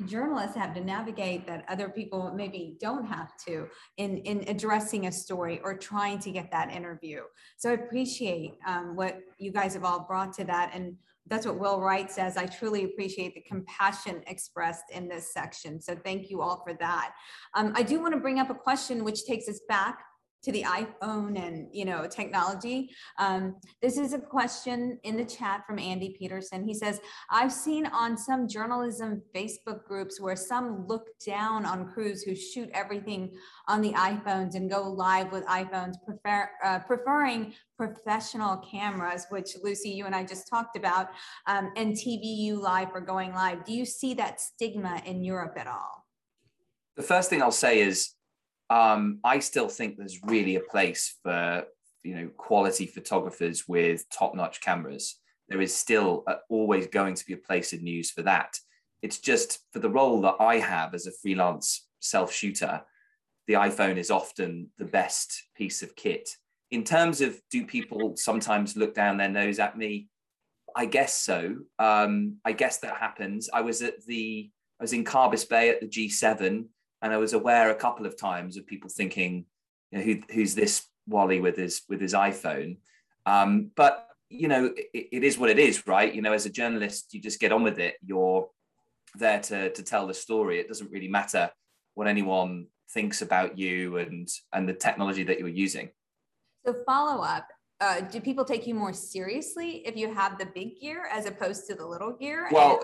journalists 0.04 0.58
have 0.58 0.74
to 0.74 0.82
navigate 0.82 1.48
that 1.48 1.64
other 1.70 1.88
people 1.88 2.34
maybe 2.36 2.78
don't 2.82 3.06
have 3.06 3.36
to 3.48 3.68
in, 3.98 4.18
in 4.20 4.44
addressing 4.48 5.08
a 5.08 5.12
story 5.12 5.62
or 5.64 5.78
trying 5.78 6.20
to 6.20 6.32
get 6.32 6.52
that 6.52 6.72
interview. 6.72 7.22
So 7.58 7.70
I 7.70 7.74
appreciate 7.74 8.56
um, 8.68 8.96
what 8.96 9.20
you 9.38 9.52
guys 9.52 9.74
have 9.74 9.86
all 9.86 10.02
brought 10.02 10.34
to 10.34 10.44
that. 10.46 10.72
And 10.74 10.96
that's 11.28 11.46
what 11.46 11.58
Will 11.58 11.80
Wright 11.80 12.12
says. 12.12 12.38
I 12.38 12.46
truly 12.46 12.84
appreciate 12.84 13.34
the 13.34 13.42
compassion 13.42 14.22
expressed 14.28 14.92
in 14.92 15.08
this 15.08 15.34
section. 15.34 15.82
So 15.82 15.96
thank 15.96 16.30
you 16.30 16.42
all 16.42 16.62
for 16.64 16.74
that. 16.76 17.14
Um, 17.56 17.72
I 17.76 17.82
do 17.82 18.00
want 18.02 18.14
to 18.14 18.20
bring 18.20 18.40
up 18.40 18.50
a 18.50 18.56
question 18.56 19.04
which 19.04 19.26
takes 19.26 19.48
us 19.48 19.62
back 19.68 20.00
to 20.46 20.52
the 20.52 20.64
iPhone 20.64 21.38
and 21.40 21.68
you 21.74 21.86
know 21.86 22.08
technology. 22.08 22.92
Um, 23.18 23.56
this 23.82 23.98
is 23.98 24.14
a 24.14 24.20
question 24.20 25.00
in 25.04 25.18
the 25.18 25.26
chat 25.26 25.66
from 25.66 25.80
Andy 25.80 26.16
Peterson. 26.18 26.66
He 26.66 26.74
says, 26.74 27.02
"I've 27.32 27.52
seen 27.52 27.88
on 27.88 28.16
some 28.16 28.48
journalism 28.48 29.24
Facebook 29.36 29.84
groups 29.86 30.22
where 30.22 30.36
some 30.36 30.86
look 30.88 31.08
down 31.26 31.66
on 31.66 31.92
crews 31.92 32.22
who 32.22 32.36
shoot 32.36 32.70
everything 32.74 33.36
on 33.68 33.82
the 33.82 33.94
iPhones 33.94 34.54
and 34.54 34.70
go 34.70 34.84
live 34.84 35.32
with 35.32 35.44
iPhones, 35.46 35.96
prefer, 36.06 36.50
uh, 36.64 36.80
preferring 36.80 37.54
professional 37.76 38.58
cameras, 38.58 39.26
which 39.30 39.58
Lucy, 39.64 39.90
you 39.90 40.06
and 40.06 40.16
I 40.16 40.24
just 40.24 40.48
talked 40.48 40.78
about, 40.78 41.10
um, 41.48 41.72
and 41.76 41.94
TVU 41.94 42.62
live 42.62 42.92
for 42.92 43.02
going 43.02 43.34
live. 43.34 43.66
Do 43.66 43.74
you 43.74 43.86
see 43.86 44.14
that 44.14 44.40
stigma 44.40 45.02
in 45.06 45.24
Europe 45.24 45.56
at 45.58 45.66
all?" 45.66 46.06
The 46.96 47.04
first 47.04 47.30
thing 47.32 47.42
I'll 47.42 47.52
say 47.52 47.82
is 47.82 48.15
um, 48.70 49.20
I 49.24 49.40
still 49.40 49.70
think 49.70 49.98
there's 49.98 50.24
really 50.24 50.56
a 50.56 50.62
place 50.62 51.16
for 51.24 51.66
you 52.04 52.16
know 52.16 52.30
quality 52.38 52.86
photographers 52.86 53.68
with 53.68 54.06
top-notch 54.10 54.62
cameras. 54.62 55.20
There 55.50 55.62
is 55.62 55.76
still 55.76 56.24
uh, 56.28 56.36
always 56.50 56.88
going 56.88 57.16
to 57.16 57.26
be 57.26 57.34
a 57.34 57.38
place 57.38 57.74
in 57.74 57.84
news 57.84 58.12
for 58.12 58.24
that. 58.24 58.58
It's 59.02 59.20
just 59.20 59.60
for 59.72 59.80
the 59.80 59.90
role 59.90 60.22
that 60.22 60.38
I 60.40 60.58
have 60.58 60.96
as 60.96 61.06
a 61.06 61.12
freelance 61.12 61.88
self-shooter, 62.00 62.82
the 63.48 63.54
iPhone 63.54 63.98
is 63.98 64.10
often 64.10 64.70
the 64.78 64.86
best 64.86 65.44
piece 65.56 65.84
of 65.84 65.96
kit. 65.96 66.30
In 66.72 66.84
terms 66.84 67.22
of 67.22 67.40
do 67.52 67.66
people 67.66 68.16
sometimes 68.16 68.76
look 68.76 68.96
down 68.96 69.18
their 69.18 69.30
nose 69.30 69.60
at 69.60 69.78
me? 69.78 70.08
I 70.76 70.86
guess 70.86 71.14
so. 71.14 71.58
Um, 71.78 72.38
I 72.44 72.52
guess 72.52 72.80
that 72.80 72.98
happens. 72.98 73.50
I 73.54 73.62
was 73.62 73.82
at 73.82 74.04
the 74.06 74.50
I 74.80 74.84
was 74.84 74.94
in 74.94 75.06
Carbis 75.06 75.48
Bay 75.48 75.70
at 75.70 75.80
the 75.80 75.88
G7 75.88 76.66
and 77.06 77.14
I 77.14 77.18
was 77.18 77.34
aware 77.34 77.70
a 77.70 77.76
couple 77.76 78.08
of 78.08 78.18
times 78.18 78.58
of 78.58 78.66
people 78.66 78.90
thinking, 78.90 79.46
you 79.92 80.00
know, 80.00 80.04
Who, 80.04 80.22
who's 80.34 80.56
this 80.56 80.88
Wally 81.08 81.40
with 81.40 81.56
his 81.56 81.84
with 81.88 82.02
his 82.02 82.16
iPhone? 82.16 82.78
Um, 83.28 83.70
but 83.76 84.08
you 84.30 84.48
know, 84.48 84.74
it, 84.76 85.08
it 85.12 85.24
is 85.24 85.38
what 85.38 85.52
it 85.52 85.60
is, 85.60 85.86
right? 85.86 86.12
You 86.12 86.24
know, 86.24 86.34
as 86.34 86.48
a 86.48 86.50
journalist, 86.50 87.14
you 87.14 87.22
just 87.22 87.40
get 87.40 87.52
on 87.52 87.62
with 87.62 87.78
it. 87.78 87.96
You're 88.04 88.50
there 89.14 89.40
to 89.40 89.70
to 89.70 89.84
tell 89.84 90.08
the 90.08 90.16
story. 90.16 90.60
It 90.60 90.68
doesn't 90.68 90.90
really 90.92 91.08
matter 91.08 91.52
what 91.94 92.08
anyone 92.08 92.66
thinks 92.90 93.22
about 93.22 93.56
you 93.56 93.98
and 93.98 94.28
and 94.52 94.68
the 94.68 94.74
technology 94.74 95.24
that 95.26 95.38
you're 95.38 95.48
using. 95.48 95.92
So 96.66 96.74
follow 96.88 97.22
up. 97.22 97.48
Uh, 97.80 98.02
do 98.02 98.20
people 98.20 98.46
take 98.46 98.66
you 98.66 98.74
more 98.74 98.94
seriously 98.94 99.84
if 99.86 99.96
you 99.96 100.12
have 100.12 100.40
the 100.40 100.48
big 100.48 100.80
gear 100.82 101.04
as 101.12 101.28
opposed 101.28 101.68
to 101.68 101.76
the 101.76 101.86
little 101.86 102.14
gear? 102.14 102.48
Well, 102.52 102.82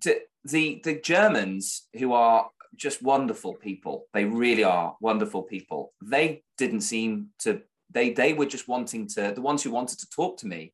to, 0.00 0.20
the 0.44 0.80
the 0.84 0.94
Germans 0.94 1.86
who 1.98 2.14
are 2.14 2.48
just 2.76 3.02
wonderful 3.02 3.54
people. 3.54 4.06
They 4.12 4.24
really 4.24 4.64
are 4.64 4.96
wonderful 5.00 5.42
people. 5.42 5.92
They 6.02 6.42
didn't 6.58 6.82
seem 6.82 7.28
to. 7.40 7.62
They 7.90 8.10
they 8.10 8.32
were 8.32 8.46
just 8.46 8.68
wanting 8.68 9.06
to. 9.08 9.32
The 9.34 9.42
ones 9.42 9.62
who 9.62 9.70
wanted 9.70 9.98
to 10.00 10.10
talk 10.10 10.38
to 10.38 10.46
me, 10.46 10.72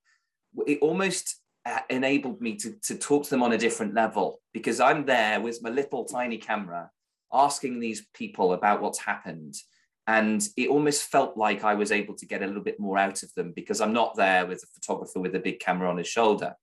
it 0.67 0.79
almost 0.81 1.41
uh, 1.67 1.81
enabled 1.91 2.41
me 2.41 2.57
to 2.57 2.75
to 2.85 2.97
talk 2.97 3.25
to 3.25 3.31
them 3.31 3.43
on 3.43 3.53
a 3.53 3.59
different 3.59 3.95
level 3.95 4.41
because 4.53 4.81
I'm 4.81 5.05
there 5.05 5.41
with 5.41 5.63
my 5.63 5.71
little 5.71 6.05
tiny 6.05 6.39
camera, 6.39 6.91
asking 7.33 7.81
these 7.81 8.07
people 8.15 8.53
about 8.53 8.81
what's 8.81 8.99
happened. 8.99 9.55
And 10.07 10.43
it 10.57 10.71
almost 10.71 11.11
felt 11.11 11.37
like 11.37 11.65
I 11.65 11.75
was 11.75 11.93
able 11.93 12.15
to 12.15 12.27
get 12.27 12.43
a 12.43 12.47
little 12.47 12.63
bit 12.63 12.81
more 12.81 12.97
out 12.97 13.23
of 13.23 13.35
them 13.35 13.53
because 13.55 13.83
I'm 13.83 13.93
not 13.93 14.17
there 14.17 14.47
with 14.47 14.63
a 14.63 14.67
photographer 14.67 15.21
with 15.21 15.35
a 15.35 15.39
big 15.39 15.61
camera 15.61 15.91
on 15.91 15.99
his 15.99 16.09
shoulder. 16.09 16.55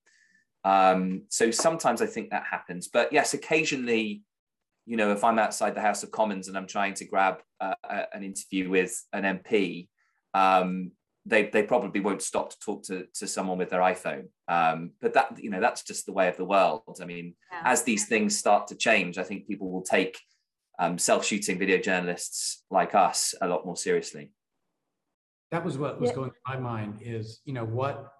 Um, 0.63 1.25
so 1.29 1.51
sometimes 1.51 2.01
I 2.01 2.07
think 2.07 2.31
that 2.31 2.43
happens. 2.49 2.87
But 2.87 3.13
yes, 3.13 3.35
occasionally 3.35 4.23
you 4.85 4.97
know, 4.97 5.11
if 5.11 5.23
I'm 5.23 5.39
outside 5.39 5.75
the 5.75 5.81
House 5.81 6.03
of 6.03 6.11
Commons 6.11 6.47
and 6.47 6.57
I'm 6.57 6.67
trying 6.67 6.93
to 6.95 7.05
grab 7.05 7.41
uh, 7.59 7.73
an 8.13 8.23
interview 8.23 8.69
with 8.69 8.95
an 9.13 9.23
MP, 9.23 9.89
um, 10.33 10.91
they 11.25 11.49
they 11.49 11.63
probably 11.63 11.99
won't 11.99 12.21
stop 12.21 12.51
to 12.51 12.59
talk 12.59 12.83
to, 12.83 13.05
to 13.13 13.27
someone 13.27 13.57
with 13.57 13.69
their 13.69 13.81
iphone 13.81 14.27
um, 14.47 14.91
but 15.01 15.13
that 15.13 15.35
you 15.37 15.49
know 15.49 15.59
that's 15.59 15.83
just 15.83 16.05
the 16.05 16.13
way 16.13 16.27
of 16.27 16.37
the 16.37 16.45
world 16.45 16.99
i 17.01 17.05
mean 17.05 17.33
yeah. 17.51 17.61
as 17.63 17.83
these 17.83 18.07
things 18.07 18.37
start 18.37 18.67
to 18.67 18.75
change 18.75 19.17
i 19.17 19.23
think 19.23 19.47
people 19.47 19.71
will 19.71 19.81
take 19.81 20.19
um, 20.77 20.97
self-shooting 20.97 21.57
video 21.57 21.77
journalists 21.77 22.63
like 22.69 22.93
us 22.95 23.33
a 23.41 23.47
lot 23.47 23.65
more 23.65 23.77
seriously 23.77 24.31
that 25.51 25.63
was 25.63 25.77
what 25.77 25.99
was 25.99 26.09
yeah. 26.09 26.15
going 26.15 26.29
through 26.31 26.55
my 26.55 26.59
mind 26.59 26.99
is 27.01 27.41
you 27.45 27.53
know 27.53 27.65
what 27.65 28.11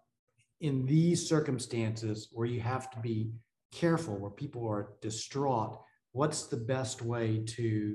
in 0.62 0.86
these 0.86 1.28
circumstances 1.28 2.30
where 2.32 2.48
you 2.48 2.62
have 2.62 2.90
to 2.90 3.00
be 3.00 3.30
careful 3.74 4.18
where 4.18 4.32
people 4.32 4.66
are 4.68 4.94
distraught 5.02 5.82
what's 6.16 6.44
the 6.44 6.58
best 6.58 7.02
way 7.02 7.44
to 7.46 7.94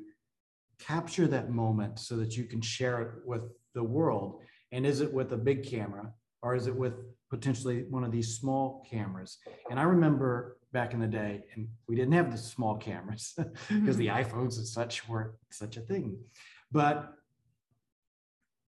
capture 0.78 1.26
that 1.26 1.50
moment 1.50 1.98
so 1.98 2.16
that 2.16 2.36
you 2.36 2.44
can 2.44 2.60
share 2.60 3.00
it 3.00 3.08
with 3.24 3.40
the 3.74 3.82
world? 3.82 4.40
And 4.72 4.84
is 4.84 5.00
it 5.00 5.10
with 5.10 5.32
a 5.32 5.38
big 5.38 5.64
camera 5.64 6.12
or 6.42 6.54
is 6.54 6.66
it 6.66 6.76
with 6.76 6.92
potentially 7.30 7.86
one 7.88 8.04
of 8.04 8.12
these 8.12 8.36
small 8.36 8.86
cameras? 8.90 9.38
And 9.70 9.80
i 9.80 9.84
remember 9.84 10.58
back 10.72 10.92
in 10.92 11.00
the 11.00 11.06
day 11.06 11.44
and 11.54 11.66
we 11.88 11.96
didn't 11.96 12.12
have 12.12 12.30
the 12.30 12.36
small 12.36 12.76
cameras 12.76 13.32
because 13.36 13.56
mm-hmm. 13.70 13.92
the 13.96 14.06
iphones 14.08 14.58
and 14.58 14.68
such 14.68 15.08
weren't 15.08 15.32
such 15.50 15.78
a 15.78 15.80
thing. 15.80 16.18
But 16.70 17.14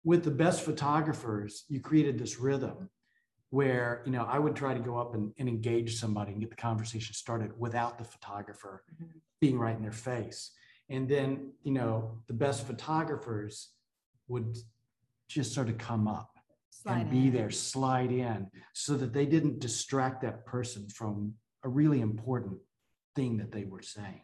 with 0.05 0.23
the 0.23 0.31
best 0.31 0.61
photographers 0.61 1.65
you 1.67 1.81
created 1.81 2.17
this 2.17 2.39
rhythm 2.39 2.89
where 3.51 4.01
you 4.05 4.11
know 4.11 4.25
i 4.29 4.39
would 4.39 4.55
try 4.55 4.73
to 4.73 4.79
go 4.79 4.97
up 4.97 5.13
and, 5.13 5.31
and 5.37 5.47
engage 5.47 5.99
somebody 5.99 6.31
and 6.31 6.39
get 6.39 6.49
the 6.49 6.55
conversation 6.55 7.13
started 7.13 7.51
without 7.59 7.97
the 7.97 8.03
photographer 8.03 8.83
mm-hmm. 8.91 9.19
being 9.39 9.59
right 9.59 9.75
in 9.75 9.83
their 9.83 9.91
face. 9.91 10.51
And 10.89 11.07
then 11.07 11.51
you 11.63 11.71
know 11.71 12.17
the 12.27 12.33
best 12.33 12.65
photographers 12.65 13.69
would 14.27 14.57
just 15.27 15.53
sort 15.53 15.69
of 15.69 15.77
come 15.77 16.07
up 16.07 16.31
slide 16.69 17.01
and 17.01 17.11
be 17.11 17.27
in. 17.27 17.33
there 17.33 17.51
slide 17.51 18.11
in 18.11 18.47
so 18.73 18.95
that 18.95 19.13
they 19.13 19.25
didn't 19.25 19.59
distract 19.59 20.21
that 20.21 20.45
person 20.45 20.87
from 20.89 21.33
a 21.63 21.69
really 21.69 22.01
important 22.01 22.57
thing 23.15 23.37
that 23.37 23.51
they 23.51 23.65
were 23.65 23.81
saying. 23.81 24.21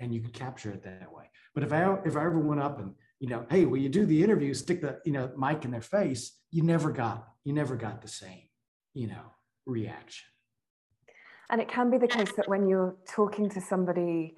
And 0.00 0.14
you 0.14 0.20
could 0.20 0.32
capture 0.32 0.70
it 0.70 0.84
that 0.84 1.12
way. 1.12 1.24
But 1.54 1.64
if 1.64 1.72
i 1.72 1.94
if 2.04 2.16
i 2.16 2.24
ever 2.24 2.38
went 2.38 2.60
up 2.60 2.78
and 2.78 2.94
you 3.18 3.28
know 3.28 3.44
hey 3.50 3.64
will 3.64 3.78
you 3.78 3.88
do 3.88 4.06
the 4.06 4.22
interview? 4.22 4.54
Stick 4.54 4.80
the 4.80 5.00
you 5.04 5.12
know 5.12 5.32
mic 5.36 5.64
in 5.64 5.72
their 5.72 5.80
face 5.80 6.38
you 6.50 6.62
never 6.62 6.90
got 6.92 7.28
you 7.44 7.52
never 7.52 7.76
got 7.76 8.02
the 8.02 8.08
same 8.08 8.47
you 8.98 9.06
know 9.06 9.26
reaction 9.66 10.28
and 11.50 11.60
it 11.60 11.68
can 11.68 11.90
be 11.90 11.98
the 11.98 12.08
case 12.08 12.32
that 12.36 12.48
when 12.48 12.68
you're 12.68 12.94
talking 13.06 13.48
to 13.50 13.60
somebody 13.60 14.34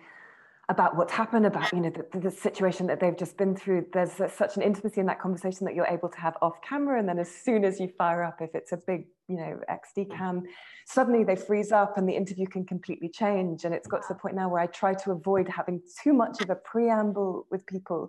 about 0.69 0.97
what's 0.97 1.13
happened, 1.13 1.45
about 1.45 1.73
you 1.73 1.81
know 1.81 1.91
the, 1.91 2.21
the, 2.21 2.31
situation 2.31 2.87
that 2.87 3.01
they've 3.01 3.17
just 3.17 3.37
been 3.37 3.57
through. 3.57 3.87
There's 3.93 4.13
such 4.33 4.57
an 4.57 4.63
intimacy 4.63 5.01
in 5.01 5.07
that 5.07 5.19
conversation 5.19 5.65
that 5.67 5.75
you're 5.75 5.89
able 5.89 6.09
to 6.09 6.21
have 6.21 6.37
off 6.41 6.63
camera, 6.63 7.01
and 7.01 7.09
then 7.09 7.19
as 7.19 7.29
soon 7.29 7.65
as 7.65 7.81
you 7.81 7.89
fire 7.99 8.23
up, 8.23 8.37
if 8.41 8.51
it's 8.55 8.71
a 8.71 8.77
big 8.77 9.07
you 9.29 9.37
know 9.37 9.59
XD 9.69 10.17
cam, 10.17 10.45
suddenly 10.87 11.25
they 11.25 11.35
freeze 11.35 11.73
up, 11.73 11.99
and 11.99 12.09
the 12.09 12.15
interview 12.15 12.47
can 12.47 12.65
completely 12.65 13.09
change. 13.09 13.65
And 13.65 13.75
it's 13.75 13.89
got 13.89 14.03
to 14.03 14.09
the 14.11 14.15
point 14.15 14.37
now 14.37 14.49
where 14.49 14.61
I 14.61 14.67
try 14.67 14.95
to 14.95 15.11
avoid 15.11 15.49
having 15.49 15.83
too 16.05 16.13
much 16.13 16.41
of 16.41 16.51
a 16.51 16.55
preamble 16.55 17.49
with 17.51 17.67
people, 17.67 18.09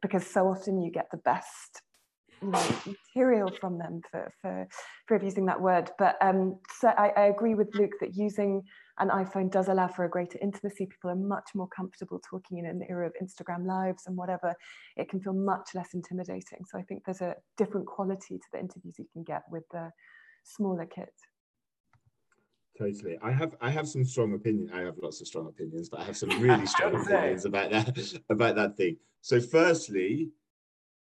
because 0.00 0.26
so 0.26 0.48
often 0.48 0.82
you 0.82 0.90
get 0.90 1.08
the 1.12 1.18
best 1.18 1.82
you 2.42 2.50
know, 2.50 2.74
material 2.86 3.50
from 3.60 3.78
them 3.78 4.00
for, 4.10 4.32
for, 4.40 4.68
for 5.06 5.22
using 5.22 5.46
that 5.46 5.60
word. 5.60 5.90
But 5.98 6.16
um, 6.20 6.58
so 6.80 6.88
I, 6.88 7.12
I 7.16 7.22
agree 7.26 7.54
with 7.54 7.74
Luke 7.74 7.92
that 8.00 8.16
using 8.16 8.62
an 8.98 9.08
iPhone 9.08 9.50
does 9.50 9.68
allow 9.68 9.88
for 9.88 10.04
a 10.04 10.10
greater 10.10 10.38
intimacy. 10.42 10.86
People 10.86 11.10
are 11.10 11.16
much 11.16 11.50
more 11.54 11.68
comfortable 11.68 12.20
talking 12.28 12.58
in 12.58 12.66
an 12.66 12.82
era 12.88 13.06
of 13.06 13.14
Instagram 13.22 13.66
lives 13.66 14.04
and 14.06 14.16
whatever. 14.16 14.54
It 14.96 15.08
can 15.08 15.20
feel 15.20 15.32
much 15.32 15.70
less 15.74 15.94
intimidating. 15.94 16.64
So 16.70 16.78
I 16.78 16.82
think 16.82 17.02
there's 17.04 17.20
a 17.20 17.36
different 17.56 17.86
quality 17.86 18.38
to 18.38 18.46
the 18.52 18.60
interviews 18.60 18.96
you 18.98 19.06
can 19.12 19.22
get 19.22 19.42
with 19.50 19.64
the 19.70 19.90
smaller 20.44 20.86
kit. 20.86 21.12
Totally. 22.78 23.18
I 23.22 23.30
have 23.30 23.54
I 23.60 23.70
have 23.70 23.86
some 23.86 24.04
strong 24.04 24.32
opinions. 24.32 24.70
I 24.72 24.80
have 24.80 24.94
lots 25.00 25.20
of 25.20 25.26
strong 25.26 25.46
opinions, 25.46 25.88
but 25.90 26.00
I 26.00 26.04
have 26.04 26.16
some 26.16 26.30
really 26.40 26.66
strong 26.66 26.94
opinions 26.94 27.44
about 27.44 27.70
that 27.70 28.20
about 28.30 28.56
that 28.56 28.76
thing. 28.76 28.96
So 29.20 29.40
firstly, 29.40 30.30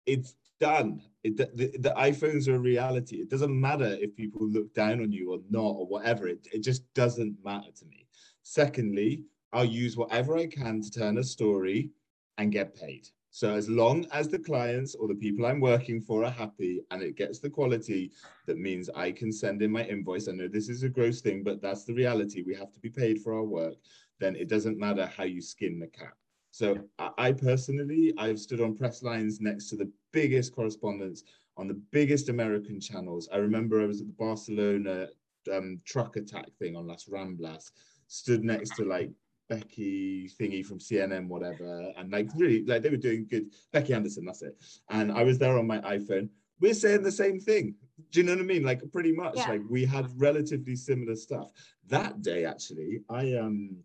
it's 0.07 0.35
done. 0.61 1.03
It, 1.25 1.37
the, 1.37 1.47
the 1.79 1.95
iPhones 1.97 2.49
are 2.49 2.55
a 2.55 2.61
reality. 2.61 3.17
It 3.17 3.31
doesn't 3.31 3.61
matter 3.61 3.97
if 4.01 4.17
people 4.17 4.47
look 4.47 4.73
down 4.75 5.01
on 5.01 5.13
you 5.13 5.33
or 5.33 5.39
not 5.51 5.61
or 5.61 5.87
whatever. 5.87 6.29
It, 6.29 6.47
it 6.53 6.63
just 6.63 6.93
doesn't 6.95 7.37
matter 7.45 7.71
to 7.79 7.85
me. 7.87 8.07
Secondly, 8.43 9.25
I'll 9.53 9.65
use 9.65 9.97
whatever 9.97 10.37
I 10.37 10.47
can 10.47 10.81
to 10.83 10.91
turn 10.91 11.19
a 11.19 11.25
story 11.25 11.91
and 12.39 12.53
get 12.53 12.75
paid. 12.75 13.09
So 13.31 13.55
as 13.55 13.69
long 13.69 14.07
as 14.13 14.29
the 14.29 14.39
clients 14.39 14.95
or 14.95 15.07
the 15.07 15.15
people 15.15 15.47
I'm 15.47 15.61
working 15.61 16.01
for 16.01 16.25
are 16.25 16.31
happy 16.31 16.81
and 16.91 17.03
it 17.03 17.17
gets 17.17 17.39
the 17.39 17.51
quality, 17.51 18.11
that 18.47 18.59
means 18.59 18.89
I 18.95 19.13
can 19.13 19.33
send 19.33 19.63
in 19.63 19.71
my 19.71 19.85
invoice. 19.85 20.29
I 20.29 20.33
know 20.33 20.49
this 20.49 20.69
is 20.69 20.83
a 20.83 20.89
gross 20.89 21.21
thing, 21.21 21.43
but 21.43 21.61
that's 21.61 21.85
the 21.85 21.95
reality. 21.95 22.43
We 22.43 22.55
have 22.55 22.73
to 22.73 22.81
be 22.81 22.91
paid 22.91 23.21
for 23.21 23.35
our 23.35 23.45
work. 23.45 23.77
Then 24.19 24.35
it 24.35 24.49
doesn't 24.49 24.79
matter 24.79 25.07
how 25.07 25.25
you 25.25 25.41
skin 25.41 25.79
the 25.79 25.87
cat. 25.87 26.15
So 26.51 26.79
I 26.99 27.33
personally, 27.33 28.13
I've 28.19 28.41
stood 28.41 28.61
on 28.61 28.75
press 28.75 29.03
lines 29.03 29.41
next 29.41 29.69
to 29.69 29.77
the 29.77 29.91
biggest 30.13 30.55
correspondents 30.55 31.25
on 31.57 31.69
the 31.69 31.81
biggest 31.93 32.29
American 32.29 32.81
channels. 32.81 33.29
I 33.33 33.37
remember 33.37 33.81
I 33.81 33.87
was 33.87 34.01
at 34.01 34.07
the 34.07 34.13
Barcelona 34.13 35.09
um, 35.53 35.81
truck 35.85 36.17
attack 36.17 36.47
thing 36.59 36.77
on 36.77 36.87
Las 36.87 37.07
Ramblas, 37.07 37.71
stood 38.07 38.45
next 38.45 38.77
to 38.77 38.85
like 38.85 39.11
Becky 39.49 40.31
thingy 40.41 40.65
from 40.65 40.79
CNN, 40.79 41.27
whatever, 41.27 41.93
and 41.97 42.13
like 42.13 42.29
really, 42.37 42.65
like 42.65 42.83
they 42.83 42.91
were 42.91 42.97
doing 42.97 43.27
good. 43.29 43.47
Becky 43.73 43.95
Anderson, 43.95 44.25
that's 44.25 44.43
it. 44.43 44.57
And 44.91 45.11
I 45.11 45.23
was 45.25 45.39
there 45.39 45.59
on 45.59 45.67
my 45.67 45.79
iPhone. 45.81 46.29
We're 46.61 46.75
saying 46.75 47.03
the 47.03 47.13
same 47.13 47.41
thing. 47.41 47.75
Do 48.11 48.21
you 48.21 48.27
know 48.27 48.33
what 48.33 48.43
I 48.43 48.45
mean? 48.45 48.63
Like 48.63 48.81
pretty 48.93 49.13
much, 49.13 49.37
yeah. 49.37 49.49
like 49.49 49.63
we 49.71 49.85
had 49.85 50.09
relatively 50.17 50.77
similar 50.77 51.17
stuff. 51.17 51.51
That 51.87 52.21
day, 52.21 52.45
actually, 52.45 53.01
I 53.09 53.35
um 53.35 53.79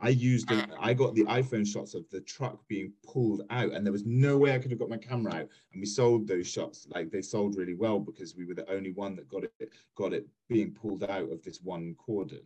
I 0.00 0.10
used 0.10 0.50
it, 0.52 0.70
I 0.78 0.94
got 0.94 1.14
the 1.14 1.24
iPhone 1.24 1.66
shots 1.66 1.94
of 1.94 2.08
the 2.10 2.20
truck 2.20 2.66
being 2.68 2.92
pulled 3.04 3.42
out, 3.50 3.72
and 3.72 3.84
there 3.84 3.92
was 3.92 4.06
no 4.06 4.38
way 4.38 4.54
I 4.54 4.58
could 4.58 4.70
have 4.70 4.78
got 4.78 4.88
my 4.88 4.96
camera 4.96 5.34
out. 5.34 5.48
And 5.72 5.80
we 5.80 5.86
sold 5.86 6.28
those 6.28 6.46
shots, 6.46 6.86
like 6.90 7.10
they 7.10 7.20
sold 7.20 7.56
really 7.56 7.74
well 7.74 7.98
because 7.98 8.36
we 8.36 8.44
were 8.44 8.54
the 8.54 8.70
only 8.70 8.92
one 8.92 9.16
that 9.16 9.28
got 9.28 9.44
it 9.44 9.72
got 9.96 10.12
it 10.12 10.26
being 10.48 10.70
pulled 10.72 11.02
out 11.04 11.32
of 11.32 11.42
this 11.42 11.60
one 11.62 11.96
cordon. 11.98 12.42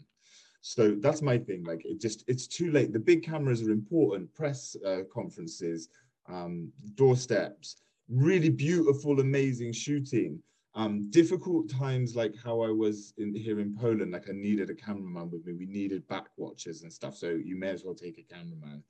So 0.62 0.94
that's 0.94 1.20
my 1.20 1.36
thing. 1.36 1.64
Like 1.64 1.84
it 1.84 2.00
just 2.00 2.24
it's 2.26 2.46
too 2.46 2.70
late. 2.70 2.92
The 2.92 2.98
big 2.98 3.22
cameras 3.22 3.62
are 3.62 3.70
important, 3.70 4.32
press 4.34 4.74
uh, 4.86 5.00
conferences, 5.12 5.88
um, 6.28 6.72
doorsteps, 6.94 7.82
really 8.08 8.50
beautiful, 8.50 9.20
amazing 9.20 9.72
shooting 9.72 10.42
um, 10.74 11.10
difficult 11.10 11.68
times 11.68 12.16
like 12.16 12.34
how 12.42 12.62
I 12.62 12.70
was 12.70 13.12
in 13.18 13.34
here 13.34 13.60
in 13.60 13.76
Poland, 13.76 14.12
like 14.12 14.28
I 14.28 14.32
needed 14.32 14.70
a 14.70 14.74
cameraman 14.74 15.30
with 15.30 15.44
me. 15.44 15.52
We 15.52 15.66
needed 15.66 16.06
back 16.08 16.28
watchers 16.36 16.82
and 16.82 16.92
stuff. 16.92 17.16
So 17.16 17.28
you 17.30 17.56
may 17.56 17.68
as 17.68 17.84
well 17.84 17.94
take 17.94 18.18
a 18.18 18.34
cameraman. 18.34 18.82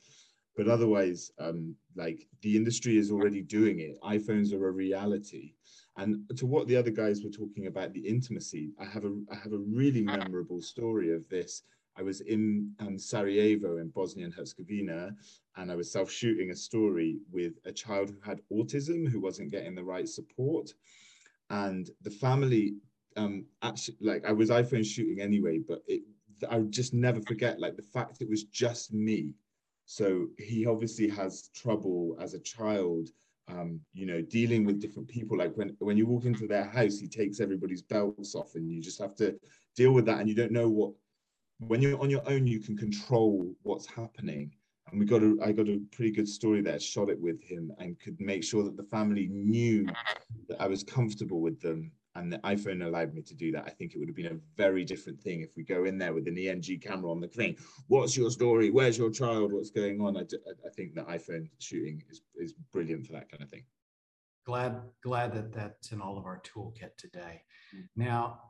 But 0.56 0.68
otherwise, 0.68 1.32
um, 1.38 1.74
like 1.96 2.28
the 2.42 2.56
industry 2.56 2.98
is 2.98 3.10
already 3.10 3.40
doing 3.40 3.80
it. 3.80 4.00
iPhones 4.02 4.52
are 4.52 4.68
a 4.68 4.72
reality. 4.72 5.54
And 5.96 6.20
to 6.36 6.46
what 6.46 6.68
the 6.68 6.76
other 6.76 6.90
guys 6.90 7.22
were 7.22 7.30
talking 7.30 7.66
about, 7.66 7.92
the 7.92 8.06
intimacy, 8.06 8.70
I 8.78 8.84
have 8.84 9.04
a 9.04 9.14
I 9.30 9.36
have 9.36 9.52
a 9.52 9.58
really 9.58 10.02
memorable 10.02 10.60
story 10.60 11.12
of 11.14 11.28
this. 11.28 11.62
I 11.96 12.02
was 12.02 12.20
in 12.22 12.72
um, 12.80 12.98
Sarajevo 12.98 13.78
in 13.78 13.88
Bosnia 13.88 14.24
and 14.24 14.34
Herzegovina, 14.34 15.14
and 15.56 15.70
I 15.70 15.74
was 15.74 15.92
self-shooting 15.92 16.50
a 16.50 16.56
story 16.56 17.18
with 17.30 17.54
a 17.66 17.72
child 17.72 18.10
who 18.10 18.20
had 18.22 18.40
autism 18.50 19.06
who 19.06 19.20
wasn't 19.20 19.50
getting 19.50 19.74
the 19.74 19.84
right 19.84 20.08
support 20.08 20.72
and 21.52 21.90
the 22.02 22.10
family 22.10 22.74
um 23.16 23.44
actually 23.62 23.96
like 24.00 24.24
i 24.26 24.32
was 24.32 24.50
iphone 24.50 24.84
shooting 24.84 25.20
anyway 25.20 25.58
but 25.58 25.82
it 25.86 26.02
i 26.50 26.58
just 26.70 26.92
never 26.92 27.20
forget 27.22 27.60
like 27.60 27.76
the 27.76 27.82
fact 27.82 28.20
it 28.20 28.28
was 28.28 28.44
just 28.44 28.92
me 28.92 29.32
so 29.84 30.26
he 30.38 30.66
obviously 30.66 31.08
has 31.08 31.50
trouble 31.54 32.16
as 32.20 32.34
a 32.34 32.40
child 32.40 33.08
um, 33.48 33.80
you 33.92 34.06
know, 34.06 34.22
dealing 34.22 34.64
with 34.64 34.80
different 34.80 35.08
people. 35.08 35.36
Like 35.36 35.54
when, 35.56 35.76
when 35.78 35.96
you 35.96 36.06
walk 36.06 36.24
into 36.24 36.46
their 36.46 36.64
house, 36.64 36.98
he 36.98 37.08
takes 37.08 37.40
everybody's 37.40 37.82
belts 37.82 38.34
off 38.34 38.54
and 38.54 38.70
you 38.70 38.80
just 38.80 39.00
have 39.00 39.14
to 39.16 39.38
deal 39.76 39.92
with 39.92 40.06
that. 40.06 40.20
And 40.20 40.28
you 40.28 40.34
don't 40.34 40.52
know 40.52 40.68
what, 40.68 40.92
when 41.58 41.82
you're 41.82 42.00
on 42.00 42.10
your 42.10 42.28
own, 42.28 42.46
you 42.46 42.60
can 42.60 42.76
control 42.76 43.54
what's 43.62 43.86
happening. 43.86 44.52
And 44.92 45.00
we 45.00 45.06
got 45.06 45.22
a, 45.22 45.36
I 45.42 45.52
got 45.52 45.68
a 45.68 45.80
pretty 45.90 46.12
good 46.12 46.28
story 46.28 46.60
there, 46.60 46.78
shot 46.78 47.08
it 47.08 47.18
with 47.18 47.42
him 47.42 47.72
and 47.78 47.98
could 47.98 48.20
make 48.20 48.44
sure 48.44 48.62
that 48.62 48.76
the 48.76 48.84
family 48.84 49.26
knew 49.32 49.86
that 50.48 50.60
I 50.60 50.66
was 50.66 50.84
comfortable 50.84 51.40
with 51.40 51.60
them 51.62 51.90
and 52.14 52.30
the 52.30 52.36
iPhone 52.40 52.84
allowed 52.84 53.14
me 53.14 53.22
to 53.22 53.34
do 53.34 53.50
that. 53.52 53.64
I 53.66 53.70
think 53.70 53.94
it 53.94 53.98
would 53.98 54.08
have 54.08 54.16
been 54.16 54.26
a 54.26 54.38
very 54.54 54.84
different 54.84 55.18
thing 55.18 55.40
if 55.40 55.56
we 55.56 55.64
go 55.64 55.84
in 55.84 55.96
there 55.96 56.12
with 56.12 56.28
an 56.28 56.36
ENG 56.36 56.80
camera 56.82 57.10
on 57.10 57.22
the 57.22 57.26
thing. 57.26 57.56
What's 57.88 58.18
your 58.18 58.30
story? 58.30 58.68
Where's 58.68 58.98
your 58.98 59.10
child? 59.10 59.54
What's 59.54 59.70
going 59.70 59.98
on? 60.02 60.18
I, 60.18 60.20
I 60.20 60.70
think 60.76 60.94
the 60.94 61.04
iPhone 61.04 61.48
shooting 61.58 62.02
is, 62.10 62.20
is 62.36 62.52
brilliant 62.70 63.06
for 63.06 63.12
that 63.14 63.30
kind 63.30 63.42
of 63.42 63.48
thing. 63.48 63.64
Glad 64.44 64.82
glad 65.02 65.32
that 65.34 65.52
that's 65.52 65.92
in 65.92 66.02
all 66.02 66.18
of 66.18 66.26
our 66.26 66.42
toolkit 66.42 66.96
today. 66.98 67.42
Mm. 67.74 67.88
Now, 67.96 68.40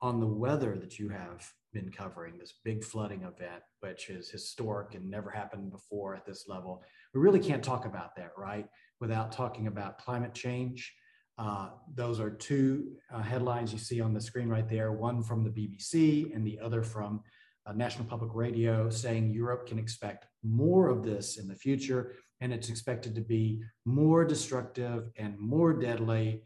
on 0.00 0.20
the 0.20 0.26
weather 0.26 0.76
that 0.76 1.00
you 1.00 1.08
have 1.08 1.52
been 1.72 1.90
covering, 1.90 2.38
this 2.38 2.54
big 2.64 2.84
flooding 2.84 3.22
event, 3.22 3.62
which 3.80 4.10
is 4.10 4.30
historic 4.30 4.94
and 4.94 5.08
never 5.08 5.30
happened 5.30 5.70
before 5.70 6.14
at 6.14 6.26
this 6.26 6.46
level. 6.48 6.82
We 7.14 7.20
really 7.20 7.40
can't 7.40 7.62
talk 7.62 7.84
about 7.84 8.16
that, 8.16 8.32
right? 8.36 8.66
Without 9.00 9.32
talking 9.32 9.66
about 9.66 9.98
climate 9.98 10.34
change. 10.34 10.92
Uh, 11.38 11.70
those 11.94 12.18
are 12.18 12.30
two 12.30 12.96
uh, 13.12 13.22
headlines 13.22 13.72
you 13.72 13.78
see 13.78 14.00
on 14.00 14.12
the 14.12 14.20
screen 14.20 14.48
right 14.48 14.68
there, 14.68 14.92
one 14.92 15.22
from 15.22 15.44
the 15.44 15.50
BBC 15.50 16.34
and 16.34 16.44
the 16.44 16.58
other 16.58 16.82
from 16.82 17.22
uh, 17.64 17.72
National 17.72 18.06
Public 18.06 18.30
Radio 18.34 18.90
saying 18.90 19.30
Europe 19.30 19.66
can 19.66 19.78
expect 19.78 20.26
more 20.42 20.88
of 20.88 21.04
this 21.04 21.38
in 21.38 21.46
the 21.46 21.54
future 21.54 22.14
and 22.40 22.52
it's 22.52 22.68
expected 22.68 23.14
to 23.14 23.20
be 23.20 23.60
more 23.84 24.24
destructive 24.24 25.10
and 25.16 25.38
more 25.38 25.72
deadly. 25.72 26.42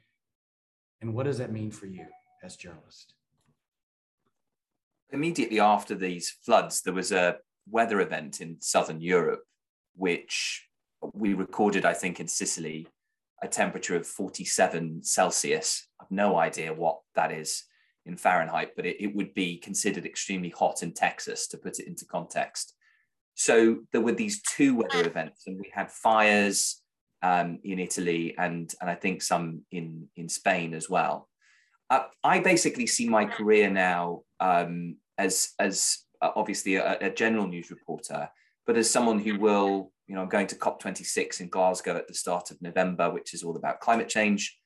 And 1.01 1.15
what 1.15 1.25
does 1.25 1.39
that 1.39 1.53
mean 1.53 1.71
for 1.71 1.87
you 1.87 2.07
as 2.43 2.57
journalist? 2.57 3.15
Immediately 5.13 5.61
after 5.61 5.95
these 5.95 6.31
floods, 6.45 6.83
there 6.83 6.95
was 6.95 7.13
a 7.13 7.37
weather 7.69 8.01
event 8.01 8.41
in 8.41 8.61
southern 8.61 9.01
Europe, 9.01 9.43
which 9.95 10.67
we 11.13 11.35
recorded, 11.35 11.85
I 11.85 11.93
think, 11.93 12.21
in 12.21 12.29
Sicily, 12.29 12.87
a 13.43 13.49
temperature 13.49 13.97
of 13.97 14.07
47 14.07 15.03
Celsius. 15.03 15.87
I've 16.01 16.11
no 16.11 16.39
idea 16.39 16.73
what 16.73 17.01
that 17.15 17.33
is 17.33 17.65
in 18.07 18.17
Fahrenheit, 18.17 18.71
but 18.75 18.87
it, 18.87 18.97
it 19.01 19.15
would 19.15 19.35
be 19.35 19.59
considered 19.59 20.07
extremely 20.07 20.51
hot 20.51 20.83
in 20.83 20.93
Texas, 20.93 21.47
to 21.49 21.59
put 21.59 21.79
it 21.79 21.87
into 21.87 22.05
context. 22.05 22.75
So 23.35 23.79
there 23.93 24.01
were 24.01 24.13
these 24.13 24.43
two 24.43 24.77
weather 24.77 25.07
events, 25.07 25.47
and 25.47 25.59
we 25.59 25.71
had 25.73 25.91
fires 25.91 26.83
um, 27.23 27.61
in 27.63 27.79
Italy 27.79 28.35
and 28.37 28.73
and 28.81 28.91
I 28.91 28.95
think 28.95 29.23
some 29.23 29.63
in 29.71 30.09
in 30.17 30.29
Spain 30.29 30.75
as 30.75 30.91
well. 30.91 31.29
Uh, 31.89 32.05
I 32.25 32.41
basically 32.41 32.87
see 32.87 33.09
my 33.09 33.25
career 33.25 33.71
now 33.71 34.23
um, 34.41 34.97
as 35.19 35.53
as 35.59 35.99
uh, 36.21 36.31
obviously 36.37 36.77
a, 36.77 36.99
a, 37.01 37.11
general 37.11 37.47
news 37.47 37.71
reporter, 37.71 38.29
but 38.67 38.77
as 38.77 38.89
someone 38.89 39.19
who 39.19 39.39
will, 39.39 39.93
you 40.07 40.15
know, 40.15 40.23
I'm 40.23 40.29
going 40.29 40.47
to 40.49 40.55
COP26 40.57 41.41
in 41.41 41.49
Glasgow 41.49 41.97
at 41.97 42.07
the 42.07 42.15
start 42.15 42.51
of 42.51 42.63
November, 42.63 43.11
which 43.11 43.35
is 43.35 43.43
all 43.43 43.57
about 43.57 43.81
climate 43.81 44.09
change, 44.09 44.57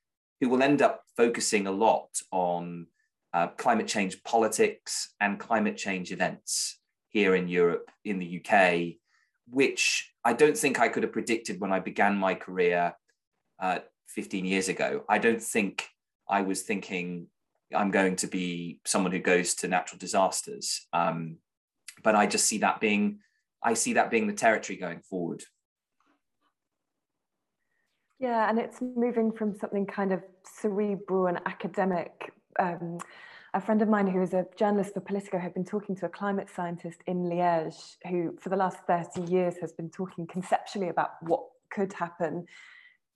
who 0.40 0.48
will 0.48 0.62
end 0.62 0.82
up 0.82 1.02
focusing 1.16 1.66
a 1.66 1.72
lot 1.72 2.10
on 2.30 2.86
uh, 3.32 3.48
climate 3.48 3.86
change 3.86 4.22
politics 4.22 5.14
and 5.20 5.38
climate 5.38 5.76
change 5.76 6.12
events 6.12 6.78
here 7.08 7.34
in 7.34 7.48
Europe, 7.48 7.90
in 8.04 8.18
the 8.18 8.42
UK, 8.44 8.96
which 9.48 10.12
I 10.24 10.32
don't 10.32 10.56
think 10.56 10.78
I 10.78 10.88
could 10.88 11.02
have 11.02 11.12
predicted 11.12 11.60
when 11.60 11.72
I 11.72 11.80
began 11.80 12.16
my 12.16 12.34
career 12.34 12.94
uh, 13.58 13.78
15 14.08 14.44
years 14.44 14.68
ago. 14.68 15.04
I 15.08 15.18
don't 15.18 15.42
think 15.42 15.88
I 16.28 16.42
was 16.42 16.62
thinking 16.62 17.28
I'm 17.74 17.90
going 17.90 18.16
to 18.16 18.26
be 18.26 18.80
someone 18.84 19.12
who 19.12 19.18
goes 19.18 19.54
to 19.56 19.68
natural 19.68 19.98
disasters. 19.98 20.86
Um, 20.92 21.38
but 22.02 22.14
I 22.14 22.26
just 22.26 22.46
see 22.46 22.58
that 22.58 22.80
being, 22.80 23.20
I 23.62 23.74
see 23.74 23.94
that 23.94 24.10
being 24.10 24.26
the 24.26 24.32
territory 24.32 24.76
going 24.76 25.00
forward. 25.00 25.42
Yeah, 28.18 28.48
and 28.48 28.58
it's 28.58 28.80
moving 28.80 29.32
from 29.32 29.54
something 29.58 29.86
kind 29.86 30.12
of 30.12 30.22
cerebral 30.44 31.26
and 31.26 31.40
academic 31.44 32.32
um, 32.58 32.98
a 33.56 33.60
friend 33.60 33.80
of 33.80 33.88
mine 33.88 34.06
who 34.06 34.20
is 34.20 34.34
a 34.34 34.46
journalist 34.58 34.92
for 34.92 35.00
Politico 35.00 35.38
had 35.38 35.54
been 35.54 35.64
talking 35.64 35.96
to 35.96 36.06
a 36.06 36.10
climate 36.10 36.48
scientist 36.54 37.00
in 37.06 37.24
Liège 37.24 37.96
who 38.06 38.36
for 38.38 38.50
the 38.50 38.56
last 38.56 38.78
30 38.86 39.32
years 39.32 39.54
has 39.62 39.72
been 39.72 39.88
talking 39.88 40.26
conceptually 40.26 40.90
about 40.90 41.12
what 41.22 41.42
could 41.70 41.92
happen 41.94 42.46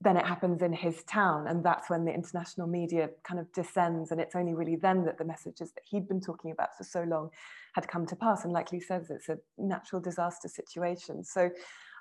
then 0.03 0.17
it 0.17 0.25
happens 0.25 0.63
in 0.63 0.73
his 0.73 1.03
town 1.05 1.47
and 1.47 1.65
that's 1.65 1.91
when 1.91 2.05
the 2.05 2.13
international 2.13 2.67
media 2.67 3.11
kind 3.23 3.39
of 3.39 3.53
descends 3.53 4.11
and 4.11 4.21
it's 4.21 4.35
only 4.35 4.55
really 4.55 4.77
then 4.77 5.05
that 5.05 5.19
the 5.19 5.25
messages 5.25 5.73
that 5.73 5.83
he'd 5.89 6.09
been 6.09 6.21
talking 6.21 6.51
about 6.51 6.77
for 6.77 6.85
so 6.85 7.03
long 7.03 7.29
had 7.75 7.87
come 7.87 8.07
to 8.07 8.17
pass 8.17 8.45
and 8.45 8.53
like 8.53 8.73
Lee 8.73 8.81
says 8.81 9.11
it's 9.11 9.29
a 9.29 9.39
natural 9.59 10.01
disaster 10.01 10.49
situation 10.49 11.23
so 11.23 11.51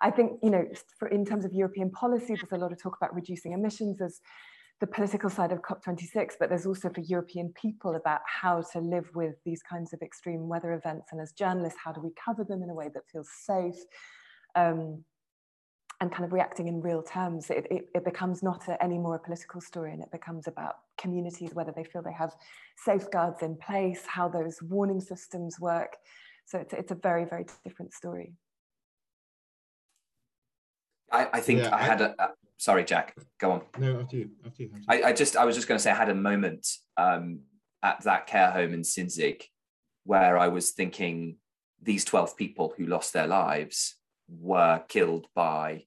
I 0.02 0.12
think 0.12 0.40
you 0.42 0.50
know 0.50 0.66
for, 0.98 1.10
in 1.10 1.26
terms 1.26 1.46
of 1.46 1.54
European 1.54 1.92
policy 1.92 2.36
there's 2.36 2.52
a 2.52 2.58
lot 2.58 2.72
of 2.72 2.82
talk 2.82 2.96
about 2.96 3.14
reducing 3.14 3.52
emissions 3.52 4.02
as 4.02 4.22
the 4.80 4.88
political 4.88 5.30
side 5.30 5.52
of 5.52 5.62
COP26, 5.62 6.36
but 6.40 6.48
there's 6.48 6.66
also 6.66 6.90
for 6.90 7.02
European 7.02 7.52
people 7.54 7.96
about 7.96 8.22
how 8.26 8.62
to 8.72 8.80
live 8.80 9.10
with 9.14 9.36
these 9.46 9.62
kinds 9.62 9.92
of 9.92 10.02
extreme 10.02 10.48
weather 10.48 10.72
events. 10.72 11.10
And 11.12 11.20
as 11.20 11.34
journalists, 11.34 11.80
how 11.84 11.92
do 11.92 12.00
we 12.00 12.12
cover 12.24 12.46
them 12.46 12.64
in 12.64 12.70
a 12.70 12.74
way 12.74 12.90
that 12.94 13.04
feels 13.12 13.30
safe? 13.46 13.76
Um, 14.56 15.04
and 16.02 16.12
kind 16.12 16.24
of 16.24 16.32
reacting 16.32 16.68
in 16.68 16.82
real 16.82 17.04
terms, 17.04 17.50
it, 17.50 17.68
it, 17.70 17.90
it 17.94 18.06
becomes 18.06 18.42
not 18.42 18.68
a, 18.70 18.82
any 18.82 18.98
more 18.98 19.16
a 19.16 19.20
political 19.20 19.60
story 19.60 19.92
and 19.92 20.02
it 20.02 20.12
becomes 20.12 20.48
about 20.48 20.76
communities, 20.98 21.54
whether 21.54 21.74
they 21.76 21.84
feel 21.84 22.02
they 22.02 22.14
have 22.14 22.34
safeguards 22.78 23.42
in 23.42 23.58
place, 23.58 24.04
how 24.08 24.30
those 24.30 24.62
warning 24.62 25.02
systems 25.02 25.60
work. 25.60 25.98
So 26.46 26.58
it's, 26.58 26.74
it's 26.74 26.92
a 26.92 26.96
very, 26.96 27.26
very 27.26 27.46
different 27.66 27.94
story. 27.94 28.34
I, 31.12 31.28
I 31.34 31.40
think 31.42 31.64
yeah, 31.64 31.76
I 31.76 31.84
had 31.84 32.02
a, 32.02 32.16
a 32.22 32.30
sorry, 32.58 32.86
Jack, 32.86 33.16
go 33.40 33.52
on. 33.52 33.62
No, 33.78 34.00
after 34.00 34.18
you. 34.18 34.30
After 34.46 34.64
you. 34.64 34.70
After 34.74 34.96
you. 34.96 35.04
I, 35.04 35.10
I, 35.10 35.14
just, 35.14 35.36
I 35.36 35.44
was 35.44 35.56
just 35.56 35.68
going 35.68 35.78
to 35.78 35.84
say, 35.84 35.92
I 35.92 35.96
had 35.96 36.10
a 36.10 36.16
moment 36.16 36.66
um, 36.96 37.42
at 37.84 38.04
that 38.04 38.28
care 38.28 38.52
home 38.52 38.74
in 38.74 38.84
Sinzig 38.84 39.44
where 40.06 40.38
I 40.38 40.48
was 40.48 40.72
thinking 40.72 41.38
these 41.82 42.06
12 42.06 42.38
people 42.38 42.74
who 42.78 42.86
lost 42.86 43.12
their 43.12 43.28
lives 43.28 43.96
were 44.30 44.82
killed 44.88 45.28
by 45.36 45.84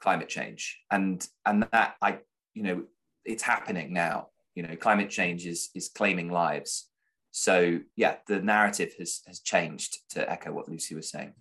climate 0.00 0.28
change. 0.28 0.80
And, 0.90 1.26
and 1.46 1.66
that 1.72 1.96
I, 2.00 2.18
you 2.54 2.62
know, 2.62 2.84
it's 3.24 3.42
happening 3.42 3.92
now, 3.92 4.28
you 4.54 4.62
know, 4.62 4.76
climate 4.76 5.10
change 5.10 5.46
is, 5.46 5.70
is 5.74 5.88
claiming 5.88 6.30
lives. 6.30 6.88
So 7.30 7.80
yeah, 7.96 8.16
the 8.26 8.40
narrative 8.40 8.92
has, 8.98 9.20
has 9.26 9.40
changed 9.40 9.98
to 10.10 10.30
echo 10.30 10.52
what 10.52 10.68
Lucy 10.68 10.94
was 10.94 11.10
saying. 11.10 11.34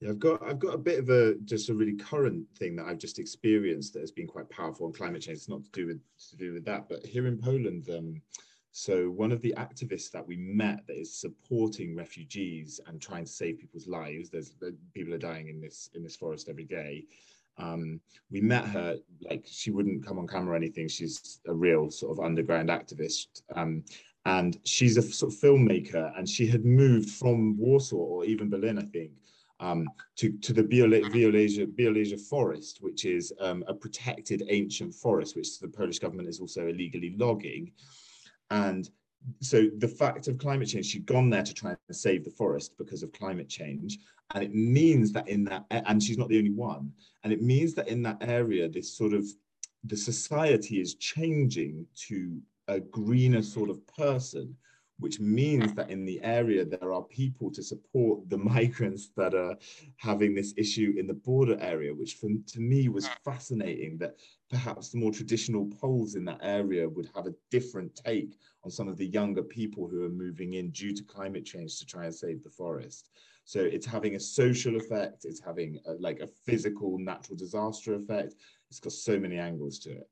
Yeah, 0.00 0.10
I've 0.10 0.18
got 0.18 0.42
I've 0.42 0.58
got 0.58 0.74
a 0.74 0.78
bit 0.78 0.98
of 0.98 1.10
a 1.10 1.34
just 1.44 1.68
a 1.68 1.74
really 1.74 1.94
current 1.94 2.46
thing 2.56 2.74
that 2.76 2.86
I've 2.86 2.98
just 2.98 3.18
experienced 3.18 3.92
that 3.92 4.00
has 4.00 4.10
been 4.10 4.26
quite 4.26 4.48
powerful 4.48 4.86
on 4.86 4.92
climate 4.92 5.20
change. 5.20 5.38
It's 5.38 5.48
not 5.48 5.62
to 5.64 5.70
do 5.72 5.86
with 5.86 6.00
to 6.30 6.36
do 6.36 6.54
with 6.54 6.64
that, 6.64 6.88
but 6.88 7.04
here 7.04 7.26
in 7.26 7.38
Poland, 7.38 7.88
um, 7.90 8.22
so 8.72 9.10
one 9.10 9.32
of 9.32 9.42
the 9.42 9.54
activists 9.56 10.10
that 10.12 10.26
we 10.26 10.36
met 10.36 10.86
that 10.86 10.96
is 10.96 11.14
supporting 11.14 11.96
refugees 11.96 12.80
and 12.86 13.00
trying 13.00 13.24
to 13.24 13.30
save 13.30 13.58
people's 13.58 13.88
lives. 13.88 14.30
There's 14.30 14.54
people 14.94 15.12
are 15.14 15.18
dying 15.18 15.48
in 15.48 15.60
this 15.60 15.90
in 15.94 16.02
this 16.02 16.16
forest 16.16 16.48
every 16.48 16.64
day. 16.64 17.04
Um, 17.58 18.00
we 18.30 18.40
met 18.40 18.64
her 18.66 18.96
like 19.28 19.44
she 19.46 19.70
wouldn't 19.70 20.06
come 20.06 20.18
on 20.18 20.26
camera 20.26 20.54
or 20.54 20.56
anything. 20.56 20.88
She's 20.88 21.40
a 21.46 21.54
real 21.54 21.90
sort 21.90 22.16
of 22.16 22.24
underground 22.24 22.68
activist. 22.68 23.42
Um, 23.54 23.84
and 24.26 24.58
she's 24.64 24.96
a 24.96 25.02
sort 25.02 25.32
of 25.32 25.38
filmmaker 25.38 26.16
and 26.16 26.28
she 26.28 26.46
had 26.46 26.64
moved 26.64 27.10
from 27.10 27.56
Warsaw 27.56 27.96
or 27.96 28.24
even 28.24 28.50
Berlin, 28.50 28.78
I 28.78 28.82
think, 28.82 29.12
um, 29.60 29.88
to, 30.16 30.30
to 30.30 30.52
the 30.52 30.62
Białowieża, 30.62 32.20
forest, 32.28 32.78
which 32.82 33.04
is 33.06 33.32
um, 33.40 33.64
a 33.66 33.74
protected 33.74 34.42
ancient 34.48 34.94
forest, 34.94 35.36
which 35.36 35.58
the 35.58 35.68
Polish 35.68 35.98
government 35.98 36.28
is 36.28 36.38
also 36.38 36.66
illegally 36.66 37.14
logging. 37.16 37.72
And 38.50 38.88
so 39.40 39.68
the 39.78 39.88
fact 39.88 40.28
of 40.28 40.38
climate 40.38 40.68
change, 40.68 40.86
she'd 40.86 41.06
gone 41.06 41.30
there 41.30 41.42
to 41.42 41.54
try 41.54 41.70
and 41.70 41.96
save 41.96 42.24
the 42.24 42.30
forest 42.30 42.72
because 42.78 43.02
of 43.02 43.12
climate 43.12 43.48
change. 43.48 43.98
And 44.34 44.42
it 44.44 44.54
means 44.54 45.12
that 45.12 45.28
in 45.28 45.44
that, 45.44 45.66
and 45.70 46.02
she's 46.02 46.18
not 46.18 46.28
the 46.28 46.38
only 46.38 46.52
one, 46.52 46.92
and 47.24 47.32
it 47.32 47.42
means 47.42 47.74
that 47.74 47.88
in 47.88 48.02
that 48.02 48.18
area, 48.20 48.68
this 48.68 48.96
sort 48.96 49.12
of, 49.12 49.26
the 49.84 49.96
society 49.96 50.80
is 50.80 50.94
changing 50.94 51.86
to 52.08 52.40
a 52.68 52.80
greener 52.80 53.42
sort 53.42 53.70
of 53.70 53.84
person 53.86 54.56
which 55.00 55.18
means 55.18 55.72
that 55.74 55.90
in 55.90 56.04
the 56.04 56.20
area 56.22 56.64
there 56.64 56.92
are 56.92 57.02
people 57.02 57.50
to 57.50 57.62
support 57.62 58.28
the 58.28 58.38
migrants 58.54 59.10
that 59.16 59.34
are 59.34 59.56
having 59.96 60.34
this 60.34 60.54
issue 60.56 60.94
in 60.96 61.06
the 61.06 61.14
border 61.14 61.58
area, 61.60 61.92
which 61.92 62.14
for, 62.14 62.28
to 62.46 62.60
me 62.60 62.88
was 62.88 63.08
fascinating 63.24 63.98
that 63.98 64.14
perhaps 64.50 64.90
the 64.90 64.98
more 64.98 65.12
traditional 65.12 65.66
Poles 65.66 66.16
in 66.16 66.24
that 66.24 66.40
area 66.42 66.88
would 66.88 67.08
have 67.14 67.26
a 67.26 67.34
different 67.50 67.94
take 67.94 68.36
on 68.64 68.70
some 68.70 68.88
of 68.88 68.96
the 68.96 69.06
younger 69.06 69.42
people 69.42 69.86
who 69.88 70.04
are 70.04 70.10
moving 70.10 70.54
in 70.54 70.70
due 70.70 70.92
to 70.92 71.04
climate 71.04 71.44
change 71.44 71.78
to 71.78 71.86
try 71.86 72.04
and 72.04 72.14
save 72.14 72.42
the 72.42 72.50
forest. 72.50 73.10
So 73.44 73.60
it's 73.60 73.86
having 73.86 74.16
a 74.16 74.20
social 74.20 74.76
effect, 74.76 75.24
it's 75.24 75.40
having 75.40 75.78
a, 75.86 75.92
like 75.92 76.20
a 76.20 76.26
physical 76.26 76.98
natural 76.98 77.36
disaster 77.36 77.94
effect. 77.94 78.34
It's 78.68 78.80
got 78.80 78.92
so 78.92 79.18
many 79.18 79.38
angles 79.38 79.78
to 79.80 79.92
it. 79.92 80.08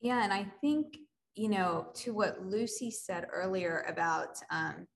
Yeah, 0.00 0.22
and 0.24 0.32
I 0.32 0.44
think 0.60 0.96
you 1.38 1.48
know, 1.48 1.86
to 1.94 2.12
what 2.12 2.44
Lucy 2.44 2.90
said 2.90 3.28
earlier 3.32 3.84
about, 3.88 4.38
um, 4.50 4.88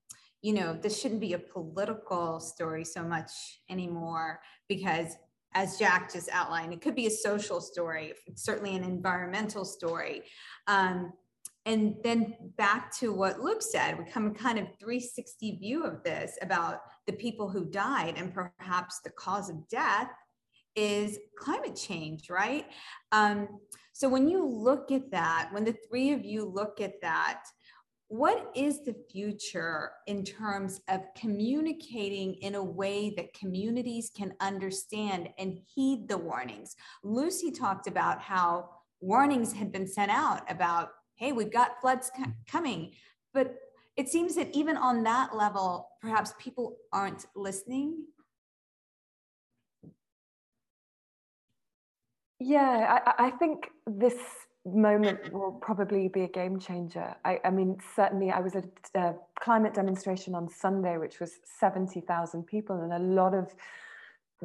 you 0.43 0.53
know, 0.53 0.75
this 0.75 1.01
shouldn't 1.01 1.21
be 1.21 1.35
a 1.35 1.39
political 1.39 2.41
story 2.41 2.85
so 2.85 3.05
much 3.05 3.31
anymore 3.71 4.41
because 4.69 5.17
as 5.55 5.79
Jack 5.79 6.13
just 6.13 6.29
outlined, 6.33 6.73
it 6.73 6.81
could 6.81 6.95
be 6.95 7.07
a 7.07 7.11
social 7.11 7.61
story, 7.61 8.15
certainly 8.35 8.77
an 8.77 8.85
environmental 8.85 9.65
story. 9.65 10.23
Um, 10.67 11.13
and 11.65 11.95
then 12.03 12.35
back 12.57 12.93
to 12.99 13.13
what 13.13 13.41
Luke 13.41 13.63
said, 13.63 13.99
we 13.99 14.05
come 14.05 14.35
kind 14.35 14.59
of 14.59 14.67
360 14.81 15.59
view 15.59 15.85
of 15.85 16.03
this 16.03 16.37
about 16.43 16.81
the 17.07 17.13
people 17.13 17.49
who 17.49 17.65
died 17.65 18.15
and 18.17 18.35
perhaps 18.35 19.01
the 19.01 19.11
cause 19.11 19.49
of 19.49 19.69
death 19.69 20.11
is 20.75 21.19
climate 21.39 21.77
change, 21.77 22.31
right? 22.31 22.67
Um, 23.13 23.61
so 23.93 24.09
when 24.09 24.29
you 24.29 24.45
look 24.45 24.91
at 24.91 25.11
that, 25.11 25.51
when 25.53 25.65
the 25.65 25.77
three 25.89 26.13
of 26.13 26.25
you 26.25 26.45
look 26.45 26.81
at 26.81 27.01
that, 27.03 27.45
what 28.13 28.53
is 28.55 28.85
the 28.85 28.95
future 29.11 29.93
in 30.07 30.23
terms 30.23 30.83
of 30.89 31.01
communicating 31.17 32.35
in 32.43 32.57
a 32.57 32.63
way 32.63 33.09
that 33.17 33.33
communities 33.33 34.11
can 34.15 34.35
understand 34.39 35.31
and 35.39 35.59
heed 35.75 36.07
the 36.09 36.19
warnings? 36.19 36.77
Lucy 37.03 37.51
talked 37.51 37.87
about 37.87 38.21
how 38.21 38.69
warnings 39.01 39.55
had 39.55 39.73
been 39.73 39.89
sent 39.89 40.11
out 40.11 40.43
about, 40.53 40.91
hey, 41.15 41.33
we've 41.33 41.51
got 41.51 41.81
floods 41.81 42.11
mm-hmm. 42.11 42.33
coming. 42.47 42.93
But 43.33 43.55
it 43.97 44.11
seems 44.11 44.35
that 44.35 44.55
even 44.55 44.77
on 44.77 45.03
that 45.05 45.35
level, 45.35 45.89
perhaps 46.03 46.35
people 46.39 46.77
aren't 46.93 47.25
listening. 47.35 48.05
Yeah, 52.39 53.01
I, 53.07 53.29
I 53.29 53.31
think 53.31 53.71
this 53.87 54.17
moment 54.65 55.33
will 55.33 55.53
probably 55.53 56.09
be 56.09 56.23
a 56.23 56.29
game 56.29 56.59
changer. 56.59 57.15
I, 57.25 57.41
I 57.45 57.51
mean, 57.51 57.79
certainly, 57.97 58.31
I 58.31 58.41
was 58.41 58.55
at 58.55 58.65
a 58.95 59.15
climate 59.41 59.75
demonstration 59.75 60.35
on 60.35 60.49
Sunday, 60.49 60.99
which 60.99 61.21
was 61.21 61.33
70,000 61.59 62.47
people, 62.47 62.81
and 62.81 62.93
a 62.93 62.99
lot 62.99 63.35
of 63.35 63.53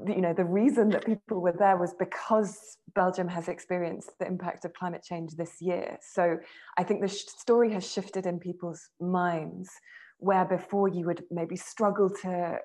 you 0.06 0.22
know 0.22 0.34
the 0.34 0.46
reason 0.46 0.90
that 0.90 1.06
people 1.06 1.42
were 1.42 1.56
there 1.58 1.76
was 1.76 1.94
because 1.96 2.78
belgium 2.94 3.28
has 3.28 3.48
experienced 3.48 4.12
the 4.20 4.28
impact 4.28 4.64
of 4.64 4.72
climate 4.74 5.02
change 5.02 5.32
this 5.36 5.60
year 5.60 5.98
so 6.02 6.38
i 6.78 6.84
think 6.84 7.02
the 7.02 7.08
story 7.08 7.72
has 7.72 7.90
shifted 7.90 8.28
in 8.28 8.38
people's 8.38 8.90
minds 9.00 9.72
where 10.20 10.46
before 10.46 10.88
you 10.88 11.06
would 11.06 11.24
maybe 11.32 11.56
struggle 11.56 12.10
to 12.10 12.58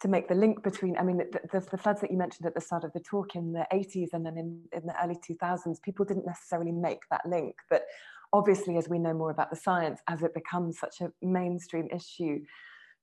to 0.00 0.08
make 0.08 0.28
the 0.28 0.34
link 0.34 0.62
between 0.62 0.96
i 0.98 1.02
mean 1.02 1.18
the, 1.18 1.40
the, 1.52 1.60
the, 1.70 1.78
floods 1.78 2.00
that 2.00 2.10
you 2.10 2.16
mentioned 2.16 2.46
at 2.46 2.54
the 2.54 2.60
start 2.60 2.84
of 2.84 2.92
the 2.92 3.00
talk 3.00 3.34
in 3.34 3.52
the 3.52 3.66
80s 3.72 4.08
and 4.12 4.24
then 4.24 4.36
in, 4.36 4.60
in 4.72 4.86
the 4.86 4.94
early 5.02 5.16
2000s 5.16 5.82
people 5.82 6.04
didn't 6.04 6.26
necessarily 6.26 6.72
make 6.72 7.00
that 7.10 7.22
link. 7.26 7.54
But 7.70 7.82
obviously 8.32 8.76
as 8.76 8.88
we 8.88 8.98
know 8.98 9.14
more 9.14 9.30
about 9.30 9.50
the 9.50 9.56
science 9.56 10.00
as 10.08 10.22
it 10.22 10.34
becomes 10.34 10.78
such 10.78 11.00
a 11.00 11.10
mainstream 11.22 11.88
issue 11.94 12.40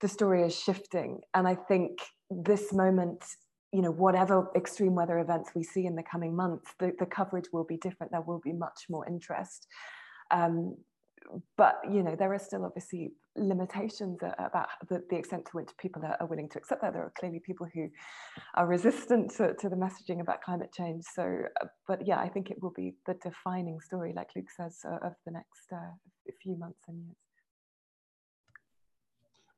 the 0.02 0.08
story 0.08 0.44
is 0.44 0.58
shifting. 0.58 1.22
And 1.34 1.48
i 1.48 1.56
think 1.56 2.00
this 2.30 2.74
moment 2.74 3.24
you 3.72 3.82
know 3.82 3.92
whatever 3.92 4.48
extreme 4.56 4.96
weather 4.96 5.20
events 5.20 5.52
we 5.54 5.64
see 5.64 5.86
in 5.86 5.96
the 5.96 6.04
coming 6.04 6.36
months 6.36 6.74
the, 6.80 6.94
the 7.00 7.06
coverage 7.06 7.46
will 7.52 7.66
be 7.66 7.78
different. 7.78 8.12
There 8.12 8.22
will 8.22 8.40
be 8.40 8.54
much 8.54 8.86
more 8.90 9.08
interest. 9.08 9.68
Um, 10.32 10.78
but 11.58 11.80
you 11.90 12.04
know 12.04 12.16
there 12.16 12.34
are 12.34 12.40
still 12.40 12.66
obviously 12.66 13.12
limitations 13.36 14.20
about 14.40 14.68
the, 14.90 15.04
the 15.10 15.16
extent 15.18 15.46
to 15.46 15.52
which 15.54 15.70
people 15.78 16.02
are, 16.04 16.18
are, 16.20 16.28
willing 16.28 16.48
to 16.50 16.58
accept 16.58 16.82
that. 16.82 16.94
There 16.94 17.04
are 17.04 17.14
clearly 17.20 17.42
people 17.46 17.68
who 17.74 17.90
are 18.56 18.66
resistant 18.66 19.32
to, 19.38 19.54
to 19.56 19.70
the 19.70 19.76
messaging 19.76 20.22
about 20.22 20.42
climate 20.42 20.72
change. 20.74 21.04
So 21.14 21.24
uh, 21.62 21.66
but 21.88 22.06
yeah 22.06 22.20
i 22.20 22.30
think 22.30 22.52
it 22.52 22.62
will 22.62 22.74
be 22.76 22.94
the 23.06 23.16
defining 23.16 23.80
story 23.80 24.14
like 24.16 24.30
luke 24.36 24.50
says 24.50 24.80
uh, 24.86 25.06
of 25.06 25.14
the 25.26 25.32
next 25.32 25.72
uh, 25.74 26.32
few 26.42 26.58
months 26.58 26.80
and 26.88 27.04
years. 27.04 27.16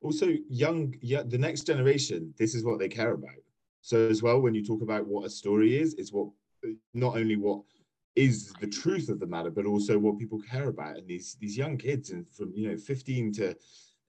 Also 0.02 0.28
young 0.50 0.94
yeah 1.02 1.24
the 1.24 1.38
next 1.38 1.64
generation 1.64 2.34
this 2.38 2.56
is 2.56 2.64
what 2.64 2.80
they 2.80 2.90
care 2.90 3.12
about. 3.12 3.42
So 3.82 4.08
as 4.10 4.22
well, 4.22 4.42
when 4.42 4.54
you 4.54 4.66
talk 4.66 4.82
about 4.82 5.08
what 5.08 5.26
a 5.26 5.30
story 5.30 5.80
is, 5.80 5.94
it's 5.94 6.12
what 6.12 6.28
not 6.94 7.16
only 7.16 7.38
what 7.38 7.62
is 8.18 8.52
the 8.60 8.68
truth 8.68 9.10
of 9.10 9.20
the 9.20 9.28
matter, 9.28 9.52
but 9.52 9.68
also 9.68 10.00
what 10.00 10.18
people 10.18 10.42
care 10.50 10.70
about. 10.70 10.98
And 10.98 11.08
these 11.08 11.38
these 11.40 11.56
young 11.56 11.78
kids, 11.78 12.10
and 12.10 12.26
from 12.34 12.52
you 12.56 12.70
know 12.70 12.78
15 12.78 13.32
to 13.34 13.56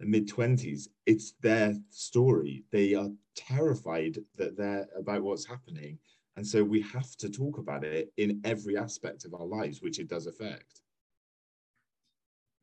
mid 0.00 0.28
20s, 0.28 0.88
it's 1.06 1.32
their 1.42 1.74
story. 1.90 2.64
They 2.72 2.94
are 2.94 3.10
terrified 3.36 4.18
that 4.36 4.56
they're 4.56 4.88
about 4.96 5.22
what's 5.22 5.44
happening. 5.44 5.98
And 6.36 6.46
so 6.46 6.64
we 6.64 6.80
have 6.82 7.16
to 7.16 7.28
talk 7.28 7.58
about 7.58 7.84
it 7.84 8.12
in 8.16 8.40
every 8.44 8.78
aspect 8.78 9.24
of 9.24 9.34
our 9.34 9.44
lives, 9.44 9.82
which 9.82 9.98
it 9.98 10.08
does 10.08 10.26
affect. 10.26 10.80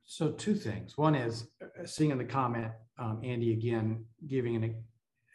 So, 0.05 0.31
two 0.31 0.55
things. 0.55 0.97
One 0.97 1.13
is 1.13 1.47
uh, 1.61 1.85
seeing 1.85 2.11
in 2.11 2.17
the 2.17 2.25
comment, 2.25 2.71
um, 2.97 3.19
Andy 3.23 3.53
again 3.53 4.05
giving 4.27 4.55
an, 4.55 4.83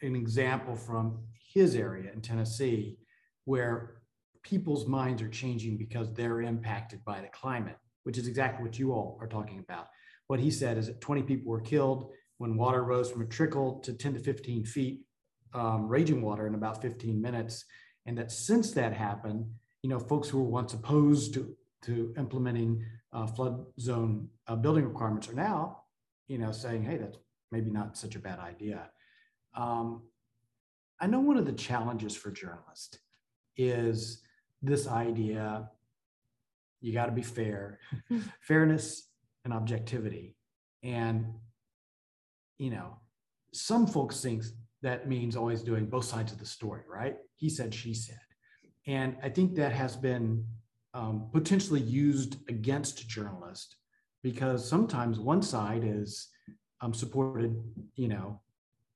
an 0.01 0.17
example 0.17 0.75
from 0.75 1.19
his 1.53 1.75
area 1.75 2.11
in 2.13 2.21
Tennessee, 2.21 2.99
where 3.45 4.00
people's 4.43 4.87
minds 4.87 5.23
are 5.23 5.29
changing 5.29 5.77
because 5.77 6.13
they're 6.13 6.43
impacted 6.43 7.05
by 7.05 7.21
the 7.21 7.29
climate, 7.29 7.77
which 8.05 8.19
is 8.19 8.27
exactly 8.27 8.65
what 8.65 8.79
you 8.79 8.93
all 8.93 9.19
are 9.21 9.29
talking 9.29 9.59
about. 9.59 9.89
What 10.27 10.41
he 10.41 10.51
said 10.51 10.79
is 10.79 10.87
that 10.87 11.01
20 11.01 11.23
people 11.23 11.51
were 11.51 11.61
killed 11.61 12.11
when 12.39 12.57
water 12.57 12.83
rose 12.85 13.11
from 13.11 13.23
a 13.23 13.27
trickle 13.27 13.81
to 13.81 13.93
10 13.93 14.15
to 14.15 14.21
15 14.21 14.65
feet, 14.65 15.01
um, 15.53 15.89
raging 15.89 16.23
water 16.23 16.47
in 16.47 16.55
about 16.55 16.81
15 16.81 17.21
minutes. 17.21 17.65
And 18.07 18.17
that 18.17 18.33
since 18.33 18.71
that 18.73 18.93
happened, 18.93 19.47
you 19.83 19.91
know, 19.91 19.99
folks 19.99 20.29
who 20.29 20.39
were 20.39 20.49
once 20.49 20.73
opposed 20.73 21.35
to, 21.35 21.55
to 21.83 22.15
implementing 22.17 22.85
uh, 23.13 23.27
flood 23.27 23.65
zone 23.79 24.29
uh, 24.47 24.57
building 24.57 24.87
requirements 24.87 25.29
are 25.29 25.35
now, 25.35 25.83
you 26.29 26.39
know, 26.39 26.53
saying, 26.53 26.83
hey, 26.83 26.97
that's 26.97 27.19
maybe 27.51 27.71
not 27.71 27.97
such 27.97 28.15
a 28.15 28.21
bad 28.21 28.39
idea. 28.39 28.91
Um, 29.55 30.03
I 31.01 31.07
know 31.07 31.21
one 31.21 31.37
of 31.37 31.47
the 31.47 31.53
challenges 31.53 32.15
for 32.15 32.31
journalists 32.31 32.99
is 33.57 34.23
this 34.63 34.87
idea 34.87 35.71
you 36.81 36.93
got 36.93 37.07
to 37.07 37.13
be 37.13 37.23
fair, 37.23 37.79
fairness 38.41 39.09
and 39.45 39.53
objectivity. 39.53 40.37
And, 40.83 41.27
you 42.59 42.71
know, 42.71 42.99
some 43.53 43.87
folks 43.87 44.21
think 44.21 44.45
that 44.83 45.09
means 45.09 45.37
always 45.37 45.63
doing 45.63 45.87
both 45.87 46.05
sides 46.05 46.33
of 46.33 46.39
the 46.39 46.47
story, 46.47 46.83
right? 46.89 47.17
He 47.37 47.51
said, 47.51 47.75
she 47.75 47.93
said. 47.93 48.19
And 48.87 49.17
I 49.23 49.29
think 49.29 49.55
that 49.57 49.73
has 49.73 49.97
been 49.97 50.45
um, 50.95 51.29
potentially 51.33 51.81
used 51.81 52.37
against 52.49 53.09
journalists 53.09 53.77
because 54.23 54.67
sometimes 54.67 55.21
one 55.21 55.43
side 55.43 55.83
is 55.85 56.29
um, 56.81 56.95
supported, 56.95 57.63
you 57.95 58.09
know, 58.09 58.41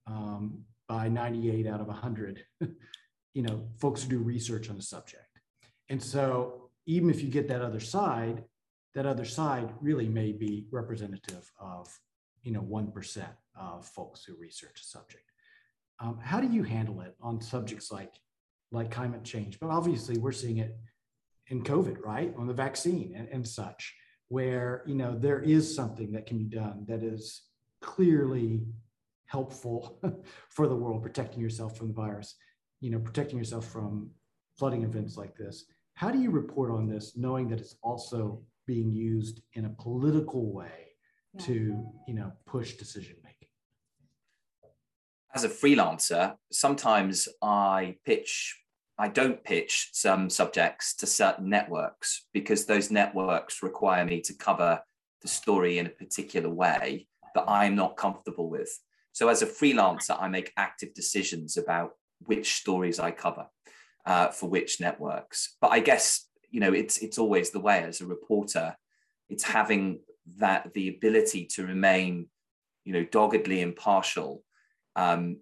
um, 0.06 0.64
by 0.88 1.08
98 1.08 1.66
out 1.66 1.80
of 1.80 1.86
100, 1.86 2.44
you 3.34 3.42
know, 3.42 3.68
folks 3.78 4.02
who 4.02 4.08
do 4.10 4.18
research 4.18 4.70
on 4.70 4.76
the 4.76 4.82
subject. 4.82 5.23
And 5.88 6.02
so 6.02 6.70
even 6.86 7.10
if 7.10 7.22
you 7.22 7.28
get 7.28 7.48
that 7.48 7.62
other 7.62 7.80
side, 7.80 8.44
that 8.94 9.06
other 9.06 9.24
side 9.24 9.72
really 9.80 10.08
may 10.08 10.32
be 10.32 10.66
representative 10.70 11.50
of, 11.58 11.88
you 12.42 12.52
know, 12.52 12.62
1% 12.62 13.26
of 13.58 13.86
folks 13.86 14.24
who 14.24 14.36
research 14.36 14.80
a 14.80 14.84
subject. 14.84 15.24
Um, 16.00 16.18
how 16.22 16.40
do 16.40 16.48
you 16.48 16.62
handle 16.62 17.00
it 17.00 17.14
on 17.20 17.40
subjects 17.40 17.90
like, 17.90 18.14
like 18.70 18.90
climate 18.90 19.24
change? 19.24 19.58
But 19.60 19.70
obviously 19.70 20.18
we're 20.18 20.32
seeing 20.32 20.58
it 20.58 20.76
in 21.48 21.62
COVID, 21.62 21.98
right? 22.04 22.32
On 22.36 22.46
the 22.46 22.54
vaccine 22.54 23.14
and, 23.16 23.28
and 23.28 23.46
such, 23.46 23.94
where, 24.28 24.82
you 24.86 24.94
know, 24.94 25.16
there 25.16 25.40
is 25.40 25.74
something 25.74 26.12
that 26.12 26.26
can 26.26 26.38
be 26.38 26.44
done 26.44 26.84
that 26.88 27.02
is 27.02 27.42
clearly 27.80 28.62
helpful 29.26 30.00
for 30.48 30.66
the 30.66 30.74
world, 30.74 31.02
protecting 31.02 31.40
yourself 31.40 31.76
from 31.76 31.88
the 31.88 31.94
virus, 31.94 32.34
you 32.80 32.90
know, 32.90 32.98
protecting 32.98 33.38
yourself 33.38 33.66
from 33.66 34.10
flooding 34.56 34.84
events 34.84 35.16
like 35.16 35.36
this. 35.36 35.66
How 35.94 36.10
do 36.10 36.18
you 36.18 36.30
report 36.30 36.70
on 36.70 36.88
this, 36.88 37.16
knowing 37.16 37.48
that 37.48 37.60
it's 37.60 37.76
also 37.82 38.42
being 38.66 38.90
used 38.92 39.42
in 39.54 39.66
a 39.66 39.70
political 39.70 40.52
way 40.52 40.96
yeah. 41.34 41.44
to, 41.46 41.86
you 42.08 42.14
know, 42.14 42.32
push 42.46 42.74
decision 42.74 43.16
making? 43.22 43.48
As 45.34 45.44
a 45.44 45.48
freelancer, 45.48 46.36
sometimes 46.50 47.28
I 47.42 47.96
pitch 48.04 48.56
I 48.96 49.08
don't 49.08 49.42
pitch 49.42 49.90
some 49.92 50.30
subjects 50.30 50.94
to 50.96 51.06
certain 51.06 51.48
networks 51.48 52.26
because 52.32 52.64
those 52.64 52.92
networks 52.92 53.60
require 53.60 54.04
me 54.04 54.20
to 54.20 54.34
cover 54.34 54.80
the 55.20 55.26
story 55.26 55.78
in 55.78 55.86
a 55.86 55.90
particular 55.90 56.48
way 56.48 57.08
that 57.34 57.44
I'm 57.48 57.74
not 57.74 57.96
comfortable 57.96 58.48
with. 58.48 58.70
So 59.10 59.28
as 59.28 59.42
a 59.42 59.46
freelancer, 59.46 60.16
I 60.20 60.28
make 60.28 60.52
active 60.56 60.94
decisions 60.94 61.56
about 61.56 61.92
which 62.20 62.54
stories 62.54 63.00
I 63.00 63.10
cover 63.10 63.46
uh, 64.06 64.28
for 64.28 64.48
which 64.48 64.80
networks. 64.80 65.56
But 65.60 65.72
I 65.72 65.80
guess 65.80 66.28
you 66.50 66.60
know 66.60 66.72
it's 66.72 66.98
it's 66.98 67.18
always 67.18 67.50
the 67.50 67.60
way 67.60 67.82
as 67.82 68.00
a 68.00 68.06
reporter. 68.06 68.76
It's 69.28 69.44
having 69.44 70.00
that 70.38 70.72
the 70.74 70.88
ability 70.88 71.46
to 71.54 71.66
remain, 71.66 72.28
you 72.84 72.92
know, 72.92 73.04
doggedly 73.04 73.60
impartial, 73.60 74.42
um, 74.96 75.38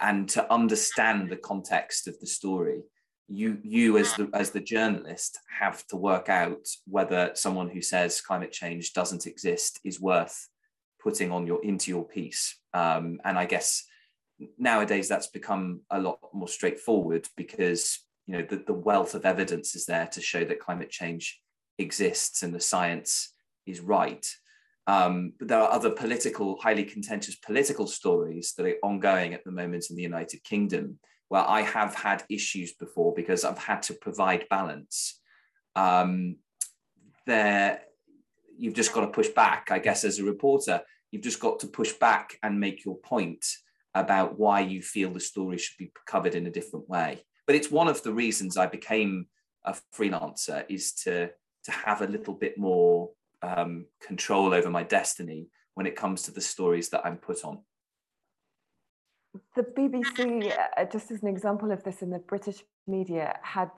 and 0.00 0.28
to 0.30 0.52
understand 0.52 1.30
the 1.30 1.36
context 1.36 2.08
of 2.08 2.18
the 2.20 2.26
story. 2.26 2.82
You 3.28 3.58
you 3.62 3.96
as 3.96 4.12
the 4.14 4.28
as 4.34 4.50
the 4.50 4.60
journalist 4.60 5.38
have 5.58 5.86
to 5.88 5.96
work 5.96 6.28
out 6.28 6.66
whether 6.86 7.30
someone 7.34 7.70
who 7.70 7.80
says 7.80 8.20
climate 8.20 8.50
change 8.50 8.92
doesn't 8.92 9.26
exist 9.26 9.78
is 9.84 10.00
worth 10.00 10.48
putting 11.00 11.30
on 11.30 11.46
your 11.46 11.64
into 11.64 11.90
your 11.90 12.04
piece. 12.04 12.58
Um, 12.74 13.20
and 13.24 13.38
I 13.38 13.46
guess 13.46 13.84
nowadays 14.58 15.08
that's 15.08 15.26
become 15.28 15.80
a 15.90 16.00
lot 16.00 16.18
more 16.32 16.48
straightforward 16.48 17.28
because 17.36 18.00
you 18.26 18.36
know 18.36 18.46
the, 18.48 18.62
the 18.66 18.72
wealth 18.72 19.14
of 19.14 19.24
evidence 19.24 19.74
is 19.74 19.86
there 19.86 20.06
to 20.06 20.20
show 20.20 20.44
that 20.44 20.60
climate 20.60 20.90
change 20.90 21.40
exists 21.78 22.42
and 22.42 22.54
the 22.54 22.60
science 22.60 23.34
is 23.66 23.80
right. 23.80 24.26
Um, 24.86 25.34
but 25.38 25.48
there 25.48 25.60
are 25.60 25.70
other 25.70 25.90
political, 25.90 26.58
highly 26.60 26.84
contentious 26.84 27.36
political 27.36 27.86
stories 27.86 28.54
that 28.56 28.66
are 28.66 28.76
ongoing 28.82 29.34
at 29.34 29.44
the 29.44 29.52
moment 29.52 29.86
in 29.90 29.96
the 29.96 30.02
United 30.02 30.42
Kingdom, 30.42 30.98
where 31.28 31.46
I 31.46 31.62
have 31.62 31.94
had 31.94 32.24
issues 32.28 32.72
before 32.72 33.14
because 33.14 33.44
I've 33.44 33.58
had 33.58 33.82
to 33.82 33.94
provide 33.94 34.48
balance. 34.48 35.20
Um, 35.76 36.36
there, 37.26 37.82
you've 38.58 38.74
just 38.74 38.92
got 38.92 39.02
to 39.02 39.06
push 39.08 39.28
back. 39.28 39.68
I 39.70 39.78
guess 39.78 40.02
as 40.04 40.18
a 40.18 40.24
reporter, 40.24 40.80
you've 41.10 41.22
just 41.22 41.40
got 41.40 41.60
to 41.60 41.66
push 41.66 41.92
back 41.92 42.36
and 42.42 42.58
make 42.58 42.84
your 42.84 42.96
point 42.96 43.44
about 43.94 44.38
why 44.38 44.60
you 44.60 44.82
feel 44.82 45.10
the 45.10 45.20
story 45.20 45.58
should 45.58 45.76
be 45.78 45.92
covered 46.06 46.34
in 46.34 46.46
a 46.46 46.50
different 46.50 46.88
way. 46.88 47.22
But 47.46 47.56
it's 47.56 47.70
one 47.70 47.88
of 47.88 48.02
the 48.02 48.12
reasons 48.12 48.56
I 48.56 48.66
became 48.66 49.26
a 49.64 49.76
freelancer 49.94 50.64
is 50.68 50.92
to 51.04 51.30
to 51.64 51.70
have 51.72 52.00
a 52.00 52.06
little 52.06 52.32
bit 52.32 52.56
more 52.56 53.10
um, 53.42 53.84
control 54.00 54.54
over 54.54 54.70
my 54.70 54.82
destiny 54.82 55.48
when 55.74 55.86
it 55.86 55.96
comes 55.96 56.22
to 56.22 56.30
the 56.30 56.40
stories 56.40 56.88
that 56.90 57.04
I'm 57.04 57.18
put 57.18 57.44
on. 57.44 57.58
The 59.54 59.62
BBC, 59.62 60.52
uh, 60.76 60.84
just 60.86 61.10
as 61.10 61.22
an 61.22 61.28
example 61.28 61.70
of 61.70 61.84
this 61.84 62.02
in 62.02 62.10
the 62.10 62.18
British 62.18 62.64
media, 62.86 63.38
had 63.42 63.70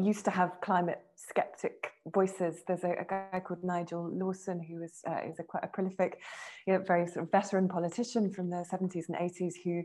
used 0.00 0.24
to 0.24 0.30
have 0.30 0.52
climate 0.60 1.00
skeptic 1.16 1.92
voices. 2.12 2.62
There's 2.66 2.84
a, 2.84 2.90
a 2.90 3.04
guy 3.08 3.40
called 3.44 3.62
Nigel 3.62 4.10
Lawson 4.12 4.60
who 4.60 4.82
is 4.82 5.00
uh, 5.06 5.20
is 5.28 5.38
a 5.38 5.44
quite 5.44 5.64
a 5.64 5.68
prolific, 5.68 6.18
you 6.66 6.72
know, 6.74 6.80
very 6.80 7.06
sort 7.06 7.24
of 7.24 7.30
veteran 7.30 7.68
politician 7.68 8.32
from 8.32 8.50
the 8.50 8.64
70s 8.70 9.08
and 9.08 9.16
80s 9.16 9.54
who 9.64 9.82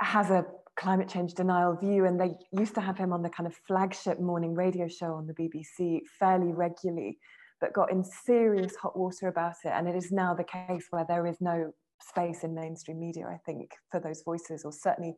has 0.00 0.30
a 0.30 0.44
climate 0.76 1.08
change 1.08 1.34
denial 1.34 1.76
view, 1.76 2.04
and 2.04 2.20
they 2.20 2.34
used 2.52 2.74
to 2.74 2.80
have 2.80 2.98
him 2.98 3.12
on 3.12 3.22
the 3.22 3.30
kind 3.30 3.46
of 3.46 3.54
flagship 3.66 4.20
morning 4.20 4.54
radio 4.54 4.88
show 4.88 5.14
on 5.14 5.26
the 5.26 5.34
BBC 5.34 6.00
fairly 6.18 6.52
regularly, 6.52 7.18
but 7.60 7.72
got 7.72 7.92
in 7.92 8.04
serious 8.04 8.74
hot 8.76 8.98
water 8.98 9.28
about 9.28 9.54
it. 9.64 9.72
And 9.72 9.88
it 9.88 9.94
is 9.94 10.10
now 10.10 10.34
the 10.34 10.44
case 10.44 10.86
where 10.90 11.06
there 11.08 11.26
is 11.26 11.36
no 11.40 11.72
space 12.00 12.42
in 12.42 12.54
mainstream 12.54 12.98
media, 12.98 13.26
I 13.26 13.38
think, 13.46 13.70
for 13.90 14.00
those 14.00 14.22
voices, 14.22 14.64
or 14.64 14.72
certainly 14.72 15.16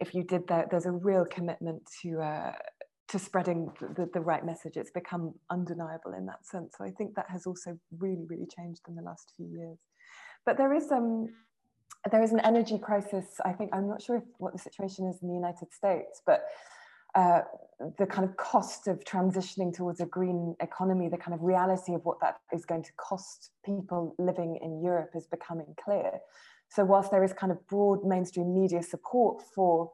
if 0.00 0.14
you 0.14 0.24
did 0.24 0.46
that, 0.48 0.70
there's 0.70 0.86
a 0.86 0.90
real 0.90 1.24
commitment 1.24 1.82
to 2.02 2.20
uh, 2.20 2.52
to 3.08 3.18
spreading 3.18 3.70
the, 3.80 4.08
the 4.12 4.20
right 4.20 4.44
message. 4.44 4.76
It's 4.76 4.90
become 4.90 5.34
undeniable 5.50 6.12
in 6.16 6.26
that 6.26 6.44
sense. 6.44 6.74
So 6.76 6.84
I 6.84 6.90
think 6.90 7.14
that 7.14 7.26
has 7.28 7.46
also 7.46 7.78
really, 7.98 8.26
really 8.28 8.46
changed 8.46 8.82
in 8.88 8.94
the 8.96 9.02
last 9.02 9.32
few 9.36 9.46
years. 9.46 9.78
But 10.44 10.56
there 10.56 10.72
is 10.72 10.90
um 10.90 11.28
there 12.10 12.22
is 12.22 12.32
an 12.32 12.40
energy 12.40 12.78
crisis. 12.78 13.24
I 13.44 13.52
think 13.52 13.70
I'm 13.72 13.88
not 13.88 14.02
sure 14.02 14.16
if, 14.16 14.22
what 14.38 14.52
the 14.52 14.58
situation 14.58 15.08
is 15.08 15.18
in 15.22 15.28
the 15.28 15.34
United 15.34 15.72
States, 15.72 16.22
but 16.24 16.44
uh, 17.14 17.40
the 17.98 18.06
kind 18.06 18.28
of 18.28 18.36
cost 18.36 18.86
of 18.88 19.02
transitioning 19.04 19.74
towards 19.74 20.00
a 20.00 20.06
green 20.06 20.54
economy, 20.60 21.08
the 21.08 21.16
kind 21.16 21.34
of 21.34 21.42
reality 21.42 21.94
of 21.94 22.04
what 22.04 22.20
that 22.20 22.36
is 22.52 22.64
going 22.64 22.82
to 22.82 22.92
cost 22.96 23.50
people 23.64 24.14
living 24.18 24.58
in 24.62 24.82
Europe 24.82 25.10
is 25.14 25.26
becoming 25.26 25.74
clear. 25.82 26.12
So 26.68 26.84
whilst 26.84 27.10
there 27.10 27.24
is 27.24 27.32
kind 27.32 27.50
of 27.50 27.66
broad 27.68 28.04
mainstream 28.04 28.54
media 28.54 28.82
support 28.82 29.42
for 29.54 29.92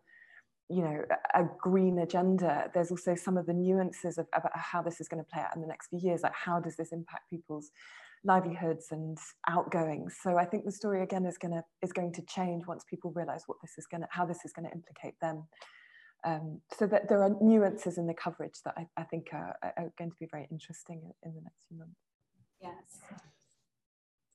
you 0.68 0.82
know 0.82 1.02
a 1.34 1.44
green 1.60 1.98
agenda 1.98 2.70
there's 2.72 2.90
also 2.90 3.14
some 3.14 3.36
of 3.36 3.46
the 3.46 3.52
nuances 3.52 4.16
of 4.18 4.26
about 4.34 4.52
how 4.54 4.80
this 4.80 5.00
is 5.00 5.08
going 5.08 5.22
to 5.22 5.28
play 5.30 5.42
out 5.42 5.54
in 5.54 5.60
the 5.60 5.68
next 5.68 5.88
few 5.88 5.98
years 5.98 6.22
like 6.22 6.34
how 6.34 6.60
does 6.60 6.76
this 6.76 6.92
impact 6.92 7.28
people's 7.28 7.70
livelihoods 8.24 8.86
and 8.92 9.18
outgoings? 9.48 10.16
So 10.22 10.38
i 10.38 10.44
think 10.44 10.64
the 10.64 10.72
story 10.72 11.02
again 11.02 11.26
is 11.26 11.38
going 11.38 11.52
to 11.52 11.62
is 11.82 11.92
going 11.92 12.12
to 12.14 12.22
change 12.22 12.66
once 12.66 12.84
people 12.88 13.12
realize 13.14 13.42
what 13.46 13.58
this 13.60 13.74
is 13.78 13.86
going 13.86 14.02
to 14.02 14.08
how 14.10 14.24
this 14.24 14.44
is 14.44 14.52
going 14.52 14.68
to 14.68 14.74
implicate 14.74 15.14
them. 15.20 15.46
Um, 16.24 16.60
so 16.78 16.86
that 16.86 17.08
there 17.08 17.20
are 17.24 17.34
nuances 17.40 17.98
in 17.98 18.06
the 18.06 18.14
coverage 18.14 18.54
that 18.64 18.74
i, 18.76 18.86
I 18.96 19.02
think 19.02 19.30
are, 19.32 19.56
are, 19.60 19.92
going 19.98 20.12
to 20.12 20.16
be 20.20 20.28
very 20.30 20.46
interesting 20.52 21.02
in, 21.24 21.34
the 21.34 21.40
next 21.40 21.66
few 21.66 21.78
months. 21.78 21.98
Yes 22.60 23.32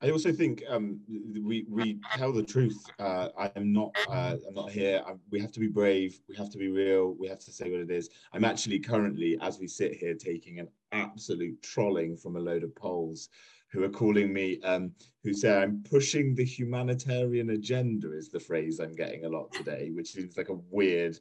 I 0.02 0.12
also 0.12 0.32
think 0.32 0.64
um, 0.70 1.00
we 1.08 1.66
we 1.70 2.00
tell 2.16 2.32
the 2.32 2.43
truth. 2.43 2.78
Uh, 3.00 3.30
I 3.38 3.52
am 3.56 3.74
not 3.74 3.95
uh, 4.08 4.36
I'm 4.48 4.54
not 4.54 4.70
here. 4.70 5.02
I'm, 5.08 5.20
we 5.32 5.39
have 5.39 5.52
to 5.54 5.60
be 5.60 5.68
brave. 5.68 6.20
We 6.30 6.36
have 6.36 6.52
to 6.52 6.58
be 6.60 6.68
real. 6.68 7.16
We 7.20 7.28
have 7.28 7.39
to 7.39 7.52
say 7.52 7.72
what 7.72 7.80
it 7.80 7.89
is. 7.89 8.10
I'm 8.32 8.45
actually 8.45 8.80
currently, 8.80 9.39
as 9.41 9.60
we 9.60 9.68
sit 9.68 9.95
here, 9.95 10.14
taking 10.14 10.60
an 10.60 10.68
absolute 10.91 11.64
trolling 11.64 12.16
from 12.16 12.36
a 12.36 12.39
load 12.39 12.64
of 12.64 12.76
Poles 12.76 13.30
who 13.72 13.84
are 13.84 13.89
calling 13.89 14.32
me, 14.32 14.62
um, 14.62 14.91
who 15.24 15.34
say 15.34 15.58
I'm 15.58 15.84
pushing 15.89 16.36
the 16.36 16.45
humanitarian 16.45 17.50
agenda. 17.50 18.12
Is 18.12 18.30
the 18.30 18.39
phrase 18.39 18.80
I'm 18.80 18.93
getting 18.93 19.26
a 19.26 19.30
lot 19.30 19.52
today, 19.52 19.89
which 19.95 20.12
seems 20.12 20.38
like 20.38 20.50
a 20.50 20.60
weird 20.70 21.18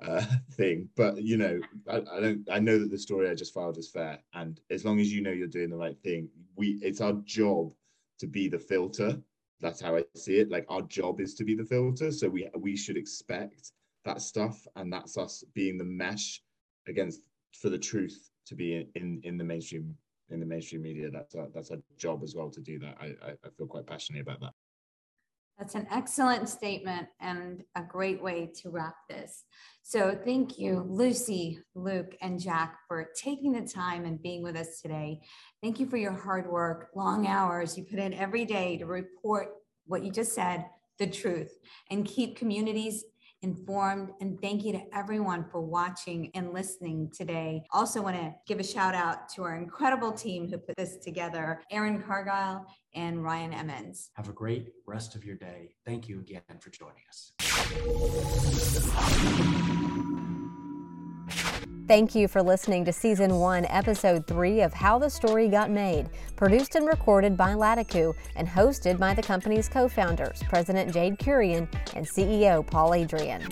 uh, 0.00 0.24
thing. 0.52 0.88
But 0.96 1.20
you 1.20 1.38
know, 1.38 1.60
I, 1.90 1.96
I, 1.96 2.20
don't. 2.20 2.48
I 2.52 2.60
know 2.60 2.78
that 2.78 2.92
the 2.92 2.98
story 2.98 3.28
I 3.28 3.34
just 3.34 3.52
filed 3.52 3.78
is 3.78 3.90
fair, 3.90 4.20
and 4.32 4.60
as 4.70 4.84
long 4.84 5.00
as 5.00 5.12
you 5.12 5.22
know 5.22 5.32
you're 5.32 5.48
doing 5.48 5.70
the 5.70 5.76
right 5.76 5.98
thing, 6.04 6.28
we 6.54 6.78
it's 6.82 7.00
our 7.00 7.14
job 7.24 7.72
to 8.18 8.26
be 8.26 8.48
the 8.48 8.58
filter. 8.58 9.20
That's 9.60 9.80
how 9.80 9.96
I 9.96 10.04
see 10.14 10.38
it. 10.38 10.50
Like 10.50 10.66
our 10.68 10.82
job 10.82 11.20
is 11.20 11.34
to 11.34 11.44
be 11.44 11.54
the 11.54 11.64
filter. 11.64 12.10
So 12.10 12.28
we 12.28 12.48
we 12.58 12.76
should 12.76 12.96
expect 12.96 13.72
that 14.04 14.20
stuff, 14.20 14.66
and 14.76 14.92
that's 14.92 15.16
us 15.16 15.44
being 15.54 15.78
the 15.78 15.84
mesh 15.84 16.42
against 16.88 17.20
for 17.60 17.68
the 17.68 17.78
truth 17.78 18.30
to 18.46 18.54
be 18.54 18.74
in 18.74 18.88
in, 18.94 19.20
in 19.24 19.38
the 19.38 19.44
mainstream 19.44 19.96
in 20.30 20.40
the 20.40 20.46
mainstream 20.46 20.82
media. 20.82 21.10
That's 21.10 21.34
that's 21.54 21.70
our 21.70 21.78
job 21.96 22.22
as 22.22 22.34
well 22.34 22.50
to 22.50 22.60
do 22.60 22.78
that. 22.80 22.96
I, 23.00 23.06
I, 23.24 23.30
I 23.44 23.48
feel 23.56 23.66
quite 23.66 23.86
passionate 23.86 24.22
about 24.22 24.40
that. 24.40 24.54
That's 25.62 25.76
an 25.76 25.86
excellent 25.92 26.48
statement 26.48 27.06
and 27.20 27.62
a 27.76 27.82
great 27.82 28.20
way 28.20 28.50
to 28.62 28.70
wrap 28.70 28.96
this. 29.08 29.44
So, 29.84 30.18
thank 30.24 30.58
you, 30.58 30.84
Lucy, 30.88 31.60
Luke, 31.76 32.16
and 32.20 32.40
Jack, 32.40 32.78
for 32.88 33.10
taking 33.14 33.52
the 33.52 33.60
time 33.60 34.04
and 34.04 34.20
being 34.20 34.42
with 34.42 34.56
us 34.56 34.80
today. 34.80 35.20
Thank 35.62 35.78
you 35.78 35.86
for 35.86 35.98
your 35.98 36.14
hard 36.14 36.50
work, 36.50 36.88
long 36.96 37.28
hours 37.28 37.78
you 37.78 37.84
put 37.84 38.00
in 38.00 38.12
every 38.12 38.44
day 38.44 38.76
to 38.78 38.86
report 38.86 39.50
what 39.86 40.02
you 40.02 40.10
just 40.10 40.32
said, 40.32 40.66
the 40.98 41.06
truth, 41.06 41.56
and 41.92 42.04
keep 42.04 42.34
communities 42.34 43.04
informed. 43.42 44.10
And 44.20 44.40
thank 44.40 44.64
you 44.64 44.72
to 44.72 44.82
everyone 44.94 45.44
for 45.44 45.60
watching 45.60 46.30
and 46.34 46.52
listening 46.52 47.10
today. 47.14 47.64
Also, 47.72 48.02
want 48.02 48.16
to 48.16 48.34
give 48.46 48.60
a 48.60 48.64
shout 48.64 48.94
out 48.94 49.28
to 49.30 49.42
our 49.42 49.56
incredible 49.56 50.12
team 50.12 50.48
who 50.48 50.58
put 50.58 50.76
this 50.76 50.96
together 50.96 51.60
Aaron 51.70 52.02
Cargile 52.02 52.64
and 52.94 53.22
Ryan 53.22 53.52
Emmons. 53.52 54.10
Have 54.14 54.28
a 54.28 54.32
great 54.32 54.68
rest 54.86 55.14
of 55.14 55.24
your 55.24 55.36
day. 55.36 55.74
Thank 55.84 56.08
you 56.08 56.20
again 56.20 56.42
for 56.60 56.70
joining 56.70 57.02
us. 57.08 57.32
Thank 61.88 62.14
you 62.14 62.28
for 62.28 62.42
listening 62.42 62.84
to 62.84 62.92
Season 62.92 63.34
1, 63.40 63.66
Episode 63.66 64.24
3 64.26 64.60
of 64.60 64.72
How 64.72 65.00
the 65.00 65.10
Story 65.10 65.48
Got 65.48 65.68
Made, 65.68 66.08
produced 66.36 66.76
and 66.76 66.86
recorded 66.86 67.36
by 67.36 67.54
Latakoo 67.54 68.14
and 68.36 68.46
hosted 68.46 68.98
by 68.98 69.14
the 69.14 69.22
company's 69.22 69.68
co 69.68 69.88
founders, 69.88 70.42
President 70.48 70.92
Jade 70.92 71.18
Kurian 71.18 71.66
and 71.94 72.06
CEO 72.06 72.64
Paul 72.64 72.94
Adrian. 72.94 73.42